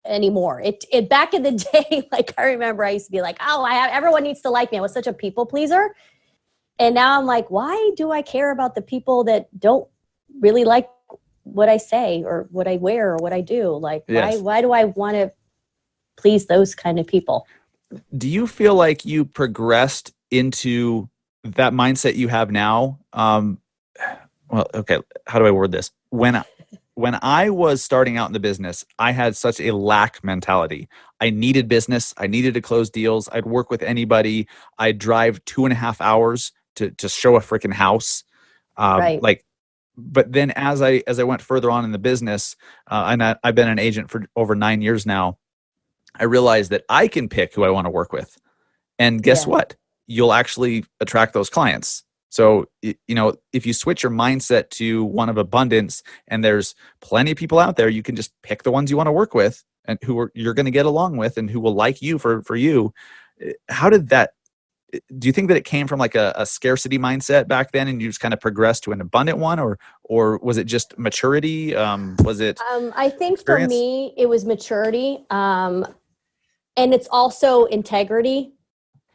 anymore. 0.05 0.61
It 0.61 0.85
it 0.91 1.09
back 1.09 1.33
in 1.33 1.43
the 1.43 1.51
day 1.73 2.07
like 2.11 2.33
I 2.37 2.45
remember 2.45 2.83
I 2.83 2.91
used 2.91 3.07
to 3.07 3.11
be 3.11 3.21
like, 3.21 3.37
"Oh, 3.39 3.63
I 3.63 3.73
have 3.73 3.91
everyone 3.91 4.23
needs 4.23 4.41
to 4.41 4.49
like 4.49 4.71
me." 4.71 4.77
I 4.77 4.81
was 4.81 4.93
such 4.93 5.07
a 5.07 5.13
people 5.13 5.45
pleaser. 5.45 5.95
And 6.77 6.93
now 6.93 7.17
I'm 7.17 7.25
like, 7.25 7.49
"Why 7.49 7.91
do 7.95 8.11
I 8.11 8.21
care 8.21 8.51
about 8.51 8.75
the 8.75 8.81
people 8.81 9.23
that 9.25 9.47
don't 9.57 9.87
really 10.41 10.65
like 10.65 10.89
what 11.45 11.69
I 11.69 11.77
say 11.77 12.23
or 12.25 12.47
what 12.51 12.67
I 12.67 12.77
wear 12.77 13.13
or 13.13 13.17
what 13.17 13.31
I 13.31 13.41
do. 13.41 13.77
Like 13.77 14.03
Yes. 14.07 14.35
why 14.35 14.41
why 14.41 14.61
do 14.61 14.71
I 14.71 14.85
want 14.85 15.15
to 15.15 15.31
please 16.17 16.47
those 16.47 16.75
kind 16.75 16.99
of 16.99 17.07
people? 17.07 17.47
do 18.17 18.27
you 18.27 18.47
feel 18.47 18.73
like 18.73 19.05
you 19.05 19.23
progressed 19.23 20.11
into 20.31 21.07
that 21.43 21.71
mindset 21.71 22.15
you 22.15 22.27
have 22.27 22.49
now 22.51 22.99
um 23.13 23.59
well 24.49 24.67
okay 24.73 24.99
how 25.27 25.37
do 25.37 25.45
i 25.45 25.51
word 25.51 25.71
this 25.71 25.91
when 26.09 26.43
when 26.95 27.17
i 27.21 27.49
was 27.49 27.81
starting 27.83 28.17
out 28.17 28.27
in 28.27 28.33
the 28.33 28.39
business 28.39 28.83
i 28.99 29.11
had 29.11 29.35
such 29.35 29.59
a 29.61 29.71
lack 29.75 30.23
mentality 30.23 30.87
i 31.21 31.29
needed 31.29 31.67
business 31.67 32.13
i 32.17 32.27
needed 32.27 32.53
to 32.53 32.61
close 32.61 32.89
deals 32.89 33.29
i'd 33.31 33.45
work 33.45 33.69
with 33.69 33.83
anybody 33.83 34.47
i'd 34.79 34.97
drive 34.97 35.43
two 35.45 35.65
and 35.65 35.71
a 35.71 35.75
half 35.75 36.01
hours 36.01 36.51
to 36.75 36.91
to 36.91 37.07
show 37.07 37.35
a 37.35 37.39
freaking 37.41 37.73
house 37.73 38.23
um, 38.77 38.99
Right. 38.99 39.21
like 39.21 39.45
but 39.97 40.31
then 40.31 40.51
as 40.51 40.81
i 40.81 41.01
as 41.07 41.19
i 41.19 41.23
went 41.23 41.41
further 41.41 41.69
on 41.71 41.85
in 41.85 41.91
the 41.91 41.99
business 41.99 42.55
uh, 42.89 43.05
and 43.09 43.23
I, 43.23 43.35
i've 43.43 43.55
been 43.55 43.69
an 43.69 43.79
agent 43.79 44.09
for 44.09 44.25
over 44.35 44.55
nine 44.55 44.81
years 44.81 45.05
now 45.05 45.37
I 46.17 46.23
realized 46.23 46.71
that 46.71 46.83
I 46.87 47.07
can 47.09 47.27
pick 47.27 47.53
who 47.53 47.65
I 47.65 47.69
want 47.69 47.87
to 47.87 47.89
work 47.89 48.13
with. 48.13 48.37
And 48.97 49.21
guess 49.21 49.43
Yeah. 49.45 49.51
what? 49.51 49.75
You'll 50.07 50.31
actually 50.31 50.85
attract 51.01 51.33
those 51.33 51.49
clients. 51.49 52.03
So, 52.35 52.65
you 52.81 53.15
know, 53.15 53.35
if 53.53 53.65
you 53.65 53.71
switch 53.71 54.03
your 54.03 54.11
mindset 54.11 54.69
to 54.71 55.05
one 55.05 55.29
of 55.29 55.37
abundance 55.37 56.03
and 56.27 56.43
there's 56.43 56.75
plenty 56.99 57.31
of 57.31 57.37
people 57.37 57.59
out 57.59 57.77
there, 57.77 57.87
you 57.87 58.03
can 58.03 58.13
just 58.13 58.33
pick 58.43 58.63
the 58.63 58.71
ones 58.71 58.91
you 58.91 58.97
want 58.97 59.07
to 59.07 59.13
work 59.13 59.33
with 59.33 59.63
and 59.85 59.97
who 60.03 60.19
are, 60.19 60.33
you're 60.35 60.53
going 60.53 60.65
to 60.65 60.71
get 60.71 60.85
along 60.85 61.15
with 61.15 61.37
and 61.37 61.49
who 61.49 61.61
will 61.61 61.73
like 61.73 62.01
you 62.01 62.17
for, 62.19 62.41
for 62.41 62.57
you. 62.57 62.93
Uh, 63.41 63.51
How 63.69 63.89
did 63.89 64.09
that, 64.09 64.31
uh, 64.93 64.99
do 65.17 65.29
you 65.29 65.31
think 65.31 65.47
that 65.47 65.55
it 65.55 65.63
came 65.63 65.87
from 65.87 65.97
like 65.97 66.13
a, 66.13 66.33
a 66.35 66.45
scarcity 66.45 66.99
mindset 66.99 67.47
back 67.47 67.71
then 67.71 67.87
and 67.87 68.01
you 68.01 68.09
just 68.09 68.19
kind 68.19 68.33
of 68.33 68.41
progressed 68.41 68.83
to 68.83 68.91
an 68.91 68.99
abundant 68.99 69.37
one 69.37 69.57
or, 69.57 69.79
or 70.03 70.37
was 70.39 70.57
it 70.57 70.65
just 70.65 70.99
maturity? 70.99 71.73
Um, 71.73 72.17
was 72.25 72.41
it, 72.41 72.59
Um, 72.69 72.91
I 72.97 73.11
think 73.11 73.45
for 73.45 73.65
me 73.65 74.13
it 74.17 74.25
was 74.25 74.43
maturity. 74.43 75.23
Um, 75.29 75.87
and 76.75 76.93
it's 76.93 77.07
also 77.09 77.63
integrity. 77.63 78.51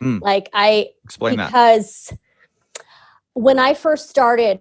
Mm. 0.00 0.22
Like 0.22 0.48
I 0.54 0.92
explain 1.04 1.36
that. 1.36 1.50
When 3.34 3.58
I 3.58 3.74
first 3.74 4.08
started, 4.08 4.60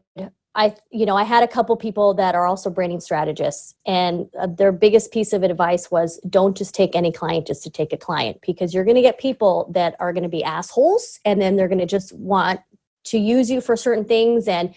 I 0.55 0.75
you 0.91 1.05
know 1.05 1.15
I 1.15 1.23
had 1.23 1.43
a 1.43 1.47
couple 1.47 1.75
people 1.77 2.13
that 2.15 2.35
are 2.35 2.45
also 2.45 2.69
branding 2.69 2.99
strategists, 2.99 3.75
and 3.85 4.27
uh, 4.39 4.47
their 4.47 4.71
biggest 4.71 5.11
piece 5.11 5.33
of 5.33 5.43
advice 5.43 5.91
was 5.91 6.19
don't 6.29 6.57
just 6.57 6.73
take 6.73 6.95
any 6.95 7.11
client 7.11 7.47
just 7.47 7.63
to 7.63 7.69
take 7.69 7.93
a 7.93 7.97
client 7.97 8.37
because 8.45 8.73
you're 8.73 8.83
going 8.83 8.95
to 8.95 9.01
get 9.01 9.19
people 9.19 9.71
that 9.73 9.95
are 9.99 10.11
going 10.13 10.23
to 10.23 10.29
be 10.29 10.43
assholes, 10.43 11.19
and 11.25 11.41
then 11.41 11.55
they're 11.55 11.67
going 11.67 11.79
to 11.79 11.85
just 11.85 12.13
want 12.13 12.61
to 13.05 13.17
use 13.17 13.49
you 13.49 13.61
for 13.61 13.75
certain 13.75 14.05
things 14.05 14.47
and 14.47 14.73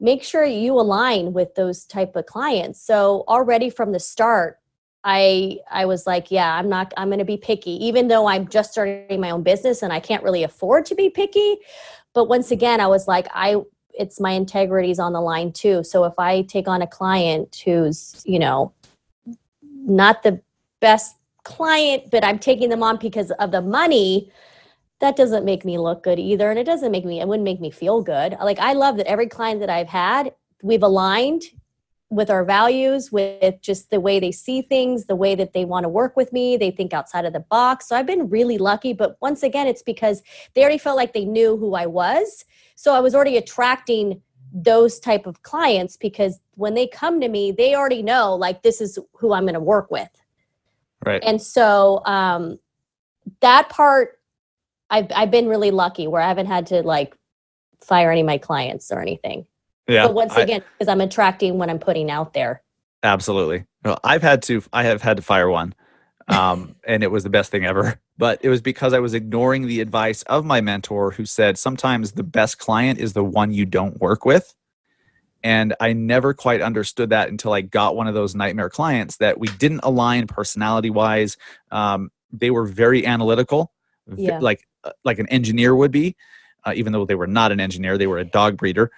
make 0.00 0.22
sure 0.22 0.44
you 0.44 0.72
align 0.72 1.32
with 1.32 1.54
those 1.54 1.84
type 1.84 2.16
of 2.16 2.26
clients. 2.26 2.82
So 2.82 3.24
already 3.28 3.70
from 3.70 3.92
the 3.92 4.00
start 4.00 4.56
i 5.02 5.56
i 5.70 5.86
was 5.86 6.06
like 6.06 6.30
yeah 6.30 6.56
i'm 6.56 6.68
not 6.68 6.92
i'm 6.98 7.08
going 7.08 7.18
to 7.18 7.24
be 7.24 7.38
picky 7.38 7.72
even 7.82 8.08
though 8.08 8.26
i'm 8.26 8.46
just 8.48 8.72
starting 8.72 9.18
my 9.18 9.30
own 9.30 9.42
business 9.42 9.82
and 9.82 9.92
i 9.92 10.00
can't 10.00 10.22
really 10.22 10.42
afford 10.42 10.84
to 10.84 10.94
be 10.94 11.08
picky 11.08 11.56
but 12.14 12.28
once 12.28 12.50
again 12.50 12.80
i 12.80 12.86
was 12.86 13.06
like 13.08 13.26
i 13.34 13.56
it's 13.92 14.20
my 14.20 14.32
integrity's 14.32 14.98
on 14.98 15.12
the 15.12 15.20
line 15.20 15.52
too. 15.52 15.82
So 15.84 16.04
if 16.04 16.14
i 16.18 16.42
take 16.42 16.68
on 16.68 16.82
a 16.82 16.86
client 16.86 17.62
who's 17.64 18.22
you 18.24 18.38
know 18.38 18.72
not 19.62 20.22
the 20.22 20.40
best 20.80 21.16
client 21.42 22.04
but 22.10 22.24
i'm 22.24 22.38
taking 22.38 22.68
them 22.68 22.82
on 22.82 22.96
because 22.98 23.30
of 23.32 23.50
the 23.50 23.62
money 23.62 24.30
that 25.00 25.16
doesn't 25.16 25.46
make 25.46 25.64
me 25.64 25.78
look 25.78 26.02
good 26.02 26.18
either. 26.18 26.50
And 26.50 26.58
it 26.58 26.64
doesn't 26.64 26.92
make 26.92 27.06
me 27.06 27.20
it 27.20 27.28
wouldn't 27.28 27.44
make 27.44 27.60
me 27.60 27.70
feel 27.70 28.02
good. 28.02 28.36
Like 28.42 28.58
i 28.58 28.72
love 28.72 28.96
that 28.98 29.06
every 29.06 29.26
client 29.26 29.60
that 29.60 29.70
i've 29.70 29.88
had 29.88 30.32
we've 30.62 30.82
aligned 30.82 31.42
with 32.10 32.28
our 32.28 32.44
values 32.44 33.12
with 33.12 33.60
just 33.60 33.90
the 33.90 34.00
way 34.00 34.18
they 34.18 34.32
see 34.32 34.62
things 34.62 35.06
the 35.06 35.16
way 35.16 35.34
that 35.34 35.52
they 35.52 35.64
want 35.64 35.84
to 35.84 35.88
work 35.88 36.16
with 36.16 36.32
me 36.32 36.56
they 36.56 36.70
think 36.70 36.92
outside 36.92 37.24
of 37.24 37.32
the 37.32 37.40
box 37.40 37.88
so 37.88 37.96
i've 37.96 38.06
been 38.06 38.28
really 38.28 38.58
lucky 38.58 38.92
but 38.92 39.16
once 39.20 39.42
again 39.42 39.66
it's 39.66 39.82
because 39.82 40.22
they 40.54 40.62
already 40.62 40.78
felt 40.78 40.96
like 40.96 41.12
they 41.12 41.24
knew 41.24 41.56
who 41.56 41.74
i 41.74 41.86
was 41.86 42.44
so 42.74 42.94
i 42.94 43.00
was 43.00 43.14
already 43.14 43.36
attracting 43.36 44.20
those 44.52 44.98
type 44.98 45.26
of 45.26 45.42
clients 45.42 45.96
because 45.96 46.40
when 46.54 46.74
they 46.74 46.86
come 46.86 47.20
to 47.20 47.28
me 47.28 47.52
they 47.52 47.74
already 47.74 48.02
know 48.02 48.34
like 48.34 48.62
this 48.62 48.80
is 48.80 48.98
who 49.14 49.32
i'm 49.32 49.44
going 49.44 49.54
to 49.54 49.60
work 49.60 49.90
with 49.90 50.10
Right. 51.06 51.22
and 51.24 51.40
so 51.40 52.02
um 52.04 52.58
that 53.40 53.68
part 53.70 54.20
I've 54.90 55.06
I've 55.14 55.30
been 55.30 55.48
really 55.48 55.70
lucky 55.70 56.06
where 56.06 56.20
I 56.20 56.28
haven't 56.28 56.46
had 56.46 56.66
to 56.66 56.82
like 56.82 57.16
fire 57.80 58.10
any 58.10 58.20
of 58.20 58.26
my 58.26 58.38
clients 58.38 58.90
or 58.90 59.00
anything. 59.00 59.46
Yeah. 59.90 60.06
but 60.06 60.14
once 60.14 60.36
again, 60.36 60.62
because 60.78 60.88
I'm 60.88 61.00
attracting 61.00 61.58
what 61.58 61.68
I'm 61.68 61.78
putting 61.78 62.10
out 62.10 62.32
there. 62.32 62.62
Absolutely. 63.02 63.64
Well, 63.84 63.98
I've 64.04 64.22
had 64.22 64.42
to 64.44 64.62
I 64.72 64.84
have 64.84 65.02
had 65.02 65.16
to 65.16 65.22
fire 65.22 65.50
one. 65.50 65.74
Um, 66.28 66.76
and 66.86 67.02
it 67.02 67.10
was 67.10 67.24
the 67.24 67.30
best 67.30 67.50
thing 67.50 67.64
ever. 67.64 68.00
But 68.18 68.38
it 68.42 68.50
was 68.50 68.60
because 68.60 68.92
I 68.92 68.98
was 68.98 69.14
ignoring 69.14 69.66
the 69.66 69.80
advice 69.80 70.22
of 70.24 70.44
my 70.44 70.60
mentor 70.60 71.10
who 71.10 71.24
said 71.24 71.58
sometimes 71.58 72.12
the 72.12 72.22
best 72.22 72.58
client 72.58 72.98
is 72.98 73.14
the 73.14 73.24
one 73.24 73.52
you 73.52 73.64
don't 73.64 73.98
work 74.00 74.24
with. 74.24 74.54
And 75.42 75.74
I 75.80 75.94
never 75.94 76.34
quite 76.34 76.60
understood 76.60 77.10
that 77.10 77.30
until 77.30 77.54
I 77.54 77.62
got 77.62 77.96
one 77.96 78.06
of 78.06 78.14
those 78.14 78.34
nightmare 78.34 78.68
clients 78.68 79.16
that 79.16 79.40
we 79.40 79.48
didn't 79.48 79.80
align 79.82 80.26
personality 80.26 80.90
wise. 80.90 81.38
Um, 81.70 82.10
they 82.30 82.50
were 82.50 82.66
very 82.66 83.06
analytical, 83.06 83.72
Yeah. 84.14 84.38
like 84.38 84.66
uh, 84.84 84.92
like 85.04 85.18
an 85.18 85.28
engineer 85.28 85.74
would 85.74 85.90
be, 85.90 86.16
uh, 86.64 86.72
even 86.74 86.92
though 86.92 87.04
they 87.04 87.14
were 87.14 87.26
not 87.26 87.52
an 87.52 87.60
engineer, 87.60 87.98
they 87.98 88.06
were 88.06 88.18
a 88.18 88.24
dog 88.24 88.56
breeder. 88.56 88.90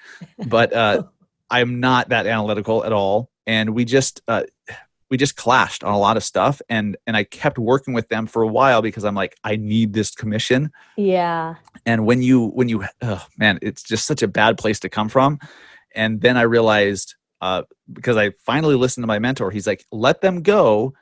But 0.47 0.73
uh, 0.73 1.05
I'm 1.51 1.81
not 1.81 2.09
that 2.11 2.27
analytical 2.27 2.85
at 2.85 2.93
all, 2.93 3.31
and 3.47 3.71
we 3.71 3.85
just 3.85 4.23
uh, 4.29 4.45
we 5.11 5.17
just 5.19 5.37
clashed 5.37 5.85
on 5.85 5.93
a 5.93 5.99
lot 5.99 6.17
of 6.17 6.25
stuff, 6.25 6.63
and 6.69 6.97
and 7.07 7.17
I 7.17 7.25
kept 7.25 7.59
working 7.59 7.95
with 7.95 8.09
them 8.09 8.27
for 8.27 8.43
a 8.43 8.49
while 8.49 8.83
because 8.83 9.05
I'm 9.05 9.15
like 9.15 9.37
I 9.45 9.57
need 9.57 9.93
this 9.93 10.11
commission, 10.13 10.73
Yeah, 10.97 11.57
and 11.85 12.07
when 12.07 12.23
you 12.23 12.49
when 12.49 12.69
you 12.69 12.85
oh, 13.03 13.27
man, 13.37 13.59
it's 13.63 13.83
just 13.83 14.07
such 14.07 14.23
a 14.23 14.29
bad 14.29 14.59
place 14.59 14.81
to 14.81 14.89
come 14.89 15.09
from, 15.09 15.39
and 15.95 16.21
then 16.21 16.37
I 16.37 16.43
realized 16.43 17.15
uh, 17.43 17.65
because 17.93 18.17
I 18.17 18.31
finally 18.39 18.77
listened 18.77 19.03
to 19.03 19.09
my 19.09 19.19
mentor, 19.19 19.51
he's 19.51 19.67
like, 19.67 19.85
let 19.91 20.21
them 20.21 20.43
go 20.43 20.95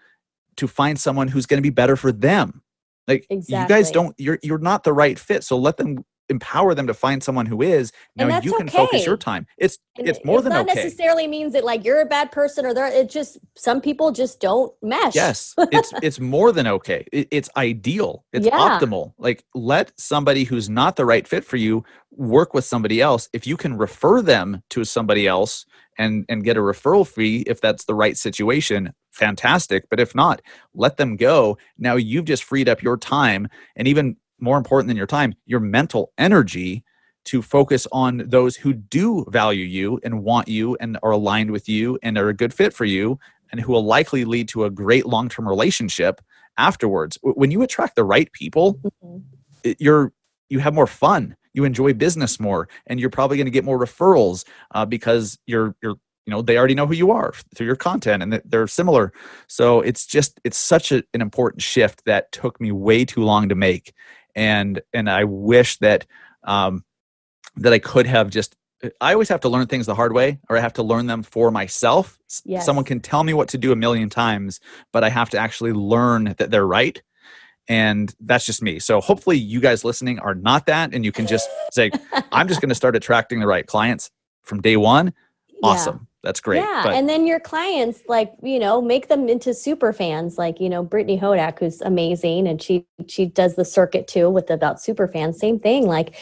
to 0.57 0.67
find 0.67 0.99
someone 0.99 1.29
who's 1.29 1.47
going 1.47 1.59
to 1.59 1.63
be 1.63 1.71
better 1.71 1.97
for 1.97 2.11
them. 2.11 2.63
Like 3.07 3.27
you 3.31 3.67
guys 3.67 3.91
don't 3.91 4.15
you're 4.19 4.39
you're 4.43 4.59
not 4.59 4.85
the 4.85 4.93
right 4.93 5.19
fit. 5.19 5.45
So 5.45 5.59
let 5.59 5.77
them 5.77 6.05
empower 6.31 6.75
them 6.75 6.87
to 6.89 6.95
find 6.95 7.23
someone 7.23 7.47
who 7.47 7.63
is. 7.63 7.93
Now 8.17 8.29
you 8.45 8.55
can 8.55 8.69
focus 8.71 9.07
your 9.07 9.19
time. 9.19 9.47
It's 9.59 9.79
And 9.99 10.09
it's 10.09 10.25
more 10.25 10.39
it's 10.39 10.45
than 10.45 10.55
not 10.55 10.71
okay. 10.71 10.85
necessarily 10.85 11.27
means 11.29 11.55
that 11.55 11.65
like 11.65 11.85
you're 11.85 12.01
a 12.01 12.07
bad 12.07 12.33
person 12.33 12.67
or 12.67 12.75
they're 12.75 12.87
it 12.89 13.11
just 13.11 13.39
some 13.57 13.81
people 13.81 14.13
just 14.13 14.41
don't 14.41 14.73
mesh 14.83 15.15
Yes, 15.15 15.55
it's 15.73 15.95
it's 16.03 16.21
more 16.21 16.53
than 16.53 16.67
okay. 16.69 17.07
It, 17.13 17.29
it's 17.31 17.51
ideal. 17.57 18.25
It's 18.33 18.47
Yeah. 18.47 18.59
optimal. 18.59 19.15
Like 19.19 19.45
let 19.55 19.93
somebody 19.99 20.45
who's 20.45 20.71
not 20.71 20.97
the 20.97 21.07
right 21.07 21.29
fit 21.29 21.45
for 21.45 21.59
you 21.59 21.85
work 22.13 22.55
with 22.55 22.65
somebody 22.65 23.01
else. 23.03 23.29
If 23.33 23.47
you 23.47 23.57
can 23.57 23.77
refer 23.79 24.23
them 24.23 24.63
to 24.71 24.85
somebody 24.85 25.27
else 25.29 25.67
and 25.99 26.25
and 26.29 26.45
get 26.45 26.57
a 26.57 26.61
referral 26.61 27.07
fee 27.07 27.43
if 27.47 27.61
that's 27.61 27.85
the 27.87 27.95
right 27.95 28.17
situation, 28.17 28.93
fantastic. 29.13 29.89
But 29.91 30.01
if 30.01 30.15
not, 30.15 30.43
let 30.75 30.97
them 30.99 31.17
go. 31.17 31.59
Now 31.79 31.97
you've 31.97 32.27
just 32.27 32.45
freed 32.45 32.69
up 32.69 32.83
your 32.83 32.97
time 32.97 33.49
and 33.77 33.89
even 33.89 34.17
more 34.41 34.59
important 34.59 34.89
than 34.89 34.97
your 34.97 35.07
time, 35.07 35.35
your 35.47 35.61
mental 35.61 36.13
energy 36.19 36.85
to 37.27 37.43
focus 37.43 37.87
on 37.93 38.23
those 38.27 38.57
who 38.57 38.73
do 38.73 39.27
value 39.29 39.65
you 39.65 40.01
and 40.03 40.23
want 40.23 40.49
you 40.49 40.77
and 40.81 40.99
are 41.03 41.11
aligned 41.11 41.51
with 41.51 41.69
you 41.69 41.99
and 42.03 42.17
are 42.17 42.29
a 42.31 42.35
good 42.35 42.53
fit 42.55 42.73
for 42.73 42.85
you 42.87 43.19
and 43.53 43.61
who 43.61 43.73
will 43.73 43.85
likely 43.85 44.25
lead 44.25 44.49
to 44.49 44.65
a 44.65 44.71
great 44.71 45.07
long-term 45.07 45.47
relationship 45.47 46.21
afterwards. 46.57 47.19
When 47.23 47.51
you 47.51 47.63
attract 47.63 47.97
the 47.97 48.05
right 48.05 48.31
people 48.33 48.79
Mhm. 49.03 49.23
it- 49.65 49.81
you're 49.81 50.13
you 50.49 50.59
have 50.59 50.75
more 50.75 50.87
fun 50.87 51.37
you 51.53 51.65
enjoy 51.65 51.93
business 51.93 52.39
more 52.41 52.69
and 52.87 53.01
you're 53.01 53.11
probably 53.11 53.37
going 53.37 53.47
to 53.47 53.51
get 53.51 53.65
more 53.65 53.79
referrals 53.79 54.45
uh, 54.75 54.85
because 54.87 55.37
you're 55.47 55.75
you're 55.83 55.97
you 56.27 56.31
know 56.31 56.43
they 56.43 56.57
already 56.57 56.75
know 56.75 56.87
who 56.87 56.95
you 56.95 57.11
are 57.11 57.33
through 57.55 57.67
your 57.67 57.77
content 57.77 58.23
and 58.23 58.41
they're 58.45 58.67
similar. 58.69 59.13
So 59.49 59.81
it's 59.81 60.07
just 60.07 60.41
it's 60.45 60.57
such 60.59 60.93
a, 60.93 61.03
an 61.13 61.21
important 61.21 61.63
shift 61.63 62.05
that 62.05 62.31
took 62.33 62.61
me 62.61 62.71
way 62.73 63.05
too 63.05 63.23
long 63.23 63.49
to 63.49 63.55
make 63.55 63.93
and 64.35 64.81
and 64.93 65.09
i 65.11 65.25
wish 65.25 65.79
that 65.79 66.07
um 66.45 66.85
that 67.57 67.73
i 67.73 67.79
could 67.79 68.07
have 68.07 68.31
just 68.31 68.57
i 69.01 69.13
always 69.13 69.29
have 69.29 69.41
to 69.41 69.49
learn 69.49 69.67
things 69.67 69.87
the 69.87 69.95
hard 69.95 70.13
way 70.13 70.39
or 70.49 70.57
i 70.57 70.61
have 70.61 70.73
to 70.73 70.83
learn 70.83 71.07
them 71.07 71.23
for 71.23 71.51
myself 71.51 72.19
Yes. 72.45 72.65
someone 72.65 72.85
can 72.85 73.01
tell 73.01 73.25
me 73.25 73.35
what 73.35 73.49
to 73.49 73.59
do 73.59 73.73
a 73.73 73.77
million 73.77 74.09
times 74.09 74.61
but 74.93 75.05
i 75.05 75.09
have 75.09 75.31
to 75.31 75.39
actually 75.39 75.73
learn 75.73 76.35
that 76.39 76.51
they're 76.51 76.67
right 76.67 77.03
and 77.69 78.15
that's 78.21 78.47
just 78.47 78.63
me 78.63 78.79
so 78.79 79.01
hopefully 79.01 79.37
you 79.37 79.61
guys 79.61 79.85
listening 79.85 80.19
are 80.21 80.35
not 80.35 80.67
that 80.67 80.95
and 80.95 81.05
you 81.05 81.13
can 81.13 81.27
just 81.27 81.49
say 81.71 81.91
i'm 82.33 82.49
just 82.49 82.61
going 82.61 82.69
to 82.71 82.75
start 82.75 82.97
attracting 82.97 83.41
the 83.41 83.47
right 83.47 83.67
clients 83.67 84.11
from 84.43 84.61
day 84.61 84.77
one 84.77 85.13
Yeah. 85.49 85.71
awesome 85.71 86.07
that's 86.23 86.41
great 86.41 86.59
Yeah, 86.59 86.83
but 86.85 86.95
and 86.95 87.09
then 87.09 87.27
your 87.27 87.41
clients, 87.41 88.03
like 88.09 88.33
you 88.43 88.59
know, 88.59 88.83
make 88.83 89.09
them 89.09 89.29
into 89.29 89.55
super 89.55 89.93
fans. 89.93 90.39
Like 90.39 90.61
you 90.61 90.69
know, 90.69 90.83
Brittany 90.83 91.19
Hodak, 91.19 91.59
who's 91.59 91.81
amazing, 91.83 92.47
and 92.49 92.61
she 92.63 92.87
she 93.09 93.27
does 93.27 93.57
the 93.57 93.65
circuit 93.65 94.09
too 94.09 94.31
with 94.31 94.51
about 94.51 94.81
super 94.83 95.09
fans. 95.09 95.39
Same 95.39 95.59
thing. 95.59 95.87
Like 95.87 96.17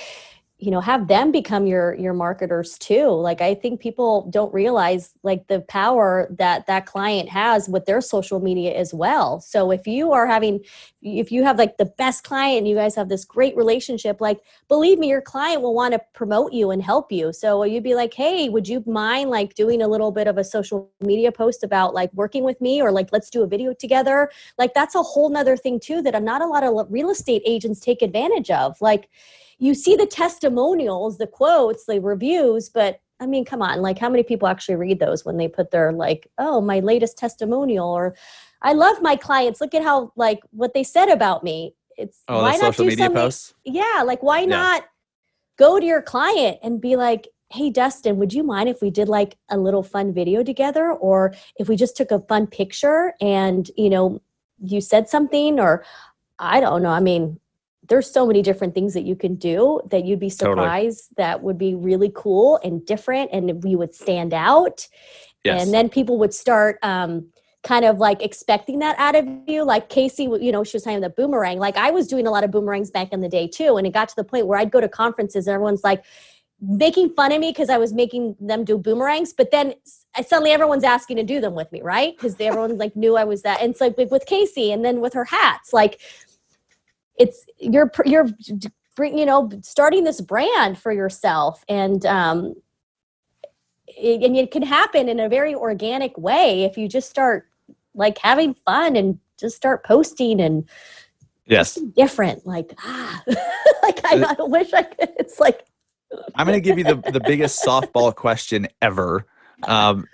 you 0.61 0.73
know, 0.73 0.81
have 0.81 1.07
them 1.07 1.31
become 1.31 1.69
your 1.69 1.95
your 1.95 2.13
marketers 2.13 2.77
too. 2.79 3.07
Like 3.11 3.41
I 3.41 3.55
think 3.55 3.79
people 3.79 4.29
don't 4.29 4.53
realize 4.53 5.13
like 5.23 5.47
the 5.47 5.61
power 5.61 6.29
that 6.37 6.67
that 6.67 6.85
client 6.85 7.29
has 7.29 7.69
with 7.69 7.87
their 7.87 8.01
social 8.01 8.41
media 8.41 8.75
as 8.75 8.93
well. 8.93 9.41
So 9.41 9.71
if 9.71 9.87
you 9.87 10.11
are 10.13 10.27
having, 10.27 10.65
if 11.01 11.31
you 11.31 11.45
have 11.45 11.59
like 11.59 11.77
the 11.77 11.85
best 11.85 12.25
client, 12.25 12.59
and 12.59 12.69
you 12.69 12.75
guys 12.75 12.97
have 12.97 13.09
this 13.09 13.25
great 13.25 13.57
relationship, 13.57 14.21
like 14.21 14.41
believe 14.67 14.99
me, 14.99 15.09
your 15.09 15.21
client 15.21 15.63
will 15.63 15.75
want 15.75 15.93
to 15.93 16.01
promote 16.13 16.53
you 16.53 16.73
and 16.73 16.83
help 16.83 17.13
you. 17.13 17.33
So 17.33 17.63
you'd 17.63 17.85
be 17.85 17.95
like, 17.95 18.13
hey, 18.13 18.49
would 18.49 18.67
you 18.67 18.83
mind 18.85 19.31
like 19.31 19.55
doing 19.55 19.81
a 19.81 19.87
little 19.87 20.11
bit 20.11 20.27
of 20.27 20.39
a 20.39 20.45
social 20.45 20.91
media 21.01 21.31
post 21.31 21.63
about 21.63 21.95
like 21.95 22.13
working 22.15 22.43
with 22.43 22.61
me 22.61 22.83
or 22.83 22.91
like 22.91 23.11
let's 23.13 23.31
do 23.31 23.45
a 23.45 23.47
video 23.47 23.75
together? 23.75 24.29
Like 24.59 24.75
that's 24.75 24.97
a 24.97 25.03
whole 25.03 25.29
nother 25.29 25.57
thing 25.57 25.79
too 25.79 26.03
that 26.03 26.21
not 26.21 26.43
a 26.43 26.47
lot 26.47 26.65
of 26.65 26.89
real 26.91 27.11
estate 27.11 27.43
agents 27.47 27.79
take 27.79 28.03
advantage 28.03 28.51
of. 28.51 28.77
Like 28.81 29.09
you 29.59 29.75
see 29.75 29.97
the 29.97 30.07
testimonials, 30.07 31.19
the 31.19 31.27
quotes, 31.27 31.87
the 31.87 32.01
reviews, 32.01 32.69
but 32.69 33.01
I 33.21 33.27
mean, 33.27 33.45
come 33.45 33.63
on, 33.63 33.83
like 33.83 33.99
how 33.99 34.09
many 34.09 34.23
people 34.23 34.47
actually 34.47 34.77
read 34.77 35.01
those 35.01 35.25
when 35.25 35.37
they 35.39 35.49
put 35.49 35.73
their 35.73 35.93
like, 35.93 36.29
oh, 36.39 36.61
my 36.61 36.79
latest 36.81 37.19
testimonial 37.19 37.89
or 37.89 38.15
I 38.63 38.73
love 38.73 39.03
my 39.03 39.17
clients. 39.17 39.61
Look 39.61 39.75
at 39.75 39.83
how 39.83 40.13
like 40.17 40.41
what 40.51 40.73
they 40.75 40.85
said 40.85 41.09
about 41.09 41.43
me. 41.43 41.75
It's 41.97 42.23
oh 42.29 42.43
why 42.43 42.53
not 42.53 42.75
social 42.75 42.85
do 42.85 42.91
media 42.91 43.05
something- 43.07 43.23
posts 43.23 43.55
yeah 43.65 44.03
like 44.07 44.23
why 44.23 44.41
Yeah. 44.41 44.47
not 44.47 44.85
go 45.59 45.81
to 45.81 45.85
your 45.85 46.01
client 46.01 46.59
and 46.63 46.81
be 46.81 46.95
like 46.95 47.27
hey 47.51 47.71
dustin 47.71 48.19
would 48.19 48.33
you 48.33 48.45
mind 48.45 48.69
if 48.69 48.81
we 48.81 48.89
did 48.91 49.09
like 49.09 49.37
a 49.51 49.59
little 49.59 49.83
fun 49.83 50.13
video 50.15 50.45
together 50.45 50.93
or 50.93 51.35
if 51.59 51.69
we 51.69 51.75
just 51.75 51.97
took 51.97 52.13
a 52.13 52.21
fun 52.21 52.47
picture 52.47 53.15
and 53.21 53.69
you 53.77 53.91
know 53.91 54.21
you 54.63 54.81
said 54.81 55.09
something 55.09 55.59
or 55.59 55.83
i 56.39 56.61
don't 56.61 56.83
know 56.85 56.91
i 56.91 57.01
mean 57.01 57.41
there's 57.89 58.11
so 58.11 58.27
many 58.27 58.43
different 58.43 58.75
things 58.75 58.95
that 58.95 59.05
you 59.05 59.17
can 59.17 59.35
do 59.35 59.81
that 59.91 60.05
you'd 60.05 60.21
be 60.21 60.31
Totally. 60.31 60.57
surprised 60.57 61.09
that 61.17 61.43
would 61.43 61.59
be 61.59 61.75
really 61.75 62.13
cool 62.15 62.61
and 62.63 62.85
different 62.85 63.31
and 63.33 63.63
we 63.63 63.77
would 63.77 63.95
stand 63.95 64.35
out. 64.35 64.87
Yes. 65.45 65.63
And 65.63 65.73
then 65.73 65.89
people 65.89 66.19
would 66.19 66.35
start 66.35 66.79
um, 66.83 67.29
kind 67.63 67.85
of 67.85 67.99
like 67.99 68.23
expecting 68.23 68.81
that 68.81 68.99
out 68.99 69.15
of 69.15 69.27
you. 69.47 69.65
Like 69.65 69.89
casey 69.89 70.25
you 70.25 70.53
know 70.53 70.65
she 70.65 70.77
was 70.77 70.85
saying 70.85 71.01
the 71.01 71.11
boomerang. 71.11 71.59
Like 71.59 71.77
i 71.77 71.91
was 71.91 72.07
doing 72.07 72.27
a 72.27 72.31
lot 72.31 72.45
of 72.45 72.51
boomerangs 72.51 72.91
back 72.91 73.13
in 73.13 73.21
the 73.21 73.29
day 73.29 73.49
too 73.49 73.77
and 73.77 73.87
it 73.87 73.93
got 73.93 74.09
to 74.09 74.17
the 74.17 74.25
point 74.25 74.47
where 74.47 74.59
i'd 74.59 74.71
go 74.71 74.81
to 74.81 74.89
conferences 74.89 75.47
and 75.47 75.55
everyone's 75.55 75.85
like 75.85 76.05
making 76.61 77.09
fun 77.11 77.31
of 77.31 77.41
me 77.41 77.51
because 77.51 77.71
i 77.71 77.79
was 77.79 77.93
making 77.93 78.35
them 78.41 78.65
do 78.65 78.77
boomerangs 78.77 79.33
but 79.33 79.51
then 79.51 79.75
suddenly 80.27 80.51
everyone's 80.51 80.85
asking 80.85 81.17
to 81.17 81.23
do 81.23 81.41
them 81.41 81.55
with 81.55 81.71
me 81.73 81.81
right? 81.83 82.17
Because 82.17 82.37
everyone 82.41 82.77
like 82.79 82.97
knew 82.97 83.17
i 83.17 83.25
was 83.25 83.43
that. 83.43 83.61
And 83.61 83.71
it's 83.71 83.81
like 83.81 83.97
with 83.97 84.27
casey 84.27 84.73
and 84.73 84.85
then 84.85 85.01
with 85.01 85.15
her 85.15 85.25
hats. 85.25 85.73
Like 85.73 86.01
it's 87.19 87.47
you're 87.59 87.91
you're 88.05 88.29
you 88.99 89.27
know 89.27 89.51
starting 89.63 90.05
this 90.05 90.21
brand 90.21 90.79
for 90.79 90.93
yourself 90.93 91.65
and 91.69 92.05
um 92.07 92.55
it, 93.87 94.23
and 94.23 94.37
it 94.37 94.51
can 94.51 94.63
happen 94.63 95.09
in 95.09 95.21
a 95.21 95.29
very 95.29 95.55
organic 95.55 96.17
way 96.19 96.65
if 96.65 96.77
you 96.77 96.89
just 96.89 97.09
start 97.09 97.49
like 97.95 98.19
having 98.19 98.55
fun 98.67 98.97
and 98.97 99.19
just 99.39 99.57
start 99.57 99.85
posting 99.85 100.41
and 100.41 100.69
yes 101.47 101.75
different 101.97 102.47
like 102.47 102.75
ah 102.83 103.23
like 103.83 104.01
I, 104.05 104.37
I 104.39 104.43
wish 104.43 104.73
i 104.73 104.83
could 104.83 105.11
it's 105.19 105.39
like 105.39 105.65
I'm 106.35 106.47
going 106.47 106.57
to 106.57 106.61
give 106.61 106.79
you 106.79 106.85
the, 106.85 106.97
the 107.13 107.21
biggest 107.21 107.65
softball 107.65 108.15
question 108.15 108.69
ever. 108.81 109.27
Um, 109.63 110.07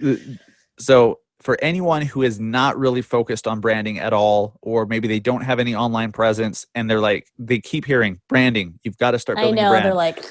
so, 0.78 1.20
for 1.44 1.58
anyone 1.62 2.00
who 2.00 2.22
is 2.22 2.40
not 2.40 2.76
really 2.78 3.02
focused 3.02 3.46
on 3.46 3.60
branding 3.60 3.98
at 3.98 4.14
all, 4.14 4.58
or 4.62 4.86
maybe 4.86 5.06
they 5.06 5.20
don't 5.20 5.42
have 5.42 5.60
any 5.60 5.74
online 5.74 6.10
presence 6.10 6.66
and 6.74 6.90
they're 6.90 7.00
like, 7.00 7.28
they 7.38 7.60
keep 7.60 7.84
hearing 7.84 8.18
branding, 8.28 8.80
you've 8.82 8.96
got 8.96 9.10
to 9.10 9.18
start 9.18 9.38
i 9.38 9.42
building 9.42 9.58
a 9.58 9.62
know 9.62 9.70
brand. 9.70 9.84
they're 9.84 9.94
like 9.94 10.24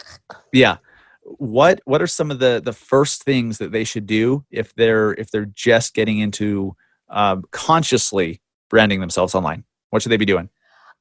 yeah. 0.51 0.78
What 1.24 1.80
what 1.86 2.01
are 2.01 2.07
some 2.07 2.32
of 2.32 2.39
the 2.39 2.61
the 2.64 2.74
first 2.74 3.24
things 3.24 3.59
that 3.59 3.72
they 3.72 3.86
should 3.86 4.07
do 4.07 4.43
if 4.51 4.76
they're 4.76 5.14
if 5.14 5.32
they're 5.32 5.45
just 5.45 5.93
getting 5.93 6.18
into 6.20 6.76
um, 7.09 7.43
consciously 7.51 8.41
branding 8.70 8.99
themselves 8.99 9.34
online? 9.36 9.64
What 9.91 10.01
should 10.01 10.11
they 10.11 10.18
be 10.18 10.26
doing? 10.26 10.49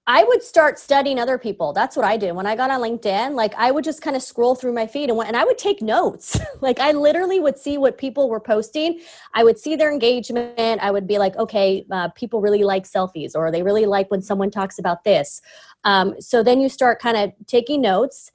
I 0.07 0.24
would 0.24 0.42
start 0.42 0.80
studying 0.80 1.20
other 1.20 1.38
people. 1.38 1.72
That's 1.72 1.94
what 1.94 2.05
I 2.05 2.16
did 2.16 2.32
when 2.32 2.44
I 2.44 2.57
got 2.57 2.72
on 2.72 2.80
LinkedIn. 2.80 3.34
Like 3.34 3.55
I 3.57 3.70
would 3.70 3.84
just 3.84 4.03
kind 4.03 4.16
of 4.16 4.22
scroll 4.22 4.57
through 4.57 4.72
my 4.72 4.84
feed 4.84 5.11
and 5.11 5.20
and 5.22 5.36
I 5.36 5.44
would 5.44 5.59
take 5.59 5.80
notes. 5.80 6.40
like 6.61 6.80
I 6.80 6.90
literally 6.90 7.38
would 7.38 7.57
see 7.57 7.78
what 7.78 7.98
people 7.98 8.28
were 8.28 8.40
posting. 8.40 9.00
I 9.32 9.44
would 9.44 9.59
see 9.59 9.76
their 9.76 9.92
engagement. 9.92 10.80
I 10.82 10.90
would 10.90 11.07
be 11.07 11.18
like, 11.18 11.36
okay, 11.36 11.86
uh, 11.90 12.09
people 12.11 12.40
really 12.40 12.64
like 12.64 12.84
selfies, 12.84 13.36
or 13.36 13.53
they 13.53 13.62
really 13.62 13.86
like 13.86 14.11
when 14.11 14.22
someone 14.22 14.50
talks 14.50 14.80
about 14.80 15.05
this. 15.05 15.40
Um, 15.84 16.20
so 16.20 16.42
then 16.42 16.61
you 16.61 16.68
start 16.68 17.00
kind 17.00 17.16
of 17.16 17.32
taking 17.46 17.80
notes. 17.80 18.32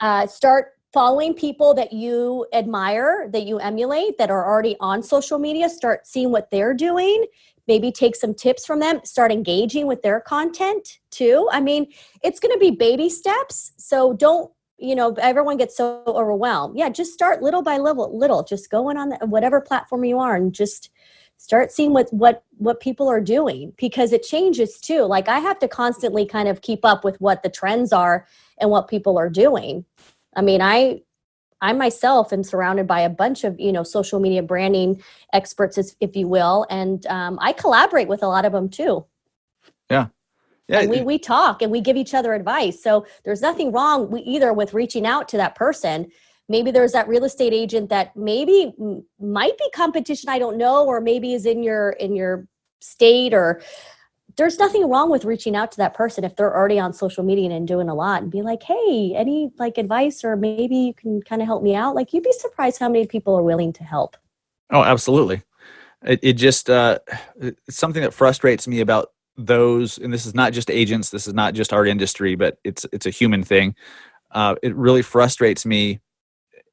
Uh, 0.00 0.26
start 0.26 0.72
following 0.94 1.34
people 1.34 1.74
that 1.74 1.92
you 1.92 2.46
admire, 2.54 3.28
that 3.30 3.42
you 3.42 3.58
emulate, 3.58 4.16
that 4.16 4.30
are 4.30 4.48
already 4.48 4.76
on 4.80 5.02
social 5.02 5.38
media. 5.38 5.68
Start 5.68 6.06
seeing 6.06 6.32
what 6.32 6.50
they're 6.50 6.74
doing 6.74 7.26
maybe 7.70 7.92
take 7.92 8.16
some 8.16 8.34
tips 8.34 8.66
from 8.66 8.80
them 8.80 9.00
start 9.04 9.30
engaging 9.30 9.86
with 9.86 10.02
their 10.02 10.20
content 10.20 10.98
too. 11.12 11.48
I 11.52 11.60
mean 11.60 11.86
it's 12.24 12.40
going 12.40 12.52
to 12.52 12.58
be 12.58 12.72
baby 12.72 13.08
steps 13.08 13.72
so 13.76 14.12
don't 14.12 14.50
you 14.76 14.96
know 14.96 15.12
everyone 15.30 15.56
gets 15.56 15.76
so 15.76 16.02
overwhelmed. 16.04 16.76
Yeah 16.76 16.88
just 16.88 17.12
start 17.12 17.42
little 17.42 17.62
by 17.62 17.78
little 17.78 18.18
little 18.18 18.42
just 18.42 18.70
going 18.70 18.96
on 18.96 19.10
the, 19.10 19.18
whatever 19.34 19.60
platform 19.60 20.04
you 20.04 20.18
are 20.18 20.34
and 20.34 20.52
just 20.52 20.90
start 21.36 21.70
seeing 21.70 21.92
what 21.92 22.12
what 22.12 22.42
what 22.56 22.80
people 22.80 23.08
are 23.08 23.20
doing 23.20 23.72
because 23.76 24.12
it 24.12 24.24
changes 24.24 24.80
too. 24.80 25.02
Like 25.04 25.28
i 25.28 25.38
have 25.38 25.60
to 25.60 25.68
constantly 25.68 26.26
kind 26.26 26.48
of 26.48 26.62
keep 26.62 26.84
up 26.84 27.04
with 27.04 27.20
what 27.20 27.44
the 27.44 27.50
trends 27.50 27.92
are 27.92 28.26
and 28.58 28.68
what 28.68 28.88
people 28.88 29.16
are 29.16 29.30
doing. 29.30 29.84
I 30.34 30.42
mean 30.42 30.60
i 30.60 31.02
I 31.60 31.72
myself 31.72 32.32
am 32.32 32.42
surrounded 32.42 32.86
by 32.86 33.00
a 33.00 33.10
bunch 33.10 33.44
of 33.44 33.58
you 33.58 33.72
know 33.72 33.82
social 33.82 34.20
media 34.20 34.42
branding 34.42 35.02
experts, 35.32 35.78
if 36.00 36.16
you 36.16 36.28
will, 36.28 36.66
and 36.70 37.06
um, 37.06 37.38
I 37.40 37.52
collaborate 37.52 38.08
with 38.08 38.22
a 38.22 38.28
lot 38.28 38.44
of 38.44 38.52
them 38.52 38.68
too. 38.68 39.04
Yeah, 40.68 40.80
and 40.80 40.90
we 40.90 41.02
we 41.02 41.18
talk 41.18 41.62
and 41.62 41.72
we 41.72 41.80
give 41.80 41.96
each 41.96 42.14
other 42.14 42.32
advice. 42.32 42.82
So 42.82 43.06
there's 43.24 43.42
nothing 43.42 43.72
wrong 43.72 44.10
we, 44.10 44.20
either 44.20 44.52
with 44.52 44.72
reaching 44.72 45.06
out 45.06 45.28
to 45.30 45.36
that 45.36 45.54
person. 45.56 46.10
Maybe 46.48 46.70
there's 46.70 46.92
that 46.92 47.08
real 47.08 47.24
estate 47.24 47.52
agent 47.52 47.90
that 47.90 48.16
maybe 48.16 48.72
might 49.20 49.56
be 49.58 49.70
competition. 49.74 50.28
I 50.28 50.38
don't 50.38 50.56
know, 50.56 50.84
or 50.84 51.00
maybe 51.00 51.34
is 51.34 51.46
in 51.46 51.62
your 51.62 51.90
in 51.90 52.14
your 52.14 52.46
state 52.80 53.34
or 53.34 53.62
there's 54.36 54.58
nothing 54.58 54.88
wrong 54.88 55.10
with 55.10 55.24
reaching 55.24 55.56
out 55.56 55.72
to 55.72 55.78
that 55.78 55.94
person 55.94 56.24
if 56.24 56.36
they're 56.36 56.54
already 56.54 56.78
on 56.78 56.92
social 56.92 57.24
media 57.24 57.50
and 57.50 57.66
doing 57.66 57.88
a 57.88 57.94
lot 57.94 58.22
and 58.22 58.30
be 58.30 58.42
like, 58.42 58.62
hey, 58.62 59.14
any 59.16 59.50
like 59.58 59.78
advice 59.78 60.24
or 60.24 60.36
maybe 60.36 60.76
you 60.76 60.94
can 60.94 61.22
kind 61.22 61.42
of 61.42 61.46
help 61.46 61.62
me 61.62 61.74
out. 61.74 61.94
Like 61.94 62.12
you'd 62.12 62.24
be 62.24 62.32
surprised 62.32 62.78
how 62.78 62.88
many 62.88 63.06
people 63.06 63.36
are 63.36 63.42
willing 63.42 63.72
to 63.74 63.84
help. 63.84 64.16
Oh, 64.70 64.82
absolutely. 64.82 65.42
It, 66.04 66.20
it 66.22 66.32
just 66.34 66.70
uh, 66.70 67.00
it's 67.40 67.76
something 67.76 68.02
that 68.02 68.14
frustrates 68.14 68.66
me 68.66 68.80
about 68.80 69.12
those, 69.36 69.98
and 69.98 70.12
this 70.12 70.26
is 70.26 70.34
not 70.34 70.52
just 70.52 70.70
agents, 70.70 71.10
this 71.10 71.26
is 71.26 71.34
not 71.34 71.54
just 71.54 71.72
our 71.72 71.84
industry, 71.84 72.34
but 72.36 72.58
it's 72.64 72.86
it's 72.92 73.06
a 73.06 73.10
human 73.10 73.42
thing. 73.42 73.74
Uh, 74.30 74.54
it 74.62 74.74
really 74.74 75.02
frustrates 75.02 75.66
me, 75.66 76.00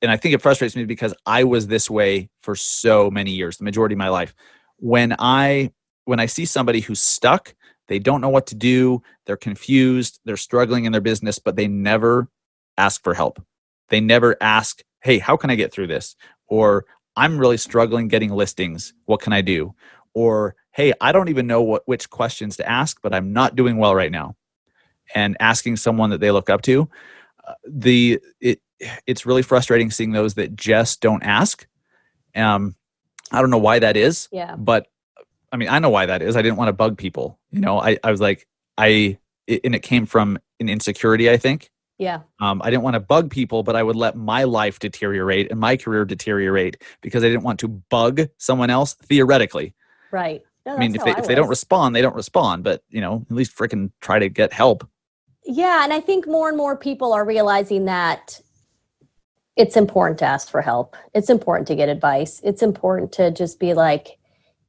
and 0.02 0.12
I 0.12 0.18
think 0.18 0.34
it 0.34 0.42
frustrates 0.42 0.76
me 0.76 0.86
because 0.86 1.14
I 1.26 1.44
was 1.44 1.68
this 1.68 1.90
way 1.90 2.30
for 2.42 2.56
so 2.56 3.10
many 3.12 3.32
years, 3.32 3.58
the 3.58 3.66
majority 3.66 3.94
of 3.94 4.00
my 4.00 4.10
life. 4.10 4.34
When 4.78 5.16
I 5.20 5.72
when 6.08 6.20
I 6.20 6.26
see 6.26 6.46
somebody 6.46 6.80
who's 6.80 7.02
stuck, 7.02 7.54
they 7.88 8.00
don't 8.00 8.22
know 8.22 8.30
what 8.30 8.48
to 8.48 8.56
do, 8.56 9.02
they're 9.26 9.38
confused, 9.38 10.20
they're 10.26 10.38
struggling 10.38 10.86
in 10.86 10.92
their 10.92 11.02
business, 11.02 11.40
but 11.40 11.56
they 11.56 11.68
never 11.68 12.30
ask 12.78 13.04
for 13.04 13.14
help. 13.14 13.42
They 13.90 14.00
never 14.00 14.36
ask, 14.42 14.82
"Hey, 15.02 15.20
how 15.20 15.38
can 15.38 15.50
I 15.50 15.56
get 15.56 15.72
through 15.72 15.88
this?" 15.88 16.16
or 16.48 16.86
"I'm 17.16 17.38
really 17.38 17.58
struggling 17.58 18.08
getting 18.08 18.32
listings. 18.32 18.94
What 19.06 19.22
can 19.22 19.34
I 19.34 19.42
do?" 19.42 19.74
or 20.14 20.56
hey, 20.72 20.94
I 21.00 21.12
don't 21.12 21.30
even 21.30 21.46
know 21.46 21.62
what 21.62 21.84
which 21.86 22.10
questions 22.10 22.58
to 22.58 22.68
ask, 22.68 23.00
but 23.04 23.14
I'm 23.14 23.34
not 23.34 23.56
doing 23.56 23.78
well 23.78 23.94
right 23.94 24.12
now. 24.12 24.36
And 25.14 25.38
asking 25.40 25.78
someone 25.78 26.10
that 26.10 26.22
they 26.22 26.32
look 26.32 26.50
up 26.50 26.64
to, 26.64 26.90
uh, 27.48 27.54
the 27.68 28.20
it 28.42 28.62
it's 29.06 29.26
really 29.26 29.44
frustrating 29.44 29.92
seeing 29.92 30.12
those 30.12 30.34
that 30.36 30.56
just 30.56 31.02
don't 31.02 31.24
ask. 31.24 31.68
Um, 32.36 32.76
I 33.32 33.42
don't 33.42 33.50
know 33.50 33.58
why 33.58 33.80
that 33.80 33.96
is. 33.96 34.28
Yeah. 34.32 34.56
But 34.56 34.88
I 35.52 35.58
mean, 35.58 35.70
I 35.70 35.80
know 35.80 35.90
why 35.90 36.06
that 36.06 36.22
is. 36.22 36.36
I 36.36 36.42
didn't 36.42 36.58
want 36.58 36.70
to 36.70 36.74
bug 36.74 36.98
people. 36.98 37.40
You 37.52 37.62
know, 37.62 37.80
I 37.80 37.98
I 38.04 38.12
was 38.12 38.22
like 38.22 38.48
I 38.78 39.18
it, 39.48 39.62
and 39.64 39.74
it 39.76 39.82
came 39.82 40.06
from 40.06 40.40
an 40.60 40.70
insecurity. 40.70 41.30
I 41.30 41.38
think. 41.38 41.70
Yeah. 41.98 42.22
Um, 42.40 42.62
I 42.64 42.70
didn't 42.70 42.84
want 42.84 42.94
to 42.94 43.00
bug 43.00 43.32
people, 43.32 43.64
but 43.64 43.76
I 43.76 43.82
would 43.82 43.96
let 43.96 44.16
my 44.16 44.44
life 44.44 44.78
deteriorate 44.78 45.50
and 45.50 45.60
my 45.60 45.78
career 45.78 46.06
deteriorate 46.06 46.84
because 47.02 47.24
I 47.24 47.28
didn't 47.28 47.42
want 47.42 47.60
to 47.62 47.68
bug 47.68 48.22
someone 48.38 48.70
else 48.70 48.94
theoretically. 48.94 49.74
Right. 50.12 50.44
No, 50.66 50.76
I 50.76 50.80
mean, 50.80 50.96
if 50.96 51.04
they 51.04 51.12
if 51.12 51.28
they 51.28 51.36
don't 51.36 51.48
respond, 51.48 51.96
they 51.96 52.02
don't 52.02 52.16
respond. 52.16 52.64
But 52.64 52.84
you 52.90 53.02
know, 53.02 53.26
at 53.30 53.36
least 53.36 53.56
freaking 53.56 53.92
try 54.02 54.20
to 54.20 54.30
get 54.30 54.54
help. 54.54 54.88
Yeah, 55.46 55.84
and 55.84 55.94
I 55.94 56.02
think 56.02 56.28
more 56.28 56.50
and 56.50 56.58
more 56.58 56.76
people 56.76 57.14
are 57.14 57.26
realizing 57.26 57.86
that 57.86 58.42
it's 59.56 59.78
important 59.78 60.20
to 60.20 60.26
ask 60.26 60.50
for 60.50 60.62
help. 60.62 60.96
It's 61.14 61.30
important 61.30 61.68
to 61.70 61.76
get 61.76 61.90
advice. 61.90 62.42
It's 62.44 62.62
important 62.62 63.12
to 63.14 63.32
just 63.32 63.60
be 63.60 63.74
like, 63.74 64.17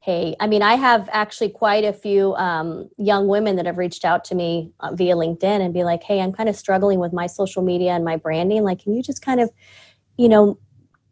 hey. 0.09 0.35
I 0.41 0.47
mean, 0.47 0.63
I 0.63 0.77
have 0.77 1.07
actually 1.13 1.51
quite 1.51 1.85
a 1.85 1.93
few 1.93 2.35
um, 2.37 2.89
young 2.97 3.29
women 3.29 3.57
that 3.57 3.67
have 3.67 3.77
reached 3.77 4.07
out 4.07 4.25
to 4.25 4.35
me 4.35 4.73
uh, 4.81 4.95
via 4.95 5.15
LinkedIn 5.15 5.61
and 5.61 5.75
be 5.75 5.85
like, 5.85 6.03
hey, 6.03 6.23
I'm 6.23 6.33
kind 6.33 6.49
of 6.49 6.57
struggling 6.57 6.99
with 6.99 7.13
my 7.13 7.27
social 7.27 7.63
media 7.63 7.91
and 7.91 8.07
my 8.07 8.17
branding. 8.17 8.63
Like, 8.63 8.83
can 8.83 8.95
you 8.95 9.03
just 9.03 9.21
kind 9.21 9.39
of, 9.39 9.51
you 10.17 10.31
know, 10.31 10.59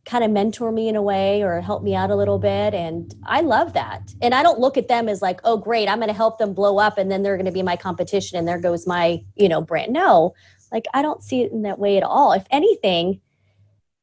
kind 0.06 0.24
of 0.24 0.30
mentor 0.30 0.72
me 0.72 0.88
in 0.88 0.96
a 0.96 1.02
way 1.02 1.42
or 1.42 1.60
help 1.60 1.82
me 1.82 1.94
out 1.94 2.10
a 2.10 2.14
little 2.14 2.38
bit 2.38 2.74
and 2.74 3.12
i 3.24 3.40
love 3.40 3.72
that 3.72 4.14
and 4.22 4.36
i 4.36 4.40
don't 4.40 4.60
look 4.60 4.76
at 4.76 4.86
them 4.86 5.08
as 5.08 5.20
like 5.20 5.40
oh 5.42 5.56
great 5.56 5.88
i'm 5.88 5.98
going 5.98 6.06
to 6.06 6.14
help 6.14 6.38
them 6.38 6.54
blow 6.54 6.78
up 6.78 6.96
and 6.96 7.10
then 7.10 7.24
they're 7.24 7.36
going 7.36 7.44
to 7.44 7.50
be 7.50 7.60
my 7.60 7.74
competition 7.74 8.38
and 8.38 8.46
there 8.46 8.60
goes 8.60 8.86
my 8.86 9.20
you 9.34 9.48
know 9.48 9.60
brand 9.60 9.92
no 9.92 10.32
like 10.70 10.84
i 10.94 11.02
don't 11.02 11.24
see 11.24 11.42
it 11.42 11.50
in 11.50 11.62
that 11.62 11.80
way 11.80 11.96
at 11.96 12.04
all 12.04 12.32
if 12.32 12.44
anything 12.52 13.20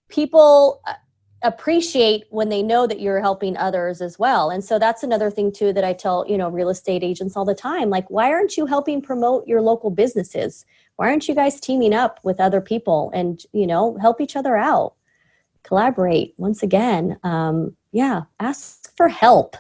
people 0.10 0.82
uh, 0.86 0.94
appreciate 1.44 2.24
when 2.30 2.50
they 2.50 2.64
know 2.64 2.88
that 2.88 3.00
you're 3.00 3.20
helping 3.22 3.56
others 3.58 4.02
as 4.02 4.18
well. 4.18 4.50
And 4.50 4.64
so 4.64 4.80
that's 4.80 5.04
another 5.04 5.30
thing 5.30 5.52
too 5.52 5.74
that 5.74 5.84
i 5.84 5.94
tell 5.94 6.26
you 6.28 6.38
know 6.38 6.50
real 6.50 6.70
estate 6.70 7.04
agents 7.04 7.36
all 7.38 7.46
the 7.46 7.54
time 7.56 7.89
like 7.89 8.10
why 8.10 8.32
aren't 8.32 8.58
you 8.58 8.66
helping 8.66 9.02
promote 9.02 9.48
your 9.48 9.62
local 9.62 9.89
businesses? 9.89 10.66
Why 10.96 11.10
aren't 11.10 11.28
you 11.28 11.36
guys 11.36 11.60
teaming 11.60 11.94
up 11.94 12.20
with 12.24 12.39
other 12.39 12.62
people 12.62 13.12
and 13.14 13.44
you 13.52 13.68
know 13.68 13.98
help 14.00 14.22
each 14.22 14.36
other 14.36 14.56
out? 14.58 14.94
Collaborate 15.64 16.34
once 16.38 16.64
again. 16.64 17.18
Um, 17.24 17.76
yeah 17.91 18.24
ask 18.39 18.96
for 18.98 19.08
help. 19.08 19.56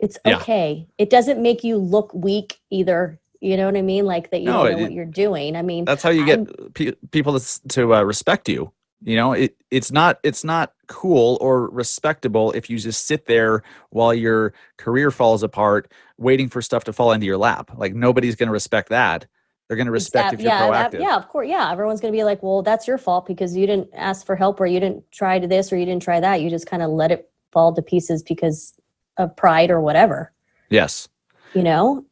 It's 0.00 0.18
Yeah. 0.26 0.36
okay. 0.38 0.86
It 0.98 1.10
doesn't 1.10 1.40
make 1.42 1.62
you 1.64 1.76
look 1.76 2.12
weak 2.14 2.58
either. 2.70 3.18
You 3.40 3.56
know 3.56 3.66
what 3.66 3.76
i 3.76 3.82
mean? 3.82 4.04
Like 4.04 4.30
that 4.30 4.40
you 4.40 4.46
No, 4.46 4.64
don't 4.64 4.72
know 4.72 4.78
it- 4.78 4.82
what 4.82 4.92
you're 4.92 5.04
doing. 5.04 5.56
I 5.56 5.62
mean 5.62 5.84
That's 5.84 6.02
how 6.02 6.10
you 6.10 6.24
get 6.26 6.74
pe- 6.74 6.92
people 7.10 7.38
to, 7.38 7.68
to 7.68 7.94
uh, 7.94 8.02
respect 8.02 8.48
you. 8.48 8.72
You 9.04 9.16
know, 9.16 9.32
it 9.32 9.56
it's 9.70 9.90
not 9.90 10.20
it's 10.22 10.44
not 10.44 10.72
cool 10.86 11.38
or 11.40 11.68
respectable 11.70 12.52
if 12.52 12.70
you 12.70 12.78
just 12.78 13.06
sit 13.06 13.26
there 13.26 13.62
while 13.90 14.14
your 14.14 14.52
career 14.76 15.10
falls 15.10 15.42
apart, 15.42 15.90
waiting 16.18 16.48
for 16.48 16.62
stuff 16.62 16.84
to 16.84 16.92
fall 16.92 17.12
into 17.12 17.26
your 17.26 17.36
lap. 17.38 17.70
Like 17.76 17.94
nobody's 17.94 18.36
going 18.36 18.46
to 18.48 18.52
respect 18.52 18.90
that. 18.90 19.26
They're 19.66 19.76
going 19.76 19.86
to 19.86 19.92
respect 19.92 20.30
that- 20.30 20.34
if 20.34 20.40
you're 20.40 20.50
yeah, 20.52 20.70
that- 20.70 20.92
proactive. 20.92 21.00
yeah, 21.00 21.16
of 21.16 21.28
course. 21.28 21.48
Yeah, 21.48 21.72
everyone's 21.72 22.00
going 22.00 22.12
to 22.12 22.16
be 22.16 22.24
like, 22.24 22.42
"Well, 22.42 22.62
that's 22.62 22.86
your 22.86 22.98
fault 22.98 23.26
because 23.26 23.56
you 23.56 23.66
didn't 23.66 23.88
ask 23.94 24.26
for 24.26 24.36
help, 24.36 24.60
or 24.60 24.66
you 24.66 24.78
didn't 24.80 25.10
try 25.10 25.38
to 25.38 25.46
this, 25.46 25.72
or 25.72 25.76
you 25.76 25.86
didn't 25.86 26.02
try 26.02 26.20
that. 26.20 26.40
You 26.40 26.50
just 26.50 26.66
kind 26.66 26.82
of 26.82 26.90
let 26.90 27.10
it 27.10 27.30
fall 27.52 27.74
to 27.74 27.82
pieces 27.82 28.22
because 28.22 28.74
of 29.16 29.34
pride 29.36 29.70
or 29.70 29.80
whatever." 29.80 30.32
Yes. 30.68 31.08
You 31.54 31.62
know. 31.62 32.04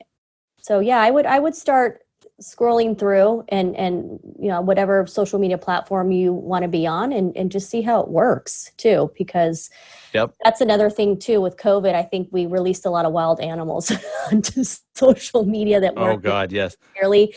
So 0.62 0.80
yeah, 0.80 1.00
I 1.00 1.10
would 1.10 1.26
I 1.26 1.38
would 1.38 1.54
start 1.54 2.00
scrolling 2.40 2.98
through 2.98 3.44
and 3.48 3.76
and 3.76 4.18
you 4.38 4.48
know 4.48 4.60
whatever 4.62 5.06
social 5.06 5.38
media 5.38 5.58
platform 5.58 6.10
you 6.10 6.32
want 6.32 6.62
to 6.62 6.68
be 6.68 6.86
on 6.86 7.12
and 7.12 7.36
and 7.36 7.52
just 7.52 7.68
see 7.68 7.82
how 7.82 8.00
it 8.00 8.08
works 8.08 8.70
too 8.76 9.10
because 9.16 9.70
Yep. 10.14 10.34
that's 10.42 10.60
another 10.60 10.88
thing 10.90 11.18
too 11.18 11.40
with 11.40 11.56
covid 11.56 11.94
i 11.94 12.02
think 12.02 12.28
we 12.32 12.46
released 12.46 12.86
a 12.86 12.90
lot 12.90 13.04
of 13.04 13.12
wild 13.12 13.40
animals 13.40 13.92
onto 14.32 14.64
social 14.94 15.44
media 15.44 15.80
that 15.80 15.92
Oh 15.96 16.16
God, 16.16 16.50
yes. 16.50 16.76
necessarily 16.94 17.34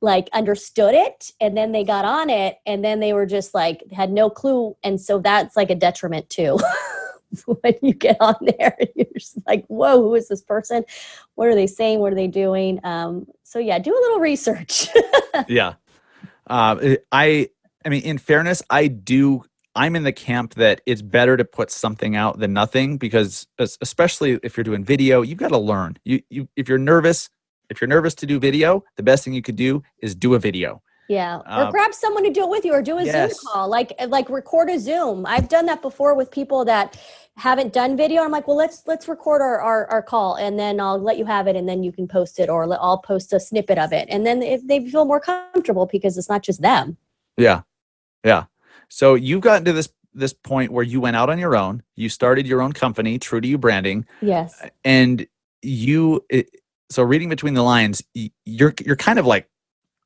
like 0.00 0.28
understood 0.32 0.94
it 0.94 1.30
and 1.40 1.56
then 1.56 1.72
they 1.72 1.84
got 1.84 2.04
on 2.04 2.28
it 2.28 2.58
and 2.66 2.84
then 2.84 3.00
they 3.00 3.12
were 3.12 3.26
just 3.26 3.54
like 3.54 3.84
had 3.92 4.10
no 4.10 4.30
clue 4.30 4.76
and 4.82 5.00
so 5.00 5.18
that's 5.18 5.56
like 5.56 5.70
a 5.70 5.74
detriment 5.74 6.28
too 6.30 6.58
when 7.46 7.74
you 7.82 7.94
get 7.94 8.16
on 8.20 8.34
there 8.58 8.76
you're 8.96 9.06
just 9.14 9.38
like 9.46 9.64
whoa 9.66 10.00
who 10.00 10.14
is 10.14 10.28
this 10.28 10.42
person 10.42 10.82
what 11.34 11.48
are 11.48 11.54
they 11.54 11.66
saying 11.66 12.00
what 12.00 12.12
are 12.12 12.16
they 12.16 12.26
doing 12.26 12.80
um, 12.84 13.26
so 13.50 13.58
yeah 13.58 13.78
do 13.78 13.90
a 13.92 14.00
little 14.04 14.20
research 14.20 14.88
yeah. 15.48 15.74
Um, 16.46 16.96
I, 17.12 17.48
I 17.84 17.88
mean, 17.88 18.02
in 18.02 18.18
fairness, 18.18 18.60
I 18.70 18.88
do. 18.88 19.44
I'm 19.76 19.94
in 19.94 20.02
the 20.02 20.12
camp 20.12 20.54
that 20.54 20.80
it's 20.84 21.00
better 21.00 21.36
to 21.36 21.44
put 21.44 21.70
something 21.70 22.16
out 22.16 22.40
than 22.40 22.52
nothing 22.52 22.98
because, 22.98 23.46
especially 23.58 24.40
if 24.42 24.56
you're 24.56 24.64
doing 24.64 24.84
video, 24.84 25.22
you've 25.22 25.38
got 25.38 25.50
to 25.50 25.58
learn. 25.58 25.96
You, 26.04 26.20
you, 26.28 26.48
if 26.56 26.68
you're 26.68 26.76
nervous, 26.76 27.30
if 27.70 27.80
you're 27.80 27.86
nervous 27.86 28.16
to 28.16 28.26
do 28.26 28.40
video, 28.40 28.82
the 28.96 29.04
best 29.04 29.22
thing 29.24 29.32
you 29.32 29.42
could 29.42 29.54
do 29.54 29.80
is 30.02 30.16
do 30.16 30.34
a 30.34 30.40
video. 30.40 30.82
yeah 31.08 31.38
or 31.38 31.66
Um, 31.66 31.70
grab 31.70 31.94
someone 31.94 32.24
to 32.24 32.30
do 32.30 32.42
it 32.42 32.50
with 32.50 32.64
you 32.64 32.72
or 32.72 32.82
do 32.82 32.98
a 32.98 33.04
yes. 33.04 33.30
zoom 33.30 33.38
call 33.46 33.68
like 33.68 33.90
like 34.08 34.28
record 34.30 34.68
a 34.70 34.78
zoom 34.78 35.26
i've 35.26 35.48
done 35.48 35.66
that 35.66 35.80
before 35.82 36.14
with 36.14 36.30
people 36.30 36.64
that 36.72 36.96
haven't 37.40 37.72
done 37.72 37.96
video 37.96 38.22
i'm 38.22 38.30
like 38.30 38.46
well 38.46 38.56
let's 38.56 38.82
let's 38.86 39.08
record 39.08 39.40
our, 39.42 39.60
our, 39.60 39.86
our 39.86 40.02
call 40.02 40.36
and 40.36 40.58
then 40.58 40.78
i'll 40.80 41.00
let 41.00 41.18
you 41.18 41.24
have 41.24 41.46
it 41.46 41.56
and 41.56 41.68
then 41.68 41.82
you 41.82 41.90
can 41.90 42.06
post 42.06 42.38
it 42.38 42.48
or 42.48 42.72
i'll 42.80 42.98
post 42.98 43.32
a 43.32 43.40
snippet 43.40 43.78
of 43.78 43.92
it 43.92 44.06
and 44.10 44.26
then 44.26 44.42
if 44.42 44.66
they 44.66 44.86
feel 44.88 45.04
more 45.04 45.20
comfortable 45.20 45.86
because 45.86 46.16
it's 46.18 46.28
not 46.28 46.42
just 46.42 46.60
them 46.60 46.96
Yeah, 47.36 47.62
yeah. 48.24 48.44
So 48.88 49.14
you've 49.14 49.40
gotten 49.40 49.64
to 49.64 49.72
this 49.72 49.88
this 50.12 50.32
point 50.32 50.72
where 50.72 50.84
you 50.84 51.00
went 51.00 51.16
out 51.16 51.30
on 51.30 51.38
your 51.38 51.56
own. 51.56 51.82
You 51.96 52.08
started 52.08 52.46
your 52.46 52.60
own 52.60 52.72
company, 52.72 53.18
True 53.18 53.40
to 53.40 53.48
You 53.48 53.58
Branding, 53.58 54.06
yes 54.20 54.62
and 54.84 55.26
you. 55.62 56.24
It, 56.28 56.50
so 56.90 57.02
reading 57.02 57.28
between 57.28 57.54
the 57.54 57.62
lines, 57.62 58.02
you're 58.44 58.74
you're 58.84 58.96
kind 58.96 59.18
of 59.18 59.26
like, 59.26 59.48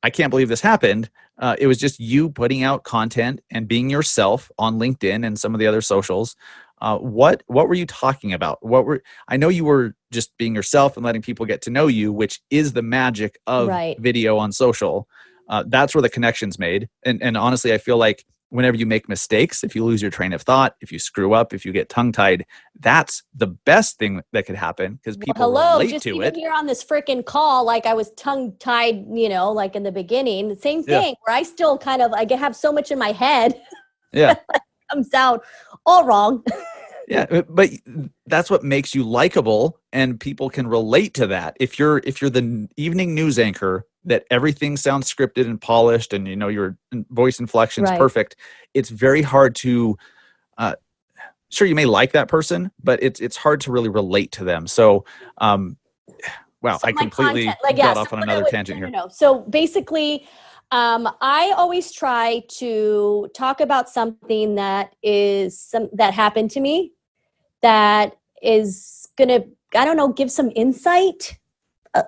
I 0.03 0.09
can't 0.11 0.29
believe 0.29 0.49
this 0.49 0.61
happened. 0.61 1.09
Uh, 1.37 1.55
it 1.59 1.67
was 1.67 1.77
just 1.77 1.99
you 1.99 2.29
putting 2.29 2.63
out 2.63 2.83
content 2.83 3.41
and 3.51 3.67
being 3.67 3.89
yourself 3.89 4.49
on 4.57 4.79
LinkedIn 4.79 5.25
and 5.25 5.37
some 5.37 5.53
of 5.53 5.59
the 5.59 5.67
other 5.67 5.81
socials. 5.81 6.35
Uh, 6.81 6.97
what 6.97 7.43
what 7.47 7.67
were 7.67 7.73
you 7.73 7.85
talking 7.85 8.33
about? 8.33 8.63
What 8.65 8.85
were 8.85 9.01
I 9.27 9.37
know 9.37 9.49
you 9.49 9.65
were 9.65 9.95
just 10.11 10.35
being 10.37 10.55
yourself 10.55 10.97
and 10.97 11.05
letting 11.05 11.21
people 11.21 11.45
get 11.45 11.61
to 11.63 11.69
know 11.69 11.87
you, 11.87 12.11
which 12.11 12.41
is 12.49 12.73
the 12.73 12.81
magic 12.81 13.39
of 13.47 13.69
Right. 13.69 13.95
video 13.99 14.37
on 14.37 14.51
social. 14.51 15.07
Uh, 15.47 15.63
that's 15.67 15.93
where 15.93 16.01
the 16.01 16.09
connection's 16.09 16.59
made. 16.59 16.89
And 17.03 17.21
and 17.23 17.37
honestly, 17.37 17.73
I 17.73 17.77
feel 17.77 17.97
like 17.97 18.25
whenever 18.49 18.77
you 18.77 18.85
make 18.85 19.09
mistakes, 19.09 19.63
if 19.63 19.75
you 19.75 19.83
lose 19.83 20.01
your 20.01 20.11
train 20.11 20.33
of 20.33 20.41
thought, 20.41 20.75
if 20.81 20.91
you 20.91 20.99
screw 20.99 21.33
up, 21.33 21.53
if 21.53 21.65
you 21.65 21.71
get 21.71 21.89
tongue 21.89 22.11
tied, 22.11 22.45
that's 22.79 23.23
the 23.33 23.47
best 23.47 23.97
thing 23.97 24.21
that 24.33 24.45
could 24.45 24.55
happen 24.55 24.95
because 24.95 25.17
people 25.17 25.33
hello 25.35 25.79
relate 25.79 25.91
just 25.91 26.03
to 26.03 26.15
even 26.15 26.27
it. 26.27 26.35
here 26.35 26.51
on 26.53 26.65
this 26.65 26.83
freaking 26.83 27.25
call 27.25 27.65
like 27.65 27.85
i 27.85 27.93
was 27.93 28.11
tongue 28.11 28.53
tied 28.59 29.05
you 29.11 29.29
know 29.29 29.51
like 29.51 29.75
in 29.75 29.83
the 29.83 29.91
beginning 29.91 30.47
the 30.49 30.55
same 30.55 30.83
Yeah. 30.83 31.01
thing 31.01 31.15
where 31.23 31.35
i 31.35 31.41
still 31.43 31.77
kind 31.77 32.01
of 32.01 32.11
i 32.13 32.25
have 32.35 32.55
so 32.55 32.71
much 32.71 32.91
in 32.91 32.99
my 32.99 33.11
head 33.11 33.61
Yeah. 34.11 34.35
comes 34.91 35.13
out 35.13 35.43
all 35.85 36.03
wrong 36.05 36.43
yeah 37.07 37.25
uh, 37.31 37.41
but 37.49 37.69
that's 38.27 38.49
what 38.49 38.63
makes 38.63 38.93
you 38.95 39.03
likable 39.03 39.79
and 39.93 40.19
people 40.19 40.49
can 40.49 40.67
relate 40.67 41.13
to 41.13 41.27
that 41.27 41.55
if 41.59 41.77
you're 41.79 41.99
if 42.03 42.21
you're 42.21 42.29
the 42.29 42.67
evening 42.77 43.13
news 43.15 43.37
anchor 43.39 43.85
that 44.03 44.25
everything 44.31 44.77
sounds 44.77 45.11
scripted 45.11 45.45
and 45.45 45.59
polished 45.61 46.13
and 46.13 46.27
you 46.27 46.35
know 46.35 46.47
your 46.47 46.77
voice 47.09 47.39
inflection's 47.39 47.89
Right. 47.89 47.99
perfect 47.99 48.35
it's 48.73 48.89
very 48.89 49.21
hard 49.21 49.55
to 49.57 49.97
uh 50.57 50.75
sure 51.49 51.67
you 51.67 51.75
may 51.75 51.85
like 51.85 52.11
that 52.13 52.27
person 52.27 52.71
but 52.83 53.01
it's 53.03 53.19
it's 53.19 53.37
hard 53.37 53.61
to 53.61 53.71
really 53.71 53.89
relate 53.89 54.31
to 54.33 54.43
them 54.43 54.67
so 54.67 55.05
um 55.39 55.77
wow, 56.61 56.77
So 56.79 56.87
I 56.87 56.91
completely 56.93 57.43
content- 57.45 57.57
like, 57.63 57.75
got 57.77 57.95
yeah, 57.95 58.01
off 58.01 58.09
so 58.09 58.15
on 58.17 58.23
another 58.23 58.41
would- 58.43 58.49
tangent 58.49 58.79
no, 58.79 58.87
here. 58.87 58.91
no, 58.91 59.03
no. 59.03 59.07
So 59.09 59.39
basically, 59.41 60.27
um, 60.71 61.07
I 61.21 61.53
always 61.55 61.91
try 61.91 62.43
to 62.57 63.29
talk 63.35 63.61
about 63.61 63.89
something 63.89 64.55
that 64.55 64.95
is 65.03 65.59
some 65.59 65.89
that 65.93 66.13
happened 66.13 66.51
to 66.51 66.59
me 66.59 66.93
that 67.61 68.17
is 68.41 69.07
gonna, 69.17 69.41
I 69.75 69.85
don't 69.85 69.97
know, 69.97 70.09
give 70.09 70.31
some 70.31 70.51
insight. 70.55 71.37
Uh, 71.93 72.03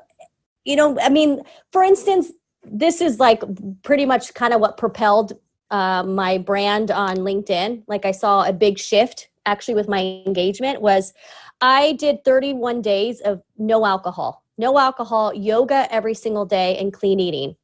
you 0.65 0.75
know, 0.75 0.99
I 0.99 1.09
mean, 1.09 1.41
for 1.71 1.83
instance, 1.83 2.31
this 2.63 3.01
is 3.01 3.19
like 3.19 3.43
pretty 3.83 4.05
much 4.05 4.33
kind 4.33 4.53
of 4.53 4.59
what 4.59 4.77
propelled 4.77 5.33
uh, 5.71 6.03
my 6.03 6.37
brand 6.37 6.91
on 6.91 7.17
LinkedIn. 7.17 7.83
Like 7.87 8.05
I 8.05 8.11
saw 8.11 8.43
a 8.43 8.53
big 8.53 8.77
shift 8.77 9.29
actually 9.45 9.75
with 9.75 9.87
my 9.87 10.21
engagement 10.25 10.81
was 10.81 11.13
I 11.61 11.93
did 11.93 12.23
31 12.23 12.81
days 12.81 13.21
of 13.21 13.41
no 13.57 13.85
alcohol, 13.85 14.43
no 14.57 14.77
alcohol, 14.77 15.33
yoga 15.33 15.87
every 15.91 16.13
single 16.13 16.45
day, 16.45 16.77
and 16.77 16.93
clean 16.93 17.19
eating. 17.19 17.55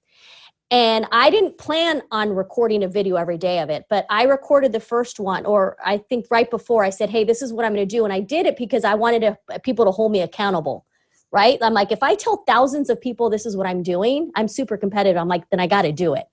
And 0.74 1.06
I 1.12 1.30
didn't 1.30 1.60
plan 1.60 2.02
on 2.10 2.32
recording 2.32 2.84
a 2.84 2.88
video 2.88 3.16
every 3.16 3.38
day 3.38 3.60
of 3.60 3.70
it, 3.70 3.86
but 3.92 4.08
I 4.10 4.24
recorded 4.24 4.72
the 4.72 4.80
first 4.80 5.20
one, 5.20 5.46
or 5.46 5.78
I 5.86 6.00
think 6.00 6.26
right 6.32 6.50
before 6.50 6.84
I 6.84 6.90
said, 6.90 7.12
Hey, 7.12 7.24
this 7.24 7.44
is 7.44 7.54
what 7.54 7.64
I'm 7.64 7.76
going 7.76 7.88
to 7.88 7.96
do. 7.96 8.06
And 8.06 8.12
I 8.12 8.22
did 8.22 8.48
it 8.48 8.58
because 8.58 8.84
I 8.84 8.96
wanted 8.96 9.20
to, 9.20 9.38
uh, 9.54 9.60
people 9.60 9.86
to 9.86 9.92
hold 9.92 10.12
me 10.12 10.22
accountable, 10.22 10.88
right? 11.32 11.60
I'm 11.62 11.76
like, 11.76 11.92
if 11.92 12.02
I 12.02 12.16
tell 12.16 12.38
thousands 12.48 12.90
of 12.90 13.00
people 13.00 13.30
this 13.30 13.46
is 13.46 13.56
what 13.56 13.68
I'm 13.68 13.84
doing, 13.84 14.32
I'm 14.34 14.48
super 14.48 14.76
competitive. 14.76 15.16
I'm 15.16 15.28
like, 15.28 15.48
then 15.52 15.60
I 15.60 15.68
got 15.68 15.84
to 15.84 15.92
do 15.92 16.16
it. 16.16 16.26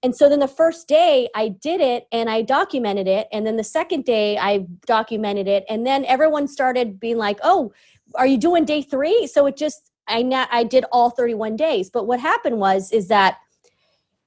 And 0.00 0.14
so 0.14 0.28
then 0.28 0.38
the 0.38 0.46
first 0.46 0.86
day 0.86 1.28
I 1.34 1.48
did 1.48 1.80
it 1.80 2.06
and 2.12 2.30
I 2.30 2.42
documented 2.42 3.08
it. 3.08 3.26
And 3.32 3.44
then 3.44 3.56
the 3.56 3.64
second 3.64 4.04
day 4.04 4.38
I 4.38 4.64
documented 4.86 5.48
it. 5.48 5.64
And 5.68 5.84
then 5.84 6.04
everyone 6.04 6.46
started 6.46 7.00
being 7.00 7.16
like, 7.16 7.40
oh, 7.42 7.72
are 8.14 8.28
you 8.28 8.38
doing 8.38 8.64
day 8.64 8.82
three? 8.82 9.26
So 9.26 9.46
it 9.46 9.56
just, 9.56 9.90
I, 10.06 10.22
na- 10.22 10.46
I 10.52 10.62
did 10.62 10.84
all 10.92 11.10
31 11.10 11.56
days. 11.56 11.90
But 11.90 12.06
what 12.06 12.20
happened 12.20 12.60
was, 12.60 12.92
is 12.92 13.08
that 13.08 13.38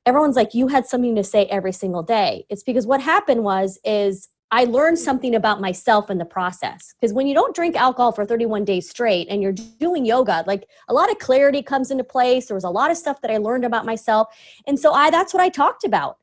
everyone's 0.10 0.36
like, 0.36 0.54
you 0.54 0.68
had 0.68 0.86
something 0.86 1.16
to 1.16 1.24
say 1.24 1.46
every 1.46 1.72
single 1.72 2.04
day. 2.04 2.46
It's 2.50 2.64
because 2.64 2.86
what 2.86 3.02
happened 3.02 3.44
was, 3.44 3.80
is 3.86 4.28
I 4.52 4.64
learned 4.64 4.98
something 4.98 5.36
about 5.36 5.62
myself 5.62 6.10
in 6.10 6.18
the 6.18 6.26
process. 6.26 6.96
Because 7.00 7.14
when 7.14 7.28
you 7.28 7.36
don't 7.36 7.56
drink 7.56 7.76
alcohol 7.76 8.12
for 8.12 8.26
31 8.26 8.66
days 8.66 8.90
straight 8.90 9.28
and 9.30 9.44
you're 9.44 9.54
doing 9.80 10.06
yoga, 10.06 10.44
like 10.48 10.68
a 10.88 10.94
lot 10.94 11.12
of 11.12 11.20
clarity 11.20 11.62
comes 11.62 11.92
into 11.92 12.04
place. 12.04 12.48
There 12.48 12.56
was 12.56 12.64
a 12.64 12.70
lot 12.70 12.90
of 12.90 12.98
stuff 12.98 13.22
that 13.22 13.32
I 13.32 13.38
learned 13.38 13.64
about 13.64 13.86
myself. 13.86 14.36
And 14.66 14.80
so 14.80 14.92
I 14.94 15.12
that's 15.12 15.34
what 15.34 15.44
I 15.44 15.50
talked 15.50 15.84
about. 15.84 16.18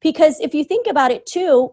Because 0.00 0.40
if 0.40 0.54
you 0.54 0.64
think 0.64 0.86
about 0.86 1.10
it 1.10 1.26
too, 1.26 1.72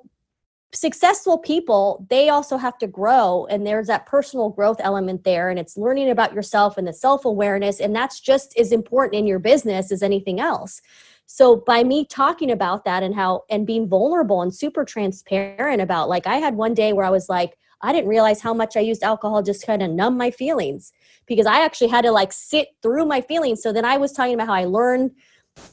successful 0.73 1.37
people, 1.37 2.05
they 2.09 2.29
also 2.29 2.57
have 2.57 2.77
to 2.79 2.87
grow. 2.87 3.45
And 3.49 3.65
there's 3.65 3.87
that 3.87 4.05
personal 4.05 4.49
growth 4.49 4.77
element 4.79 5.23
there. 5.23 5.49
And 5.49 5.59
it's 5.59 5.77
learning 5.77 6.09
about 6.09 6.33
yourself 6.33 6.77
and 6.77 6.87
the 6.87 6.93
self-awareness. 6.93 7.79
And 7.79 7.95
that's 7.95 8.19
just 8.19 8.57
as 8.57 8.71
important 8.73 9.19
in 9.19 9.27
your 9.27 9.39
business 9.39 9.91
as 9.91 10.03
anything 10.03 10.39
else. 10.39 10.81
So 11.25 11.55
by 11.55 11.83
me 11.83 12.05
talking 12.05 12.51
about 12.51 12.85
that 12.85 13.03
and 13.03 13.15
how 13.15 13.43
and 13.49 13.65
being 13.65 13.87
vulnerable 13.87 14.41
and 14.41 14.53
super 14.53 14.85
transparent 14.85 15.81
about 15.81 16.09
like 16.09 16.27
I 16.27 16.37
had 16.37 16.55
one 16.55 16.73
day 16.73 16.93
where 16.93 17.05
I 17.05 17.09
was 17.09 17.29
like 17.29 17.57
I 17.81 17.91
didn't 17.91 18.07
realize 18.07 18.39
how 18.41 18.53
much 18.53 18.77
I 18.77 18.79
used 18.79 19.03
alcohol 19.03 19.43
just 19.43 19.65
kind 19.65 19.83
of 19.83 19.91
numb 19.91 20.17
my 20.17 20.31
feelings 20.31 20.93
because 21.25 21.45
I 21.45 21.63
actually 21.63 21.89
had 21.89 22.03
to 22.05 22.11
like 22.11 22.31
sit 22.31 22.69
through 22.81 23.05
my 23.05 23.19
feelings. 23.19 23.61
So 23.61 23.73
then 23.73 23.83
I 23.83 23.97
was 23.97 24.13
talking 24.13 24.33
about 24.33 24.47
how 24.47 24.53
I 24.53 24.65
learned 24.65 25.11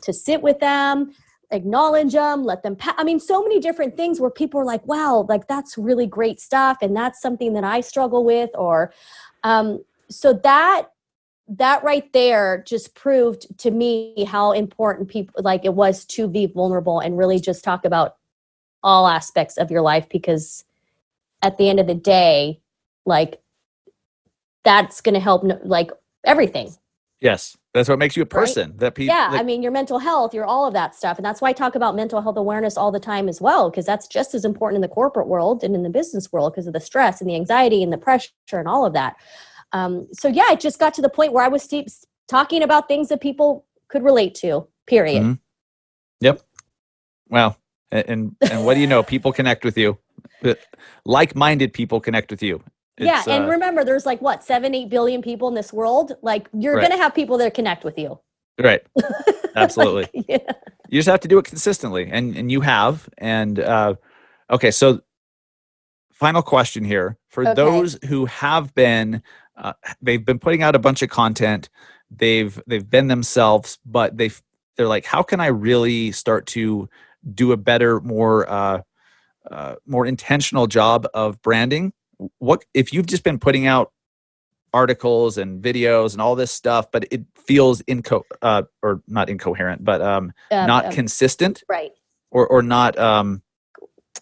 to 0.03 0.13
sit 0.13 0.43
with 0.43 0.59
them, 0.59 1.15
acknowledge 1.53 2.13
them, 2.13 2.43
let 2.45 2.63
them 2.63 2.75
pa- 2.75 2.97
I 2.99 3.05
mean 3.05 3.21
so 3.21 3.43
many 3.43 3.61
different 3.61 3.97
things 3.97 4.21
where 4.21 4.31
people 4.31 4.61
are 4.61 4.65
like, 4.65 4.85
"Wow, 4.87 5.27
like 5.29 5.47
that's 5.47 5.79
really 5.79 6.07
great 6.07 6.41
stuff 6.41 6.79
and 6.83 6.97
that's 6.97 7.21
something 7.21 7.53
that 7.55 7.65
I 7.65 7.81
struggle 7.81 8.25
with 8.25 8.51
or 8.55 8.93
um 9.45 9.85
so 10.09 10.33
that 10.33 10.89
that 11.51 11.83
right 11.83 12.11
there 12.13 12.63
just 12.67 12.95
proved 12.95 13.47
to 13.59 13.71
me 13.71 14.25
how 14.25 14.53
important 14.53 15.09
people 15.09 15.43
like 15.43 15.65
it 15.65 15.75
was 15.75 16.05
to 16.05 16.29
be 16.29 16.47
vulnerable 16.47 17.01
and 17.01 17.19
really 17.19 17.41
just 17.41 17.65
talk 17.65 17.85
about 17.85 18.17
all 18.83 19.09
aspects 19.09 19.57
of 19.57 19.71
your 19.71 19.83
life 19.83 20.09
because 20.09 20.65
at 21.43 21.59
the 21.59 21.69
end 21.69 21.81
of 21.81 21.87
the 21.89 21.95
day 21.95 22.61
like 23.05 23.41
that's 24.65 25.01
going 25.01 25.15
to 25.15 25.21
help 25.21 25.43
like 25.65 25.91
everything 26.25 26.73
Yes, 27.21 27.55
that's 27.75 27.87
what 27.87 27.99
makes 27.99 28.17
you 28.17 28.23
a 28.23 28.27
person. 28.27 28.73
That 28.79 28.95
people. 28.95 29.15
yeah 29.15 29.29
i 29.33 29.43
mean 29.43 29.63
your 29.63 29.73
mental 29.73 29.99
health 29.99 30.33
your 30.33 30.45
all 30.45 30.67
of 30.67 30.73
that 30.75 30.95
stuff 30.95 31.19
and 31.19 31.25
that's 31.25 31.41
why 31.41 31.51
i 31.51 31.53
talk 31.53 31.75
about 31.75 31.95
mental 31.95 32.21
health 32.23 32.37
awareness 32.37 32.77
all 32.77 32.91
the 32.91 33.01
time 33.01 33.29
as 33.29 33.41
well 33.41 33.71
because 33.71 33.85
that's 33.85 34.07
just 34.07 34.35
as 34.35 34.45
important 34.45 34.77
in 34.77 34.81
the 34.81 34.89
corporate 34.89 35.27
world 35.29 35.63
and 35.63 35.75
in 35.75 35.83
the 35.83 35.91
business 35.91 36.33
world 36.33 36.53
because 36.53 36.67
of 36.67 36.73
the 36.73 36.81
stress 36.81 37.21
and 37.21 37.29
the 37.29 37.35
anxiety 37.37 37.83
and 37.83 37.93
the 37.93 37.99
pressure 37.99 38.31
and 38.53 38.67
all 38.67 38.87
of 38.87 38.93
that 38.95 39.17
um, 39.73 40.07
so 40.13 40.29
yeah 40.29 40.53
it 40.53 40.61
just 40.61 40.79
got 40.79 40.95
to 40.95 41.03
the 41.03 41.09
point 41.09 41.33
where 41.33 41.45
i 41.45 41.49
was 41.49 41.67
deep, 41.67 41.89
talking 42.29 42.63
about 42.63 42.89
things 42.89 43.09
that 43.09 43.21
people 43.21 43.67
could 43.89 44.03
relate 44.03 44.35
to 44.35 44.67
period 44.87 45.23
Mhm. 45.23 45.39
Yep. 46.21 46.41
Wow. 47.29 47.57
And, 47.93 48.37
and 48.43 48.65
what 48.65 48.75
do 48.75 48.81
you 48.81 48.87
know? 48.87 49.03
People 49.15 49.33
connect 49.33 49.65
with 49.65 49.79
you. 49.79 49.99
Uh, 50.45 50.55
Like-minded 51.07 51.73
people 51.73 51.99
connect 52.01 52.31
with 52.31 52.43
you. 52.43 52.63
yeah 52.99 53.23
and 53.27 53.45
uh, 53.47 53.49
remember 53.49 53.85
there's 53.85 54.05
like 54.05 54.21
what 54.21 54.45
seven 54.45 54.75
eight 54.75 54.91
billion 54.91 55.23
people 55.23 55.49
in 55.49 55.55
this 55.55 55.73
world 55.73 56.13
like 56.23 56.49
you're 56.53 56.75
Right. 56.77 56.83
gonna 56.91 57.03
have 57.03 57.15
people 57.15 57.39
that 57.39 57.55
connect 57.55 57.83
with 57.85 57.97
you 57.99 58.19
right. 58.61 58.83
Absolutely. 59.57 60.07
yeah. 60.29 60.39
you 60.91 60.99
just 60.99 61.09
have 61.09 61.21
to 61.21 61.29
do 61.29 61.39
it 61.39 61.47
consistently 61.47 62.09
and 62.13 62.37
and 62.37 62.53
you 62.53 62.61
have 62.61 63.09
and 63.19 63.59
uh 63.59 63.95
okay 64.51 64.71
so 64.71 65.01
final 66.13 66.43
question 66.43 66.85
here 66.85 67.17
for 67.29 67.43
Okay. 67.45 67.55
those 67.55 67.99
who 68.09 68.27
have 68.27 68.75
been 68.75 69.23
uh, 69.61 69.73
they've 70.01 70.25
been 70.25 70.39
putting 70.39 70.63
out 70.63 70.75
a 70.75 70.79
bunch 70.79 71.03
of 71.03 71.11
content. 71.11 71.69
They've 72.11 72.61
they've 72.67 72.89
been 72.89 73.07
themselves 73.07 73.79
but 73.85 74.17
they've 74.17 74.43
they're 74.77 74.89
like 74.89 75.05
how 75.05 75.23
can 75.23 75.39
i 75.39 75.47
really 75.47 76.11
start 76.11 76.47
to 76.47 76.89
do 77.35 77.53
a 77.53 77.57
better 77.57 78.01
more 78.01 78.51
uh, 78.51 78.83
uh 79.51 79.77
more 79.87 80.07
intentional 80.07 80.67
job 80.67 81.07
of 81.15 81.41
branding? 81.43 81.93
What 82.39 82.65
if 82.75 82.93
you've 82.93 83.07
just 83.07 83.23
been 83.23 83.39
putting 83.39 83.67
out 83.67 83.93
articles 84.73 85.39
and 85.39 85.63
videos 85.63 86.13
and 86.13 86.23
all 86.23 86.37
this 86.37 86.53
stuff 86.53 86.91
but 86.93 87.05
it 87.11 87.23
feels 87.35 87.83
inco 87.83 88.23
uh 88.43 88.63
or 88.83 89.03
not 89.09 89.29
incoherent 89.29 89.85
but 89.85 90.01
um 90.01 90.33
Um, 90.51 90.67
not 90.67 90.87
um, 90.87 90.93
consistent? 90.93 91.63
right. 91.69 91.91
Or 92.31 92.47
or 92.47 92.63
not 92.63 92.99
um 92.99 93.43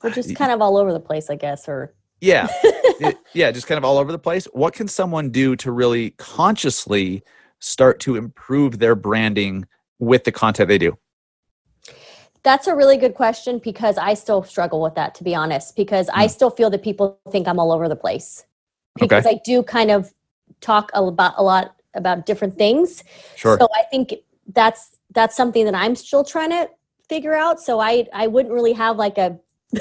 we're 0.03 0.11
just 0.11 0.35
kind 0.37 0.53
of 0.53 0.63
all 0.63 0.77
over 0.77 0.93
the 0.93 1.01
place 1.01 1.29
i 1.29 1.35
guess 1.35 1.69
or 1.69 1.95
yeah 2.21 2.49
yeah 3.35 3.51
just 3.51 3.67
kind 3.67 3.79
of 3.79 3.85
all 3.85 3.99
over 3.99 4.13
the 4.13 4.19
place 4.19 4.47
what 4.53 4.75
can 4.75 4.89
someone 4.89 5.31
do 5.31 5.55
to 5.57 5.71
really 5.71 6.11
consciously 6.13 7.23
start 7.61 8.01
to 8.01 8.17
improve 8.17 8.79
their 8.79 8.95
branding 8.95 9.67
with 9.99 10.25
the 10.25 10.33
content 10.33 10.69
they 10.69 10.79
do 10.79 10.97
That's 12.43 12.67
a 12.67 12.75
really 12.75 12.97
good 12.97 13.15
question 13.15 13.61
because 13.63 13.99
I 13.99 14.15
still 14.15 14.43
struggle 14.43 14.81
with 14.81 14.95
that, 14.95 15.15
to 15.17 15.25
be 15.25 15.35
honest, 15.35 15.77
because 15.77 16.09
I 16.15 16.25
hmm. 16.25 16.29
still 16.29 16.51
feel 16.51 16.71
that 16.71 16.83
people 16.83 17.19
think 17.31 17.49
I'm 17.49 17.59
all 17.59 17.73
over 17.73 17.89
the 17.89 17.97
place. 17.97 18.45
Because 18.99 19.27
I 19.27 19.41
do 19.45 19.63
kind 19.63 19.91
of 19.91 20.13
talk 20.61 20.91
a- 20.95 21.03
about 21.03 21.35
a 21.37 21.43
lot 21.43 21.77
about 21.95 22.27
different 22.27 22.57
things. 22.57 23.05
sure 23.37 23.59
So 23.59 23.69
I 23.77 23.83
think 23.91 24.15
that's 24.53 24.97
that's 25.13 25.37
something 25.37 25.65
that 25.65 25.75
I'm 25.75 25.95
still 25.95 26.25
trying 26.25 26.51
to 26.51 26.69
figure 27.09 27.35
out. 27.35 27.61
So 27.61 27.81
I 27.81 28.07
I 28.13 28.27
wouldn't 28.27 28.53
really 28.53 28.73
have 28.73 28.97
like 28.97 29.19
a 29.19 29.39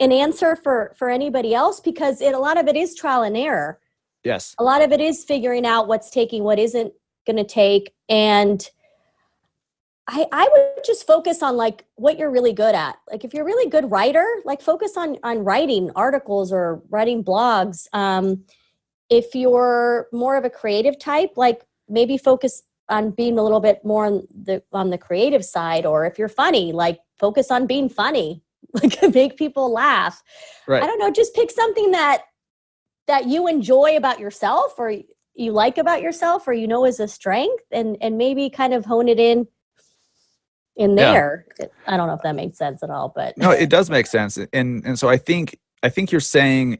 an 0.00 0.12
answer 0.12 0.56
for 0.56 0.94
for 0.96 1.10
anybody 1.10 1.54
else 1.54 1.80
because 1.80 2.20
it, 2.20 2.34
a 2.34 2.38
lot 2.38 2.58
of 2.58 2.68
it 2.68 2.76
is 2.76 2.94
trial 2.94 3.22
and 3.22 3.36
error. 3.36 3.80
yes. 4.22 4.54
A 4.58 4.64
lot 4.64 4.82
of 4.82 4.92
it 4.92 5.00
is 5.00 5.24
figuring 5.24 5.66
out 5.66 5.88
what's 5.88 6.10
taking 6.10 6.44
what 6.44 6.58
isn't 6.58 6.92
going 7.26 7.36
to 7.36 7.44
take. 7.44 7.94
And 8.08 8.68
I, 10.06 10.26
I 10.32 10.48
would 10.52 10.84
just 10.84 11.06
focus 11.06 11.42
on 11.42 11.56
like 11.56 11.84
what 11.94 12.18
you're 12.18 12.30
really 12.30 12.52
good 12.52 12.74
at. 12.74 12.96
Like 13.10 13.24
if 13.24 13.32
you're 13.32 13.44
a 13.44 13.46
really 13.46 13.70
good 13.70 13.90
writer 13.90 14.26
like 14.44 14.60
focus 14.60 14.96
on 14.96 15.16
on 15.22 15.44
writing 15.44 15.90
articles 15.96 16.52
or 16.52 16.82
writing 16.90 17.24
blogs. 17.24 17.86
Um, 17.92 18.44
if 19.10 19.34
you're 19.34 20.08
more 20.12 20.36
of 20.36 20.44
a 20.44 20.50
creative 20.50 20.98
type 20.98 21.32
like 21.36 21.62
maybe 21.88 22.16
focus 22.18 22.62
on 22.88 23.10
being 23.10 23.38
a 23.38 23.42
little 23.42 23.60
bit 23.60 23.84
more 23.84 24.06
on 24.06 24.26
the 24.34 24.62
on 24.72 24.90
the 24.90 24.98
creative 24.98 25.44
side 25.44 25.86
or 25.86 26.04
if 26.04 26.18
you're 26.18 26.28
funny 26.28 26.72
like 26.72 27.00
focus 27.18 27.50
on 27.50 27.66
being 27.66 27.88
funny 27.88 28.42
like 28.82 29.14
make 29.14 29.36
people 29.36 29.72
laugh 29.72 30.22
right 30.66 30.82
I 30.82 30.86
don't 30.86 30.98
know, 30.98 31.10
just 31.10 31.34
pick 31.34 31.50
something 31.50 31.92
that 31.92 32.22
that 33.06 33.26
you 33.26 33.46
enjoy 33.46 33.96
about 33.96 34.18
yourself 34.18 34.74
or 34.78 34.92
you 35.34 35.52
like 35.52 35.78
about 35.78 36.00
yourself 36.02 36.46
or 36.48 36.52
you 36.52 36.66
know 36.66 36.84
is 36.84 37.00
a 37.00 37.08
strength 37.08 37.64
and 37.70 37.96
and 38.00 38.18
maybe 38.18 38.50
kind 38.50 38.72
of 38.74 38.84
hone 38.84 39.08
it 39.08 39.18
in 39.20 39.46
in 40.76 40.96
Yeah. 40.96 41.12
there. 41.12 41.46
I 41.86 41.96
don't 41.96 42.08
know 42.08 42.14
if 42.14 42.22
that 42.22 42.34
makes 42.34 42.58
sense 42.58 42.82
at 42.82 42.90
all, 42.90 43.12
but 43.14 43.36
no 43.38 43.50
it 43.50 43.68
does 43.76 43.90
make 43.90 44.06
sense 44.06 44.38
and 44.52 44.84
and 44.84 44.98
so 44.98 45.08
i 45.08 45.16
think 45.16 45.58
i 45.82 45.88
think 45.88 46.10
you're 46.10 46.20
saying 46.20 46.78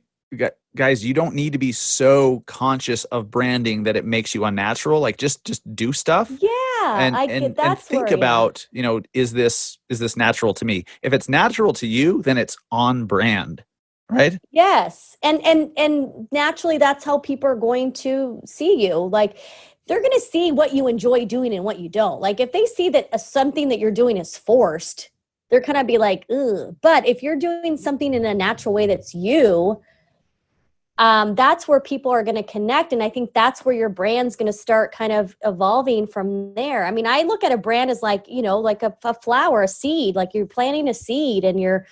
guys 0.76 1.04
you 1.04 1.14
don't 1.14 1.34
need 1.34 1.52
to 1.52 1.58
be 1.58 1.72
so 1.72 2.42
conscious 2.46 3.04
of 3.06 3.30
branding 3.30 3.84
that 3.84 3.96
it 3.96 4.04
makes 4.04 4.34
you 4.34 4.44
unnatural 4.44 5.00
like 5.00 5.16
just 5.16 5.44
just 5.44 5.62
do 5.74 5.92
stuff 5.92 6.30
yeah, 6.40 6.98
and 6.98 7.16
I 7.16 7.24
and, 7.24 7.58
and 7.58 7.78
think 7.78 8.10
about 8.10 8.66
you 8.72 8.82
know 8.82 9.00
is 9.12 9.32
this 9.32 9.78
is 9.88 9.98
this 9.98 10.16
natural 10.16 10.54
to 10.54 10.64
me 10.64 10.84
if 11.02 11.12
it's 11.12 11.28
natural 11.28 11.72
to 11.74 11.86
you 11.86 12.22
then 12.22 12.38
it's 12.38 12.56
on 12.70 13.06
brand 13.06 13.64
right? 14.10 14.38
Yes. 14.50 15.16
And 15.22 15.44
and 15.44 15.70
and 15.76 16.28
naturally 16.32 16.78
that's 16.78 17.04
how 17.04 17.18
people 17.18 17.48
are 17.48 17.56
going 17.56 17.92
to 17.94 18.40
see 18.44 18.86
you. 18.86 18.96
Like 18.96 19.38
they're 19.86 20.00
going 20.00 20.12
to 20.12 20.20
see 20.20 20.52
what 20.52 20.74
you 20.74 20.86
enjoy 20.86 21.24
doing 21.26 21.54
and 21.54 21.64
what 21.64 21.78
you 21.78 21.88
don't. 21.88 22.20
Like 22.20 22.40
if 22.40 22.52
they 22.52 22.64
see 22.66 22.88
that 22.90 23.08
uh, 23.12 23.18
something 23.18 23.68
that 23.68 23.78
you're 23.78 23.90
doing 23.90 24.16
is 24.16 24.36
forced, 24.36 25.10
they're 25.50 25.60
kind 25.60 25.78
of 25.78 25.86
be 25.86 25.98
like, 25.98 26.24
Ugh. 26.30 26.76
But 26.80 27.06
if 27.06 27.22
you're 27.22 27.36
doing 27.36 27.76
something 27.76 28.14
in 28.14 28.24
a 28.24 28.34
natural 28.34 28.74
way 28.74 28.86
that's 28.86 29.14
you, 29.14 29.80
um, 30.98 31.34
that's 31.34 31.66
where 31.66 31.80
people 31.80 32.10
are 32.12 32.22
going 32.22 32.36
to 32.36 32.42
connect. 32.42 32.92
And 32.92 33.02
I 33.02 33.10
think 33.10 33.32
that's 33.34 33.64
where 33.64 33.74
your 33.74 33.88
brand's 33.88 34.36
going 34.36 34.46
to 34.46 34.52
start 34.52 34.92
kind 34.92 35.12
of 35.12 35.36
evolving 35.44 36.06
from 36.06 36.54
there. 36.54 36.84
I 36.84 36.90
mean, 36.92 37.06
I 37.06 37.22
look 37.22 37.42
at 37.42 37.52
a 37.52 37.58
brand 37.58 37.90
as 37.90 38.02
like, 38.02 38.26
you 38.28 38.42
know, 38.42 38.58
like 38.58 38.82
a, 38.82 38.96
a 39.02 39.14
flower, 39.14 39.62
a 39.62 39.68
seed, 39.68 40.14
like 40.14 40.34
you're 40.34 40.46
planting 40.46 40.88
a 40.88 40.94
seed 40.94 41.44
and 41.44 41.60
you're 41.60 41.86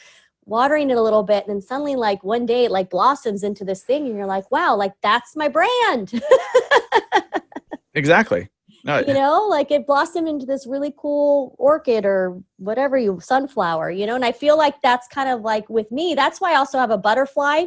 watering 0.44 0.90
it 0.90 0.96
a 0.96 1.02
little 1.02 1.24
bit. 1.24 1.46
And 1.46 1.54
then 1.54 1.60
suddenly, 1.60 1.96
like 1.96 2.22
one 2.22 2.46
day, 2.46 2.66
it 2.66 2.70
like 2.70 2.90
blossoms 2.90 3.42
into 3.42 3.64
this 3.64 3.82
thing. 3.82 4.06
And 4.06 4.16
you're 4.16 4.26
like, 4.26 4.50
wow, 4.52 4.76
like 4.76 4.92
that's 5.02 5.34
my 5.34 5.48
brand. 5.48 6.22
Exactly. 7.94 8.48
No, 8.84 8.98
you 8.98 9.14
know 9.14 9.46
like 9.48 9.70
it 9.70 9.86
blossomed 9.86 10.26
into 10.26 10.44
this 10.44 10.66
really 10.66 10.92
cool 10.96 11.54
orchid 11.56 12.04
or 12.04 12.42
whatever 12.56 12.98
you 12.98 13.20
sunflower 13.22 13.92
you 13.92 14.06
know 14.06 14.16
and 14.16 14.24
i 14.24 14.32
feel 14.32 14.58
like 14.58 14.74
that's 14.82 15.06
kind 15.06 15.28
of 15.28 15.42
like 15.42 15.70
with 15.70 15.88
me 15.92 16.16
that's 16.16 16.40
why 16.40 16.52
i 16.52 16.56
also 16.56 16.78
have 16.78 16.90
a 16.90 16.98
butterfly 16.98 17.66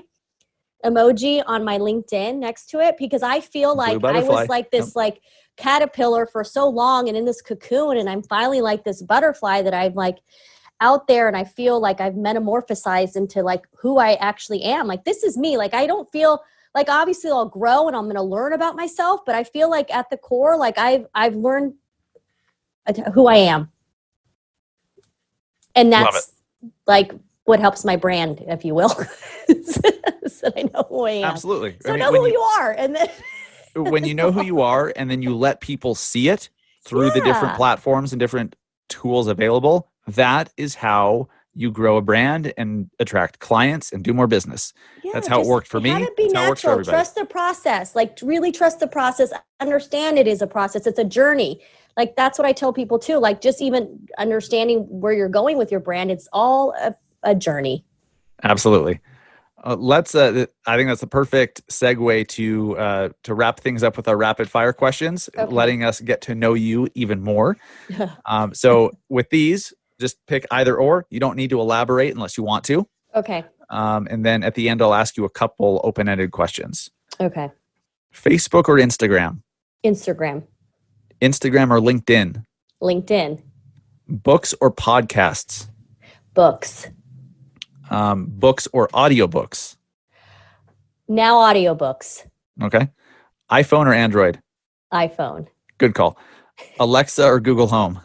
emoji 0.86 1.44
on 1.46 1.64
my 1.64 1.78
linkedin 1.78 2.38
next 2.38 2.68
to 2.68 2.80
it 2.80 2.96
because 2.98 3.24
i 3.24 3.40
feel 3.40 3.76
like 3.76 4.04
i 4.04 4.22
was 4.22 4.48
like 4.48 4.72
this 4.72 4.96
like 4.96 5.22
caterpillar 5.58 6.26
for 6.26 6.44
so 6.44 6.68
long 6.68 7.08
and 7.08 7.18
in 7.18 7.26
this 7.26 7.42
cocoon 7.42 7.98
and 7.98 8.10
i'm 8.10 8.22
finally 8.24 8.62
like 8.62 8.84
this 8.84 9.02
butterfly 9.02 9.62
that 9.62 9.74
i'm 9.74 9.94
like 9.94 10.20
out 10.82 11.08
there 11.08 11.28
and 11.28 11.38
i 11.38 11.44
feel 11.44 11.80
like 11.80 12.02
i've 12.02 12.14
metamorphosized 12.14 13.16
into 13.16 13.42
like 13.42 13.66
who 13.78 13.98
i 13.98 14.14
actually 14.16 14.62
am. 14.64 14.88
Like 14.88 15.06
this 15.06 15.24
is 15.24 15.38
me. 15.38 15.58
Like 15.58 15.74
i 15.74 15.88
don't 15.88 16.12
feel 16.12 16.44
like 16.76 16.90
obviously 16.90 17.32
I'll 17.32 17.48
grow 17.48 17.88
and 17.88 17.96
I'm 17.96 18.04
going 18.04 18.18
to 18.18 18.22
learn 18.22 18.54
about 18.54 18.76
myself, 18.76 19.22
but 19.26 19.34
I 19.34 19.46
feel 19.46 19.70
like 19.70 19.92
at 19.92 20.10
the 20.10 20.18
core, 20.18 20.58
like 20.58 20.78
I've 20.78 21.08
I've 21.16 21.36
learned 21.36 21.74
who 23.14 23.28
I 23.28 23.38
am, 23.38 23.72
and 25.74 25.92
that's 25.92 26.34
like 26.86 27.14
what 27.46 27.60
helps 27.60 27.86
my 27.86 27.96
brand, 27.96 28.44
if 28.48 28.66
you 28.66 28.76
will, 28.76 28.94
so 30.40 30.52
I 30.56 30.64
know 30.74 30.86
who 30.90 31.06
I 31.06 31.12
am. 31.12 31.26
absolutely. 31.26 31.78
So 31.82 31.90
I 31.90 31.92
mean, 31.94 32.00
know 32.00 32.12
who 32.12 32.26
you- 32.28 32.34
you 32.34 32.40
are, 32.40 32.72
and 32.72 32.96
then 32.96 33.08
when 33.76 34.06
you 34.06 34.14
know 34.14 34.32
who 34.32 34.44
you 34.44 34.62
are 34.62 34.94
and 34.96 35.10
then 35.10 35.22
you 35.22 35.36
let 35.36 35.62
people 35.62 35.96
see 35.96 36.30
it 36.30 36.50
through 36.86 37.12
the 37.12 37.22
different 37.22 37.56
platforms 37.56 38.14
and 38.14 38.20
different 38.20 38.56
tools 38.90 39.28
available, 39.28 39.90
that 40.08 40.52
is 40.58 40.76
how 40.76 41.28
you 41.58 41.72
grow 41.72 41.98
a 41.98 42.02
brand 42.02 42.54
and 42.58 42.90
attract 43.00 43.40
clients 43.40 43.92
and 43.92 44.04
do 44.04 44.14
more 44.14 44.28
business. 44.28 44.74
That's 45.14 45.28
how 45.28 45.42
it 45.42 45.48
worked 45.48 45.68
for 45.68 45.80
me. 45.80 45.90
Have 45.90 46.02
it 46.04 46.18
be 46.18 46.24
That's 46.24 46.34
how 46.36 46.44
it 46.44 46.50
works 46.50 46.62
for 46.62 46.68
natural. 46.68 46.82
everybody. 46.82 46.96
Trust 46.98 47.16
the 47.16 47.26
process. 47.26 47.96
Like 47.96 48.18
really 48.22 48.52
trust 48.52 48.80
the 48.82 48.88
process. 48.88 49.32
Understand 49.62 50.20
it 50.20 50.28
is 50.28 50.42
a 50.42 50.48
process. 50.48 50.86
It's 50.86 51.00
a 51.00 51.06
journey. 51.06 51.62
Like 51.98 52.16
that's 52.18 52.38
what 52.38 52.46
I 52.46 52.52
tell 52.52 52.74
people 52.74 53.00
too. 53.00 53.18
Like 53.20 53.40
just 53.42 53.62
even 53.62 54.06
understanding 54.18 54.82
where 54.90 55.14
you're 55.14 55.30
going 55.30 55.58
with 55.58 55.72
your 55.72 55.80
brand. 55.80 56.12
It's 56.12 56.28
all 56.34 56.74
a, 56.80 56.94
a 57.24 57.34
journey. 57.34 57.86
Absolutely. 58.44 59.00
Uh, 59.66 59.76
let's. 59.78 60.14
Uh, 60.14 60.46
I 60.68 60.78
think 60.78 60.90
that's 60.90 61.02
the 61.02 61.08
perfect 61.08 61.68
segue 61.70 62.28
to 62.30 62.78
uh, 62.78 63.10
to 63.24 63.34
wrap 63.34 63.60
things 63.60 63.82
up 63.84 63.98
with 63.98 64.08
our 64.08 64.16
rapid 64.16 64.50
fire 64.50 64.74
questions, 64.74 65.30
Okay. 65.38 65.52
letting 65.52 65.84
us 65.84 66.00
get 66.02 66.22
to 66.22 66.36
know 66.36 66.54
you 66.54 66.88
even 66.94 67.22
more. 67.24 67.58
um, 68.26 68.54
so 68.54 68.92
with 69.10 69.30
these, 69.32 69.74
just 70.00 70.18
pick 70.28 70.46
either 70.52 70.78
or. 70.78 71.06
You 71.10 71.20
don't 71.20 71.36
need 71.36 71.50
to 71.50 71.60
elaborate 71.60 72.14
unless 72.14 72.38
you 72.38 72.44
want 72.44 72.64
to. 72.66 72.88
Okay. 73.16 73.44
Um, 73.72 74.08
and 74.12 74.24
then 74.24 74.44
at 74.44 74.54
the 74.54 74.70
end, 74.70 74.82
I'll 74.84 74.94
ask 74.94 75.18
you 75.18 75.26
a 75.26 75.30
couple 75.30 75.82
open 75.84 76.08
ended 76.08 76.32
questions. 76.32 76.92
Okay. 77.20 77.50
Facebook 78.14 78.70
or 78.70 78.76
Instagram? 78.78 79.42
Instagram, 79.84 80.44
Instagram 81.22 81.70
or 81.72 81.80
LinkedIn? 81.80 82.44
LinkedIn, 82.82 83.42
Books 84.08 84.54
or 84.62 84.72
podcasts? 84.72 85.68
books. 86.34 86.88
Um, 87.96 88.26
books 88.28 88.68
or 88.74 88.90
audiobooks? 88.90 89.78
Now 91.08 91.36
audiobooks, 91.38 92.26
Okay. 92.62 92.90
iPhone 93.50 93.86
or 93.86 93.94
Android? 93.94 94.42
iPhone. 94.94 95.48
Good 95.78 95.94
call. 95.96 96.18
Alexa 96.80 97.26
or 97.26 97.40
Google 97.40 97.68
Home? 97.68 98.02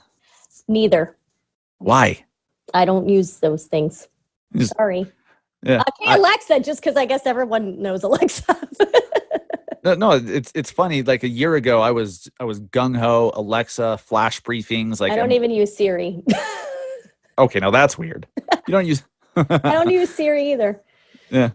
Neither. 0.68 1.16
Why? 1.78 2.24
I 2.72 2.84
don't 2.84 3.08
use 3.08 3.38
those 3.40 3.66
things. 3.66 4.06
Just- 4.54 4.76
Sorry. 4.76 5.10
Yeah. 5.64 5.82
Okay, 6.00 6.14
Alexa, 6.14 6.60
just 6.60 6.80
because 6.80 6.96
I 6.96 7.04
guess 7.04 7.26
everyone 7.26 7.82
knows 7.82 8.02
Alexa. 8.04 8.56
No, 9.82 9.94
no, 9.94 10.10
it's 10.12 10.52
it's 10.54 10.70
funny. 10.70 11.02
Like 11.02 11.22
a 11.22 11.28
year 11.28 11.54
ago, 11.54 11.80
I 11.80 11.90
was 11.90 12.28
I 12.38 12.44
was 12.44 12.60
gung 12.60 12.94
ho 12.94 13.32
Alexa 13.34 13.96
flash 13.96 14.42
briefings. 14.42 15.00
Like 15.00 15.10
I 15.10 15.16
don't 15.16 15.30
I'm- 15.30 15.32
even 15.32 15.50
use 15.50 15.74
Siri. 15.74 16.22
okay, 17.38 17.60
now 17.60 17.70
that's 17.70 17.96
weird. 17.96 18.26
You 18.66 18.72
don't 18.72 18.84
use 18.86 19.02
I 19.36 19.72
don't 19.72 19.90
use 19.90 20.10
Siri 20.10 20.52
either. 20.52 20.82
Yeah. 21.32 21.50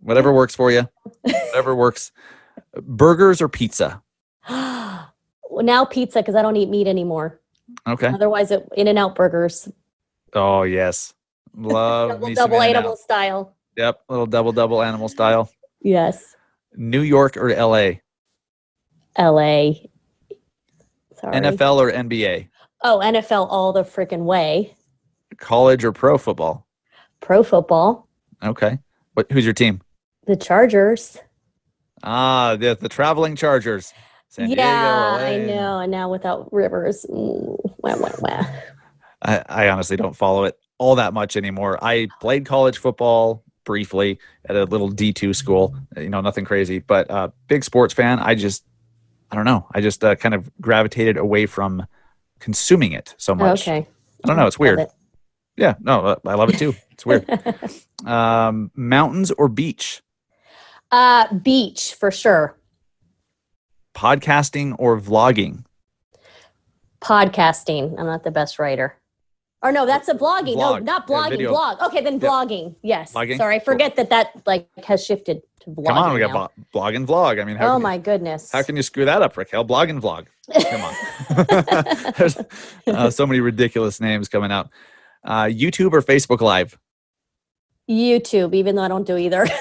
Whatever 0.00 0.32
works 0.32 0.54
for 0.54 0.70
you. 0.70 0.88
Whatever 1.20 1.74
works. 1.74 2.12
Burgers 2.80 3.42
or 3.42 3.48
pizza? 3.50 4.02
well, 4.48 5.12
now 5.50 5.84
pizza 5.84 6.20
because 6.20 6.34
I 6.34 6.40
don't 6.40 6.56
eat 6.56 6.70
meat 6.70 6.86
anymore. 6.86 7.38
Okay. 7.86 8.06
Otherwise, 8.06 8.50
it 8.50 8.66
In-N-Out 8.74 9.14
burgers, 9.14 9.68
Oh 10.34 10.62
yes, 10.62 11.12
love 11.54 12.10
double 12.20 12.34
double 12.34 12.62
animal 12.62 12.96
style. 12.96 13.54
Yep, 13.76 14.00
little 14.08 14.26
double 14.26 14.52
double 14.52 14.82
animal 14.82 15.08
style. 15.08 15.50
Yes, 15.82 16.36
New 16.74 17.02
York 17.02 17.36
or 17.36 17.50
L.A. 17.50 18.00
L.A. 19.16 19.90
Sorry. 21.20 21.36
NFL 21.36 21.76
or 21.76 21.92
NBA. 21.92 22.48
Oh, 22.82 23.00
NFL 23.02 23.46
all 23.50 23.72
the 23.72 23.84
freaking 23.84 24.24
way. 24.24 24.74
College 25.36 25.84
or 25.84 25.92
pro 25.92 26.18
football. 26.18 26.66
Pro 27.22 27.42
football, 27.42 28.08
Okay. 28.42 28.78
What? 29.14 29.30
Who's 29.32 29.44
your 29.44 29.54
team? 29.54 29.80
the 30.26 30.36
Chargers. 30.36 31.18
Ah, 32.02 32.56
the 32.56 32.76
the 32.78 32.88
traveling 32.88 33.36
Chargers. 33.36 33.92
San 34.28 34.46
Diego, 34.46 34.62
yeah, 34.62 35.16
I 35.20 35.38
know. 35.38 35.78
And 35.78 35.90
now 35.90 36.10
without 36.10 36.52
Rivers, 36.52 37.04
mm, 37.08 37.56
wah, 37.78 37.96
wah, 37.96 38.10
wah. 38.20 38.46
I, 39.22 39.44
I 39.46 39.68
honestly 39.68 39.96
don't 39.96 40.16
follow 40.16 40.44
it 40.44 40.58
all 40.78 40.96
that 40.96 41.12
much 41.12 41.36
anymore. 41.36 41.78
I 41.84 42.08
played 42.20 42.46
college 42.46 42.78
football 42.78 43.44
briefly 43.64 44.18
at 44.48 44.56
a 44.56 44.64
little 44.64 44.90
D2 44.90 45.36
school, 45.36 45.76
you 45.96 46.08
know, 46.08 46.20
nothing 46.22 46.44
crazy, 46.44 46.78
but 46.78 47.10
uh, 47.10 47.28
big 47.46 47.62
sports 47.62 47.92
fan. 47.94 48.18
I 48.18 48.34
just, 48.34 48.64
I 49.30 49.36
don't 49.36 49.44
know. 49.44 49.66
I 49.72 49.80
just 49.80 50.02
uh, 50.02 50.16
kind 50.16 50.34
of 50.34 50.50
gravitated 50.60 51.18
away 51.18 51.46
from 51.46 51.86
consuming 52.40 52.92
it 52.92 53.14
so 53.18 53.34
much. 53.34 53.68
Okay. 53.68 53.86
I 54.24 54.26
don't 54.26 54.36
know. 54.36 54.46
It's 54.46 54.58
weird. 54.58 54.80
It. 54.80 54.90
Yeah, 55.56 55.74
no, 55.80 56.16
I 56.26 56.34
love 56.34 56.48
it 56.50 56.58
too. 56.58 56.74
It's 56.90 57.04
weird. 57.04 57.28
um, 58.06 58.70
mountains 58.74 59.30
or 59.32 59.48
beach, 59.48 60.02
Uh, 60.90 61.32
beach 61.34 61.94
for 61.94 62.10
sure. 62.10 62.56
podcasting 63.94 64.74
or 64.78 64.98
vlogging, 65.00 65.64
Podcasting. 67.00 67.98
I'm 67.98 68.06
not 68.06 68.22
the 68.22 68.30
best 68.30 68.58
writer. 68.60 68.96
Or 69.60 69.72
no, 69.72 69.86
that's 69.86 70.08
a 70.08 70.14
blogging. 70.14 70.56
no, 70.56 70.78
not 70.78 71.06
blogging. 71.08 71.30
video. 71.30 71.50
blog. 71.50 71.80
Okay, 71.82 72.00
then 72.02 72.14
Yeah. 72.20 72.28
blogging. 72.28 72.76
Yes. 72.82 73.12
Blogging? 73.12 73.36
Sorry, 73.36 73.56
I 73.56 73.58
Cool. 73.58 73.64
forget 73.64 73.96
that 73.96 74.10
that 74.10 74.28
like 74.46 74.68
has 74.84 75.04
shifted 75.04 75.42
to 75.60 75.70
blogging. 75.70 75.86
Come 75.88 75.98
on, 75.98 76.12
we 76.14 76.20
got 76.20 76.32
bo- 76.32 76.62
blog 76.72 76.94
and 76.94 77.06
vlog. 77.06 77.40
I 77.40 77.44
mean, 77.44 77.56
how 77.56 77.74
Oh 77.74 77.78
my 77.80 77.98
goodness. 77.98 78.50
how 78.52 78.62
can 78.62 78.76
you 78.76 78.82
screw 78.82 79.04
that 79.04 79.20
up, 79.22 79.36
Raquel? 79.36 79.64
Blog 79.64 79.88
and 79.90 80.00
vlog. 80.00 80.26
Come 80.52 80.80
on. 80.80 80.94
There's 82.16 82.36
uh, 82.86 83.10
so 83.10 83.26
many 83.26 83.40
ridiculous 83.40 84.00
names 84.00 84.28
coming 84.28 84.50
out. 84.52 84.70
Uh, 85.24 85.44
YouTube 85.44 85.92
or 85.92 86.02
Facebook 86.02 86.40
Live? 86.40 86.78
YouTube, 87.88 88.54
even 88.54 88.76
though 88.76 88.82
I 88.82 88.88
don't 88.88 89.06
do 89.06 89.16
either. 89.16 89.46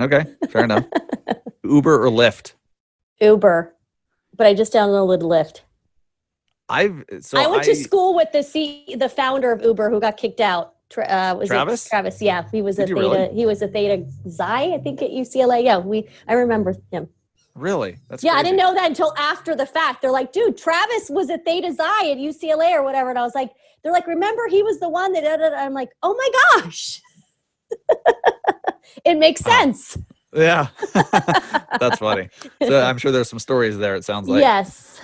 Okay, 0.00 0.26
fair 0.50 0.62
enough. 0.62 0.84
Uber 1.64 2.04
or 2.06 2.08
Lyft? 2.08 2.52
Uber, 3.20 3.74
but 4.36 4.46
I 4.46 4.54
just 4.54 4.72
downloaded 4.72 5.22
Lyft. 5.22 5.62
I've 6.68 7.04
so 7.20 7.36
I 7.36 7.48
went 7.48 7.64
to 7.64 7.74
school 7.74 8.14
with 8.14 8.30
the 8.32 8.42
C, 8.44 8.94
the 8.96 9.08
founder 9.08 9.50
of 9.50 9.60
Uber 9.62 9.90
who 9.90 10.00
got 10.00 10.16
kicked 10.16 10.40
out. 10.40 10.74
Uh, 10.96 11.34
was 11.36 11.50
it 11.50 11.54
Travis? 11.54 11.88
Travis, 11.88 12.22
yeah, 12.22 12.44
he 12.52 12.62
was 12.62 12.78
a 12.78 12.82
Did 12.82 12.90
you 12.90 12.94
theta. 12.94 13.08
really? 13.08 13.34
He 13.34 13.44
was 13.44 13.60
a 13.60 13.66
theta 13.68 14.06
Xi, 14.24 14.40
I 14.40 14.78
think 14.82 15.02
at 15.02 15.10
UCLA. 15.10 15.64
Yeah, 15.64 15.78
we. 15.78 16.08
I 16.28 16.34
remember 16.34 16.76
him. 16.92 17.08
Really? 17.58 17.96
That's 18.08 18.22
yeah, 18.22 18.32
I 18.34 18.42
didn't 18.42 18.58
know 18.58 18.72
that 18.74 18.86
until 18.86 19.12
after 19.18 19.56
the 19.56 19.66
fact. 19.66 20.00
They're 20.00 20.12
like, 20.12 20.32
dude, 20.32 20.56
Travis 20.56 21.10
was 21.10 21.28
a 21.28 21.38
theta 21.38 21.68
Xi 21.68 22.12
at 22.12 22.18
UCLA 22.18 22.72
or 22.72 22.82
whatever, 22.84 23.10
and 23.10 23.18
I 23.18 23.22
was 23.22 23.34
like, 23.34 23.50
they're 23.82 23.92
like, 23.92 24.06
remember 24.06 24.46
he 24.48 24.62
was 24.62 24.78
the 24.80 24.88
one 24.88 25.12
that. 25.12 25.22
da, 25.24 25.36
da, 25.36 25.50
da." 25.50 25.56
I'm 25.56 25.74
like, 25.74 25.90
oh 26.02 26.14
my 26.14 26.60
gosh. 26.62 27.00
it 29.04 29.18
makes 29.18 29.40
sense. 29.40 29.98
Yeah, 30.32 30.68
that's 30.92 31.98
funny. 31.98 32.28
So 32.62 32.80
I'm 32.82 32.98
sure 32.98 33.10
there's 33.10 33.28
some 33.30 33.38
stories 33.38 33.78
there. 33.78 33.94
It 33.96 34.04
sounds 34.04 34.28
like 34.28 34.40
yes, 34.42 35.00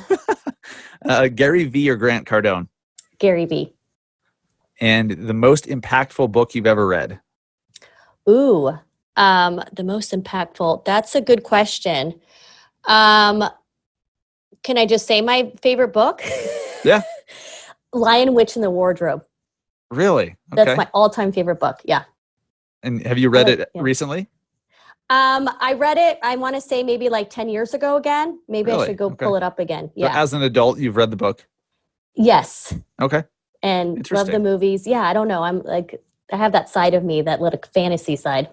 uh, 1.09 1.29
Gary 1.29 1.65
V 1.65 1.91
or 1.91 1.97
Grant 1.97 2.27
Cardone, 2.27 2.69
Gary 3.19 3.47
V. 3.47 3.73
and 4.81 5.11
the 5.11 5.35
most 5.35 5.67
impactful 5.67 6.31
book 6.31 6.55
you've 6.55 6.67
ever 6.67 6.87
read. 6.87 7.21
Ooh, 8.29 8.79
Um, 9.17 9.63
the 9.73 9.85
most 9.85 10.13
impactful. 10.13 10.85
That's 10.85 11.15
a 11.15 11.21
good 11.21 11.43
question. 11.43 12.21
Um, 12.87 13.45
can 14.63 14.79
I 14.79 14.87
just 14.87 15.07
say 15.07 15.21
my 15.21 15.53
favorite 15.63 15.93
book? 15.93 16.23
Yeah. 16.85 17.01
Lion 17.95 18.35
Witch 18.35 18.57
in 18.57 18.61
the 18.63 18.71
Wardrobe. 18.71 19.25
Really? 19.91 20.37
That's 20.53 20.77
my 20.77 20.87
all-time 20.93 21.33
favorite 21.33 21.59
book. 21.59 21.81
Yeah. 21.83 22.05
and 22.83 23.01
have 23.07 23.17
you 23.17 23.31
read 23.31 23.47
like- 23.49 23.61
it 23.61 23.71
yeah. 23.75 23.81
recently? 23.81 24.29
Um, 25.09 25.49
I 25.61 25.73
read 25.73 25.97
it. 25.97 26.19
I 26.23 26.37
want 26.37 26.57
to 26.57 26.61
say 26.61 26.83
maybe 26.83 27.09
like 27.09 27.31
ten 27.31 27.49
years 27.49 27.73
ago 27.73 27.97
again. 27.97 28.39
Maybe 28.49 28.71
I 28.71 28.85
should 28.85 28.99
go 28.99 29.07
Okay. 29.07 29.25
pull 29.25 29.37
it 29.37 29.43
up 29.43 29.59
again. 29.59 29.87
So 29.89 29.93
Yeah. 29.97 30.23
as 30.23 30.35
an 30.35 30.43
adult, 30.43 30.79
you've 30.79 30.97
read 30.97 31.11
the 31.11 31.17
book. 31.17 31.47
yes. 32.17 32.75
Okay. 33.01 33.25
And 33.63 34.11
love 34.11 34.27
the 34.27 34.39
movies. 34.39 34.87
Yeah. 34.87 35.01
I 35.03 35.15
don't 35.15 35.29
know. 35.29 35.43
I'm 35.43 35.63
like 35.63 36.03
I 36.31 36.37
have 36.37 36.53
that 36.53 36.69
side 36.69 36.93
of 36.93 37.03
me, 37.03 37.23
that 37.23 37.41
little 37.41 37.61
fantasy 37.73 38.17
side. 38.17 38.51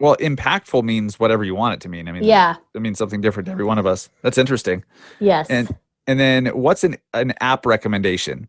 Well, 0.00 0.16
impactful 0.16 0.84
means 0.84 1.18
whatever 1.18 1.42
you 1.44 1.54
want 1.54 1.74
it 1.74 1.80
to 1.82 1.88
mean. 1.88 2.08
I 2.08 2.12
mean, 2.12 2.22
Yeah. 2.24 2.56
it 2.74 2.80
means 2.80 2.98
something 2.98 3.20
different 3.20 3.46
to 3.46 3.52
every 3.52 3.64
one 3.64 3.78
of 3.78 3.86
us. 3.86 4.08
That's 4.22 4.38
interesting. 4.38 4.84
Yes. 5.20 5.48
And 5.50 5.74
and 6.06 6.18
then 6.20 6.46
what's 6.46 6.84
an 6.84 6.96
an 7.14 7.34
app 7.40 7.66
recommendation? 7.66 8.48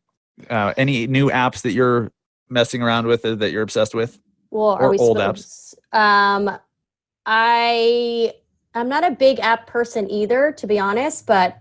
Uh, 0.49 0.73
any 0.77 1.07
new 1.07 1.29
apps 1.29 1.61
that 1.63 1.71
you're 1.71 2.11
messing 2.49 2.81
around 2.81 3.07
with 3.07 3.25
or 3.25 3.35
that 3.35 3.51
you're 3.51 3.63
obsessed 3.63 3.93
with? 3.95 4.19
well, 4.51 4.71
or 4.71 4.81
are 4.83 4.89
we 4.89 4.97
old 4.97 5.17
supposed- 5.17 5.77
Um, 5.91 6.49
I 7.25 8.33
I'm 8.75 8.87
not 8.89 9.03
a 9.03 9.11
big 9.11 9.39
app 9.39 9.67
person 9.67 10.09
either, 10.09 10.51
to 10.53 10.67
be 10.67 10.77
honest. 10.79 11.25
But 11.25 11.57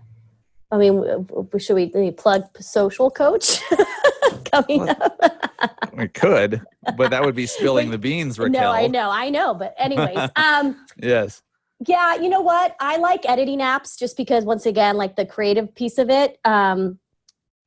I 0.71 0.77
mean, 0.77 1.27
should 1.57 1.75
we, 1.75 2.11
plug 2.11 2.43
Social 2.59 3.09
Coach 3.09 3.61
coming 4.51 4.85
Well, 4.85 4.97
up? 5.01 5.45
We 5.97 6.07
could, 6.07 6.61
but 6.95 7.09
that 7.09 7.25
would 7.25 7.35
be 7.35 7.45
spilling 7.45 7.91
the 7.91 7.97
beans, 7.97 8.39
Raquel. 8.39 8.61
no, 8.61 8.71
I 8.71 8.87
know, 8.87 9.09
I 9.09 9.29
know. 9.29 9.53
But 9.53 9.75
anyways, 9.77 10.29
um. 10.37 10.85
Yes. 10.97 11.41
Yeah, 11.85 12.15
you 12.15 12.29
know 12.29 12.39
what? 12.41 12.75
I 12.79 12.97
like 12.97 13.27
editing 13.27 13.59
apps 13.59 13.97
just 13.99 14.15
because 14.15 14.45
once 14.45 14.65
again, 14.65 14.95
like 14.95 15.17
the 15.17 15.25
creative 15.25 15.73
piece 15.75 15.97
of 15.97 16.09
it. 16.09 16.39
Um 16.45 16.99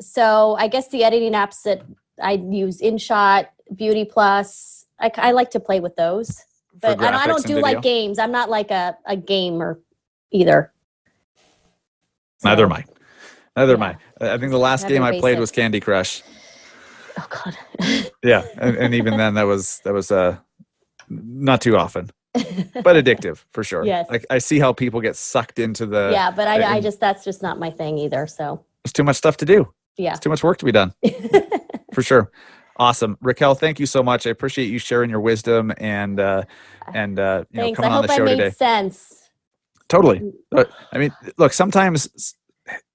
so 0.00 0.56
I 0.58 0.68
guess 0.68 0.88
the 0.88 1.04
editing 1.04 1.32
apps 1.32 1.62
that 1.64 1.82
I 2.22 2.32
use 2.32 2.80
InShot, 2.80 3.48
Beauty 3.74 4.04
Plus, 4.06 4.86
I, 4.98 5.10
I 5.16 5.32
like 5.32 5.50
to 5.50 5.60
play 5.60 5.80
with 5.80 5.96
those. 5.96 6.42
But 6.80 7.00
I, 7.00 7.10
don't- 7.10 7.20
I 7.20 7.26
don't 7.26 7.42
do 7.42 7.54
video? 7.56 7.62
like 7.62 7.82
games. 7.82 8.18
I'm 8.18 8.32
not 8.32 8.48
like 8.48 8.70
a, 8.70 8.96
a 9.06 9.16
gamer 9.16 9.78
either. 10.30 10.71
Neither 12.44 12.64
am 12.64 12.72
I. 12.72 12.84
Neither 13.56 13.74
am 13.74 13.80
Yeah. 13.82 13.94
I. 14.20 14.34
I 14.34 14.38
think 14.38 14.50
the 14.50 14.58
last 14.58 14.82
Rather 14.84 14.94
game 14.94 15.02
I 15.02 15.10
played 15.12 15.32
basic. 15.32 15.40
was 15.40 15.50
Candy 15.50 15.80
Crush. 15.80 16.22
Oh 17.18 17.26
god. 17.30 17.56
Yeah, 18.24 18.44
and, 18.60 18.76
and 18.76 18.94
even 18.94 19.16
then, 19.16 19.34
that 19.34 19.42
was 19.42 19.80
that 19.84 19.92
was 19.92 20.10
uh 20.10 20.36
not 21.08 21.60
too 21.60 21.76
often, 21.76 22.10
but 22.32 22.96
addictive 22.96 23.44
for 23.52 23.62
sure. 23.64 23.84
Yes. 23.84 24.08
Like 24.08 24.24
I 24.30 24.38
see 24.38 24.58
how 24.58 24.72
people 24.72 25.00
get 25.00 25.16
sucked 25.16 25.58
into 25.58 25.84
the. 25.86 26.10
yeah, 26.12 26.30
but 26.30 26.46
I, 26.48 26.76
I 26.76 26.80
just 26.80 27.00
that's 27.00 27.24
just 27.24 27.42
not 27.42 27.58
my 27.58 27.70
thing 27.70 27.98
either. 27.98 28.26
So 28.26 28.64
It's 28.84 28.92
too 28.92 29.02
much 29.04 29.16
stuff 29.16 29.36
to 29.38 29.44
do. 29.44 29.72
yeah. 29.98 30.12
It's 30.12 30.20
too 30.20 30.30
much 30.30 30.42
work 30.42 30.58
to 30.58 30.64
be 30.64 30.72
done. 30.72 30.94
for 31.92 32.02
sure. 32.02 32.30
Awesome, 32.78 33.18
Raquel. 33.20 33.54
Thank 33.54 33.78
you 33.78 33.84
so 33.86 34.02
much. 34.02 34.26
I 34.26 34.30
appreciate 34.30 34.66
you 34.66 34.78
sharing 34.78 35.10
your 35.10 35.20
wisdom 35.20 35.72
and 35.76 36.18
uh, 36.18 36.44
and 36.94 37.18
uh, 37.18 37.44
you 37.50 37.58
know 37.58 37.64
Thanks. 37.64 37.78
I 37.78 37.82
coming 37.82 37.92
on 37.96 38.02
hope 38.02 38.06
the 38.06 38.12
I 38.14 38.16
show 38.16 38.24
made 38.24 38.36
today. 38.36 38.50
sense. 38.50 39.21
Totally. 39.92 40.32
I 40.90 40.96
mean, 40.96 41.12
look, 41.36 41.52
sometimes 41.52 42.34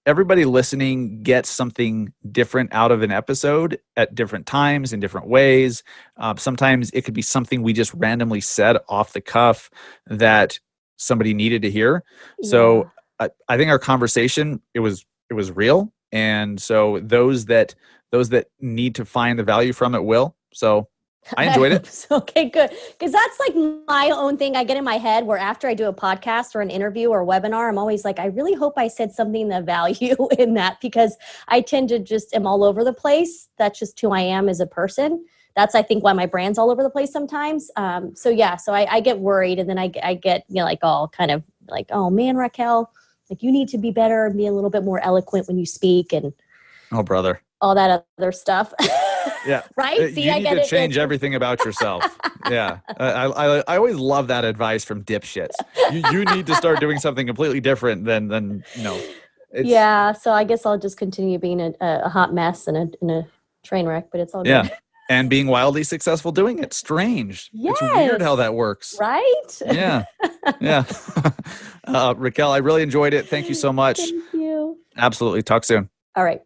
everybody 0.07 0.45
listening 0.45 1.21
gets 1.21 1.47
something 1.47 2.11
different 2.31 2.73
out 2.73 2.91
of 2.91 3.03
an 3.03 3.11
episode 3.11 3.77
at 3.95 4.15
different 4.15 4.47
times 4.47 4.93
in 4.93 4.99
different 4.99 5.27
ways. 5.27 5.83
Uh, 6.17 6.33
sometimes 6.37 6.89
it 6.91 7.03
could 7.03 7.13
be 7.13 7.21
something 7.21 7.61
we 7.61 7.71
just 7.71 7.93
randomly 7.93 8.41
said 8.41 8.77
off 8.89 9.13
the 9.13 9.21
cuff 9.21 9.69
that 10.07 10.59
somebody 10.95 11.35
needed 11.35 11.61
to 11.61 11.69
hear. 11.69 12.03
So 12.41 12.89
I, 13.19 13.29
I 13.47 13.57
think 13.57 13.69
our 13.69 13.77
conversation 13.77 14.59
it 14.73 14.79
was 14.79 15.05
it 15.29 15.35
was 15.35 15.51
real, 15.51 15.93
and 16.11 16.59
so 16.59 16.99
those 17.03 17.45
that 17.45 17.75
those 18.11 18.29
that 18.29 18.47
need 18.59 18.95
to 18.95 19.05
find 19.05 19.37
the 19.37 19.43
value 19.43 19.71
from 19.71 19.93
it 19.93 20.03
will. 20.03 20.35
So 20.51 20.87
I 21.35 21.45
enjoyed 21.45 21.71
it. 21.73 22.05
Okay, 22.11 22.49
good. 22.49 22.69
Because 22.91 23.11
that's 23.11 23.39
like 23.39 23.55
my 23.87 24.11
own 24.13 24.37
thing 24.37 24.55
I 24.55 24.63
get 24.63 24.77
in 24.77 24.83
my 24.83 24.97
head 24.97 25.25
where 25.25 25.37
after 25.37 25.67
I 25.67 25.73
do 25.73 25.87
a 25.87 25.93
podcast 25.93 26.55
or 26.55 26.61
an 26.61 26.69
interview 26.69 27.09
or 27.09 27.25
webinar, 27.25 27.67
I'm 27.67 27.77
always 27.77 28.05
like, 28.05 28.19
I 28.19 28.25
really 28.27 28.53
hope 28.53 28.73
I 28.77 28.87
said 28.87 29.11
something 29.11 29.51
of 29.51 29.65
value 29.65 30.15
in 30.37 30.53
that 30.53 30.79
because 30.81 31.17
I 31.47 31.61
tend 31.61 31.89
to 31.89 31.99
just 31.99 32.33
am 32.33 32.47
all 32.47 32.63
over 32.63 32.83
the 32.83 32.93
place. 32.93 33.49
That's 33.57 33.77
just 33.79 33.99
who 33.99 34.11
I 34.11 34.21
am 34.21 34.47
as 34.47 34.59
a 34.59 34.67
person. 34.67 35.25
That's 35.55 35.73
I 35.75 35.81
think 35.81 36.03
why 36.03 36.13
my 36.13 36.27
brand's 36.27 36.57
all 36.59 36.69
over 36.71 36.83
the 36.83 36.89
place 36.89 37.11
sometimes. 37.11 37.71
Um, 37.75 38.15
so 38.15 38.29
yeah, 38.29 38.55
so 38.57 38.73
I, 38.73 38.85
I 38.95 38.99
get 38.99 39.19
worried 39.19 39.57
and 39.59 39.69
then 39.69 39.79
I, 39.79 39.91
I 40.03 40.13
get 40.13 40.45
you 40.47 40.55
know 40.57 40.65
like 40.65 40.79
all 40.83 41.07
kind 41.07 41.31
of 41.31 41.43
like, 41.67 41.87
oh 41.91 42.09
man, 42.09 42.37
Raquel, 42.37 42.91
like 43.29 43.41
you 43.43 43.51
need 43.51 43.67
to 43.69 43.77
be 43.77 43.91
better 43.91 44.27
and 44.27 44.37
be 44.37 44.45
a 44.47 44.53
little 44.53 44.69
bit 44.69 44.83
more 44.83 44.99
eloquent 45.03 45.47
when 45.47 45.57
you 45.57 45.65
speak 45.65 46.13
and 46.13 46.31
Oh, 46.91 47.03
brother. 47.03 47.41
all 47.59 47.75
that 47.75 48.05
other 48.17 48.31
stuff. 48.31 48.71
Yeah. 49.45 49.63
right. 49.75 49.99
Uh, 49.99 50.11
See, 50.11 50.23
you 50.23 50.31
I 50.31 50.35
need 50.37 50.43
get 50.43 50.53
to 50.55 50.61
it. 50.61 50.67
change 50.67 50.97
everything 50.97 51.35
about 51.35 51.63
yourself. 51.65 52.03
yeah, 52.49 52.79
I, 52.97 53.25
I 53.25 53.63
I 53.67 53.77
always 53.77 53.97
love 53.97 54.27
that 54.27 54.45
advice 54.45 54.83
from 54.83 55.03
dipshits. 55.03 55.53
You 55.91 56.03
you 56.11 56.25
need 56.25 56.47
to 56.47 56.55
start 56.55 56.79
doing 56.79 56.99
something 56.99 57.27
completely 57.27 57.59
different 57.59 58.05
than 58.05 58.27
than 58.27 58.63
you 58.75 58.83
know. 58.83 58.99
It's, 59.51 59.67
yeah, 59.67 60.11
so 60.11 60.31
I 60.31 60.43
guess 60.43 60.65
I'll 60.65 60.77
just 60.77 60.97
continue 60.97 61.39
being 61.39 61.61
a, 61.61 61.73
a 61.79 62.09
hot 62.09 62.33
mess 62.33 62.67
and 62.67 62.77
a, 62.77 62.89
and 63.01 63.11
a 63.11 63.27
train 63.63 63.85
wreck, 63.85 64.09
but 64.11 64.19
it's 64.19 64.33
all 64.33 64.45
yeah, 64.45 64.63
good. 64.63 64.71
Yeah. 64.71 64.77
And 65.09 65.29
being 65.29 65.47
wildly 65.47 65.83
successful 65.85 66.33
doing 66.33 66.59
it. 66.59 66.73
Strange. 66.73 67.49
It's 67.53 67.81
weird 67.81 68.21
how 68.21 68.35
that 68.35 68.55
works. 68.55 68.97
Right? 68.99 69.61
Yeah, 69.65 70.03
yeah. 70.59 70.83
uh, 71.85 72.13
Raquel, 72.17 72.51
I 72.51 72.57
really 72.57 72.83
enjoyed 72.83 73.13
it. 73.13 73.27
Thank 73.29 73.47
you 73.47 73.55
so 73.55 73.71
much. 73.71 73.99
Thank 73.99 74.33
you. 74.33 74.77
Absolutely. 74.97 75.43
Talk 75.43 75.63
soon. 75.63 75.89
All 76.15 76.25
right. 76.25 76.41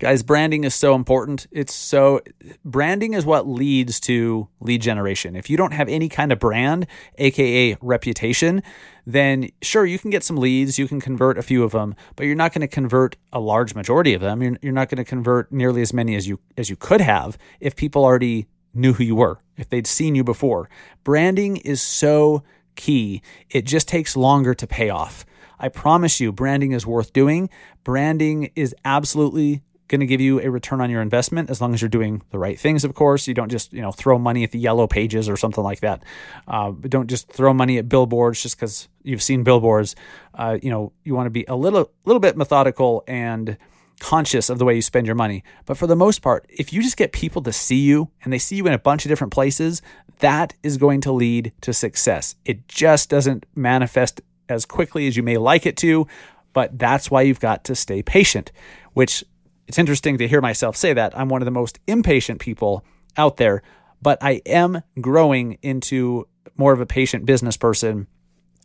Guys, 0.00 0.22
branding 0.22 0.64
is 0.64 0.74
so 0.74 0.94
important. 0.94 1.46
It's 1.50 1.74
so 1.74 2.22
branding 2.64 3.12
is 3.12 3.26
what 3.26 3.46
leads 3.46 4.00
to 4.00 4.48
lead 4.60 4.80
generation. 4.80 5.36
If 5.36 5.50
you 5.50 5.58
don't 5.58 5.74
have 5.74 5.90
any 5.90 6.08
kind 6.08 6.32
of 6.32 6.38
brand, 6.38 6.86
aka 7.18 7.76
reputation, 7.82 8.62
then 9.04 9.50
sure 9.60 9.84
you 9.84 9.98
can 9.98 10.08
get 10.08 10.24
some 10.24 10.38
leads, 10.38 10.78
you 10.78 10.88
can 10.88 11.02
convert 11.02 11.36
a 11.36 11.42
few 11.42 11.62
of 11.64 11.72
them, 11.72 11.94
but 12.16 12.24
you're 12.24 12.34
not 12.34 12.54
going 12.54 12.62
to 12.62 12.66
convert 12.66 13.16
a 13.30 13.40
large 13.40 13.74
majority 13.74 14.14
of 14.14 14.22
them. 14.22 14.42
You're, 14.42 14.56
you're 14.62 14.72
not 14.72 14.88
going 14.88 14.96
to 14.96 15.04
convert 15.04 15.52
nearly 15.52 15.82
as 15.82 15.92
many 15.92 16.16
as 16.16 16.26
you 16.26 16.40
as 16.56 16.70
you 16.70 16.76
could 16.76 17.02
have 17.02 17.36
if 17.60 17.76
people 17.76 18.02
already 18.02 18.46
knew 18.72 18.94
who 18.94 19.04
you 19.04 19.16
were, 19.16 19.42
if 19.58 19.68
they'd 19.68 19.86
seen 19.86 20.14
you 20.14 20.24
before. 20.24 20.70
Branding 21.04 21.58
is 21.58 21.82
so 21.82 22.42
key. 22.74 23.20
It 23.50 23.66
just 23.66 23.86
takes 23.86 24.16
longer 24.16 24.54
to 24.54 24.66
pay 24.66 24.88
off. 24.88 25.26
I 25.58 25.68
promise 25.68 26.20
you, 26.20 26.32
branding 26.32 26.72
is 26.72 26.86
worth 26.86 27.12
doing. 27.12 27.50
Branding 27.84 28.50
is 28.56 28.74
absolutely 28.82 29.60
going 29.90 30.00
to 30.00 30.06
give 30.06 30.20
you 30.20 30.40
a 30.40 30.48
return 30.48 30.80
on 30.80 30.88
your 30.88 31.02
investment 31.02 31.50
as 31.50 31.60
long 31.60 31.74
as 31.74 31.82
you're 31.82 31.88
doing 31.88 32.22
the 32.30 32.38
right 32.38 32.58
things. 32.58 32.84
Of 32.84 32.94
course, 32.94 33.26
you 33.26 33.34
don't 33.34 33.50
just 33.50 33.72
you 33.72 33.82
know 33.82 33.92
throw 33.92 34.18
money 34.18 34.44
at 34.44 34.52
the 34.52 34.58
yellow 34.58 34.86
pages 34.86 35.28
or 35.28 35.36
something 35.36 35.62
like 35.62 35.80
that. 35.80 36.04
Uh, 36.48 36.70
don't 36.70 37.08
just 37.08 37.30
throw 37.30 37.52
money 37.52 37.76
at 37.76 37.88
billboards 37.88 38.42
just 38.42 38.56
because 38.56 38.88
you've 39.02 39.22
seen 39.22 39.42
billboards. 39.42 39.96
Uh, 40.34 40.58
you 40.62 40.70
know 40.70 40.92
you 41.04 41.14
want 41.14 41.26
to 41.26 41.30
be 41.30 41.44
a 41.48 41.56
little 41.56 41.90
little 42.06 42.20
bit 42.20 42.36
methodical 42.36 43.04
and 43.06 43.58
conscious 43.98 44.48
of 44.48 44.58
the 44.58 44.64
way 44.64 44.74
you 44.74 44.80
spend 44.80 45.06
your 45.06 45.16
money. 45.16 45.44
But 45.66 45.76
for 45.76 45.86
the 45.86 45.96
most 45.96 46.22
part, 46.22 46.46
if 46.48 46.72
you 46.72 46.82
just 46.82 46.96
get 46.96 47.12
people 47.12 47.42
to 47.42 47.52
see 47.52 47.80
you 47.80 48.08
and 48.22 48.32
they 48.32 48.38
see 48.38 48.56
you 48.56 48.66
in 48.66 48.72
a 48.72 48.78
bunch 48.78 49.04
of 49.04 49.10
different 49.10 49.32
places, 49.32 49.82
that 50.20 50.54
is 50.62 50.78
going 50.78 51.02
to 51.02 51.12
lead 51.12 51.52
to 51.60 51.74
success. 51.74 52.34
It 52.46 52.66
just 52.66 53.10
doesn't 53.10 53.44
manifest 53.54 54.22
as 54.48 54.64
quickly 54.64 55.06
as 55.06 55.16
you 55.16 55.22
may 55.22 55.36
like 55.36 55.66
it 55.66 55.76
to, 55.78 56.06
but 56.52 56.78
that's 56.78 57.10
why 57.10 57.22
you've 57.22 57.40
got 57.40 57.64
to 57.64 57.74
stay 57.74 58.02
patient, 58.02 58.50
which 58.94 59.22
it's 59.70 59.78
interesting 59.78 60.18
to 60.18 60.26
hear 60.26 60.40
myself 60.40 60.74
say 60.74 60.92
that. 60.94 61.16
I'm 61.16 61.28
one 61.28 61.42
of 61.42 61.44
the 61.44 61.52
most 61.52 61.78
impatient 61.86 62.40
people 62.40 62.84
out 63.16 63.36
there, 63.36 63.62
but 64.02 64.18
I 64.20 64.42
am 64.44 64.82
growing 65.00 65.58
into 65.62 66.26
more 66.56 66.72
of 66.72 66.80
a 66.80 66.86
patient 66.86 67.24
business 67.24 67.56
person 67.56 68.08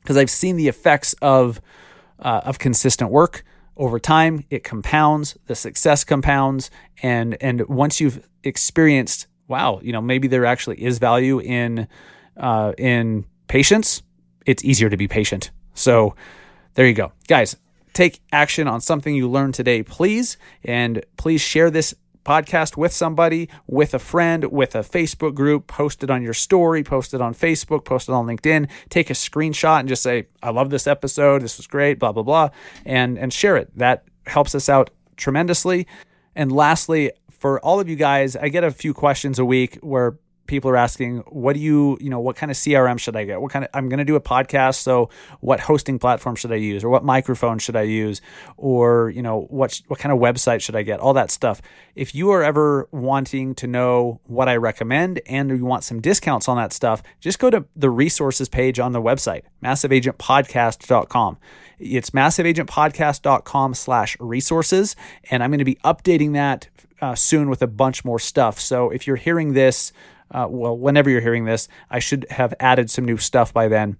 because 0.01 0.17
I've 0.17 0.31
seen 0.31 0.57
the 0.57 0.67
effects 0.67 1.13
of 1.21 1.61
uh, 2.17 2.41
of 2.45 2.57
consistent 2.57 3.11
work 3.11 3.43
over 3.77 3.99
time. 3.99 4.45
It 4.49 4.63
compounds, 4.63 5.37
the 5.45 5.53
success 5.53 6.03
compounds, 6.03 6.71
and 7.03 7.37
and 7.39 7.67
once 7.67 8.01
you've 8.01 8.27
experienced, 8.43 9.27
wow, 9.47 9.79
you 9.83 9.91
know, 9.91 10.01
maybe 10.01 10.27
there 10.27 10.47
actually 10.47 10.83
is 10.83 10.97
value 10.97 11.39
in 11.39 11.87
uh, 12.35 12.73
in 12.79 13.25
patience. 13.47 14.01
It's 14.47 14.65
easier 14.65 14.89
to 14.89 14.97
be 14.97 15.07
patient. 15.07 15.51
So 15.75 16.15
there 16.73 16.87
you 16.87 16.95
go, 16.95 17.11
guys. 17.27 17.55
Take 17.95 18.19
action 18.33 18.67
on 18.67 18.81
something 18.81 19.15
you 19.15 19.29
learned 19.29 19.53
today, 19.53 19.81
please, 19.81 20.35
and 20.65 21.01
please 21.15 21.39
share 21.39 21.71
this 21.71 21.95
podcast 22.25 22.75
with 22.75 22.91
somebody, 22.91 23.47
with 23.67 23.93
a 23.93 23.99
friend, 23.99 24.51
with 24.51 24.75
a 24.75 24.79
Facebook 24.79 25.33
group, 25.33 25.67
post 25.67 26.03
it 26.03 26.09
on 26.09 26.21
your 26.21 26.33
story, 26.33 26.83
post 26.83 27.13
it 27.13 27.21
on 27.21 27.33
Facebook, 27.33 27.85
post 27.85 28.09
it 28.09 28.11
on 28.11 28.25
LinkedIn, 28.25 28.69
take 28.89 29.09
a 29.09 29.13
screenshot 29.13 29.79
and 29.79 29.87
just 29.87 30.03
say, 30.03 30.27
I 30.43 30.49
love 30.49 30.71
this 30.71 30.87
episode, 30.87 31.41
this 31.41 31.55
was 31.55 31.67
great, 31.67 31.97
blah, 31.97 32.11
blah, 32.11 32.23
blah, 32.23 32.49
and 32.83 33.17
and 33.17 33.31
share 33.31 33.55
it. 33.55 33.69
That 33.77 34.03
helps 34.25 34.53
us 34.55 34.67
out 34.67 34.89
tremendously. 35.15 35.87
And 36.35 36.51
lastly, 36.51 37.13
for 37.31 37.61
all 37.61 37.79
of 37.79 37.87
you 37.87 37.95
guys, 37.95 38.35
I 38.35 38.49
get 38.49 38.65
a 38.65 38.71
few 38.71 38.93
questions 38.93 39.39
a 39.39 39.45
week 39.45 39.77
where 39.81 40.17
people 40.47 40.69
are 40.69 40.77
asking, 40.77 41.19
what 41.27 41.53
do 41.53 41.59
you, 41.59 41.97
you 41.99 42.09
know, 42.09 42.19
what 42.19 42.35
kind 42.35 42.51
of 42.51 42.57
CRM 42.57 42.99
should 42.99 43.15
I 43.15 43.25
get? 43.25 43.41
What 43.41 43.51
kind 43.51 43.65
of, 43.65 43.71
I'm 43.73 43.89
going 43.89 43.99
to 43.99 44.05
do 44.05 44.15
a 44.15 44.21
podcast. 44.21 44.75
So 44.75 45.09
what 45.39 45.59
hosting 45.59 45.99
platform 45.99 46.35
should 46.35 46.51
I 46.51 46.55
use? 46.55 46.83
Or 46.83 46.89
what 46.89 47.03
microphone 47.03 47.59
should 47.59 47.75
I 47.75 47.83
use? 47.83 48.21
Or, 48.57 49.09
you 49.09 49.21
know, 49.21 49.41
what, 49.49 49.81
what 49.87 49.99
kind 49.99 50.13
of 50.13 50.19
website 50.19 50.61
should 50.61 50.75
I 50.75 50.83
get? 50.83 50.99
All 50.99 51.13
that 51.13 51.31
stuff. 51.31 51.61
If 51.95 52.13
you 52.13 52.31
are 52.31 52.43
ever 52.43 52.87
wanting 52.91 53.55
to 53.55 53.67
know 53.67 54.19
what 54.25 54.47
I 54.49 54.55
recommend 54.57 55.21
and 55.25 55.49
you 55.49 55.65
want 55.65 55.83
some 55.83 56.01
discounts 56.01 56.47
on 56.47 56.57
that 56.57 56.73
stuff, 56.73 57.01
just 57.19 57.39
go 57.39 57.49
to 57.49 57.65
the 57.75 57.89
resources 57.89 58.49
page 58.49 58.79
on 58.79 58.91
the 58.91 59.01
website, 59.01 59.43
massiveagentpodcast.com. 59.63 61.37
It's 61.77 62.11
massiveagentpodcast.com 62.11 63.73
slash 63.73 64.17
resources. 64.19 64.95
And 65.29 65.43
I'm 65.43 65.49
going 65.51 65.59
to 65.59 65.65
be 65.65 65.75
updating 65.83 66.33
that 66.33 66.69
uh, 67.01 67.15
soon 67.15 67.49
with 67.49 67.61
a 67.61 67.67
bunch 67.67 68.05
more 68.05 68.19
stuff. 68.19 68.59
So 68.59 68.89
if 68.89 69.07
you're 69.07 69.15
hearing 69.15 69.53
this, 69.53 69.91
uh, 70.31 70.47
well, 70.49 70.77
whenever 70.77 71.09
you're 71.09 71.21
hearing 71.21 71.45
this, 71.45 71.67
I 71.89 71.99
should 71.99 72.25
have 72.29 72.53
added 72.59 72.89
some 72.89 73.05
new 73.05 73.17
stuff 73.17 73.53
by 73.53 73.67
then. 73.67 73.97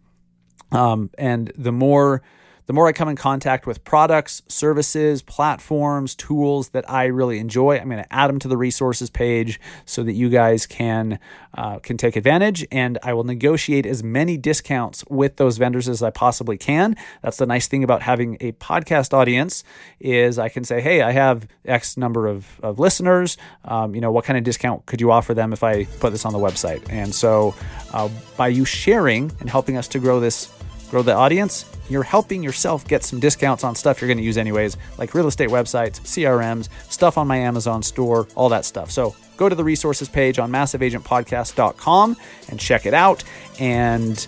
Um, 0.71 1.09
and 1.17 1.51
the 1.57 1.71
more 1.71 2.21
the 2.65 2.73
more 2.73 2.87
I 2.87 2.93
come 2.93 3.09
in 3.09 3.15
contact 3.15 3.67
with 3.67 3.83
products, 3.83 4.41
services, 4.47 5.21
platforms, 5.21 6.15
tools 6.15 6.69
that 6.69 6.89
I 6.89 7.05
really 7.05 7.39
enjoy, 7.39 7.77
I'm 7.77 7.89
going 7.89 8.03
to 8.03 8.13
add 8.13 8.27
them 8.27 8.39
to 8.39 8.47
the 8.47 8.57
resources 8.57 9.09
page 9.09 9.59
so 9.85 10.03
that 10.03 10.13
you 10.13 10.29
guys 10.29 10.65
can 10.65 11.19
uh, 11.57 11.79
can 11.79 11.97
take 11.97 12.15
advantage. 12.15 12.65
And 12.71 12.97
I 13.03 13.13
will 13.13 13.23
negotiate 13.23 13.85
as 13.85 14.03
many 14.03 14.37
discounts 14.37 15.05
with 15.09 15.37
those 15.37 15.57
vendors 15.57 15.87
as 15.87 16.03
I 16.03 16.09
possibly 16.09 16.57
can. 16.57 16.95
That's 17.21 17.37
the 17.37 17.45
nice 17.45 17.67
thing 17.67 17.83
about 17.83 18.01
having 18.01 18.37
a 18.41 18.51
podcast 18.53 19.13
audience 19.13 19.63
is 19.99 20.37
I 20.37 20.49
can 20.49 20.63
say, 20.63 20.81
hey, 20.81 21.01
I 21.01 21.11
have 21.11 21.47
X 21.63 21.97
number 21.97 22.27
of, 22.27 22.59
of 22.61 22.79
listeners. 22.79 23.37
Um, 23.63 23.95
you 23.95 24.01
know, 24.01 24.11
what 24.11 24.25
kind 24.25 24.37
of 24.37 24.43
discount 24.43 24.85
could 24.85 24.99
you 24.99 25.11
offer 25.11 25.33
them 25.33 25.53
if 25.53 25.63
I 25.63 25.85
put 25.85 26.11
this 26.11 26.25
on 26.25 26.33
the 26.33 26.39
website? 26.39 26.83
And 26.89 27.15
so 27.15 27.55
uh, 27.93 28.09
by 28.35 28.49
you 28.49 28.65
sharing 28.65 29.31
and 29.39 29.49
helping 29.49 29.77
us 29.77 29.87
to 29.89 29.99
grow 29.99 30.19
this 30.19 30.45
grow 30.89 31.01
the 31.01 31.13
audience, 31.13 31.65
you're 31.89 32.03
helping 32.03 32.41
yourself 32.43 32.87
get 32.87 33.03
some 33.03 33.19
discounts 33.19 33.63
on 33.63 33.75
stuff 33.75 34.01
you're 34.01 34.07
going 34.07 34.17
to 34.17 34.23
use 34.23 34.37
anyways, 34.37 34.77
like 34.97 35.13
real 35.13 35.27
estate 35.27 35.49
websites, 35.49 35.99
CRMs, 36.01 36.69
stuff 36.91 37.17
on 37.17 37.27
my 37.27 37.37
Amazon 37.37 37.83
store, 37.83 38.27
all 38.35 38.49
that 38.49 38.65
stuff. 38.65 38.91
So 38.91 39.15
go 39.37 39.49
to 39.49 39.55
the 39.55 39.63
resources 39.63 40.09
page 40.09 40.39
on 40.39 40.51
massiveagentpodcast.com 40.51 42.17
and 42.49 42.59
check 42.59 42.85
it 42.85 42.93
out. 42.93 43.23
And 43.59 44.25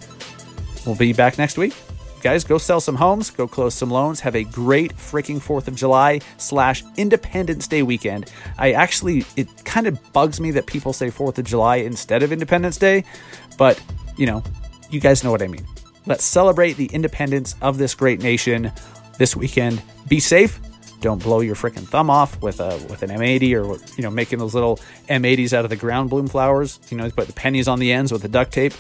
we'll 0.85 0.95
be 0.95 1.13
back 1.13 1.37
next 1.37 1.57
week. 1.57 1.73
Guys, 2.21 2.43
go 2.43 2.57
sell 2.57 2.81
some 2.81 2.95
homes, 2.95 3.29
go 3.29 3.47
close 3.47 3.75
some 3.75 3.91
loans, 3.91 4.19
have 4.19 4.35
a 4.35 4.43
great 4.43 4.95
freaking 4.97 5.39
4th 5.39 5.67
of 5.67 5.75
July 5.75 6.19
slash 6.37 6.83
Independence 6.97 7.67
Day 7.67 7.83
weekend. 7.83 8.31
I 8.57 8.71
actually, 8.71 9.23
it 9.35 9.47
kind 9.65 9.85
of 9.85 10.13
bugs 10.13 10.41
me 10.41 10.49
that 10.51 10.65
people 10.65 10.93
say 10.93 11.07
4th 11.11 11.37
of 11.37 11.45
July 11.45 11.77
instead 11.77 12.23
of 12.23 12.31
Independence 12.31 12.77
Day, 12.77 13.03
but 13.57 13.81
you 14.17 14.25
know, 14.25 14.43
you 14.89 14.99
guys 14.99 15.23
know 15.23 15.29
what 15.29 15.43
I 15.43 15.47
mean. 15.47 15.65
Let's 16.07 16.23
celebrate 16.23 16.77
the 16.77 16.85
independence 16.85 17.55
of 17.61 17.77
this 17.77 17.93
great 17.93 18.21
nation 18.21 18.71
this 19.17 19.35
weekend. 19.35 19.83
Be 20.07 20.21
safe. 20.21 20.59
Don't 21.01 21.21
blow 21.21 21.41
your 21.41 21.55
freaking 21.55 21.85
thumb 21.85 22.09
off 22.09 22.41
with 22.41 22.61
a 22.61 22.77
with 22.89 23.03
an 23.03 23.09
M80 23.09 23.51
or 23.53 23.77
you 23.97 24.03
know 24.03 24.09
making 24.09 24.39
those 24.39 24.55
little 24.55 24.77
M80s 25.09 25.51
out 25.51 25.65
of 25.65 25.69
the 25.69 25.75
ground 25.75 26.09
bloom 26.09 26.27
flowers. 26.27 26.79
You 26.89 26.95
know, 26.95 27.09
put 27.11 27.27
the 27.27 27.33
pennies 27.33 27.67
on 27.67 27.79
the 27.79 27.91
ends 27.91 28.13
with 28.13 28.21
the 28.21 28.29
duct 28.29 28.53
tape. 28.53 28.73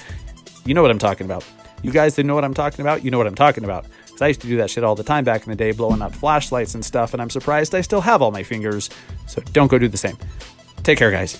You 0.65 0.73
know 0.73 0.81
what 0.81 0.89
I'm 0.89 0.99
talking 0.99 1.25
about. 1.25 1.45
You 1.83 1.91
guys 1.91 2.15
that 2.15 2.23
know 2.23 2.33
what 2.33 2.45
I'm 2.45 2.53
talking 2.53 2.81
about, 2.81 3.03
you 3.03 3.11
know 3.11 3.17
what 3.17 3.27
I'm 3.27 3.35
talking 3.35 3.65
about. 3.65 3.85
Because 4.05 4.21
I 4.21 4.27
used 4.29 4.41
to 4.41 4.47
do 4.47 4.57
that 4.57 4.69
shit 4.69 4.83
all 4.83 4.95
the 4.95 5.03
time 5.03 5.25
back 5.25 5.43
in 5.43 5.49
the 5.51 5.55
day, 5.55 5.71
blowing 5.71 6.01
up 6.01 6.15
flashlights 6.15 6.73
and 6.75 6.83
stuff, 6.83 7.13
and 7.13 7.21
I'm 7.21 7.29
surprised 7.29 7.75
I 7.75 7.81
still 7.81 8.01
have 8.01 8.21
all 8.21 8.31
my 8.31 8.41
fingers. 8.41 8.89
So 9.27 9.41
don't 9.51 9.67
go 9.67 9.77
do 9.77 9.87
the 9.87 9.97
same. 9.97 10.17
Take 10.83 10.97
care, 10.97 11.11
guys. 11.11 11.39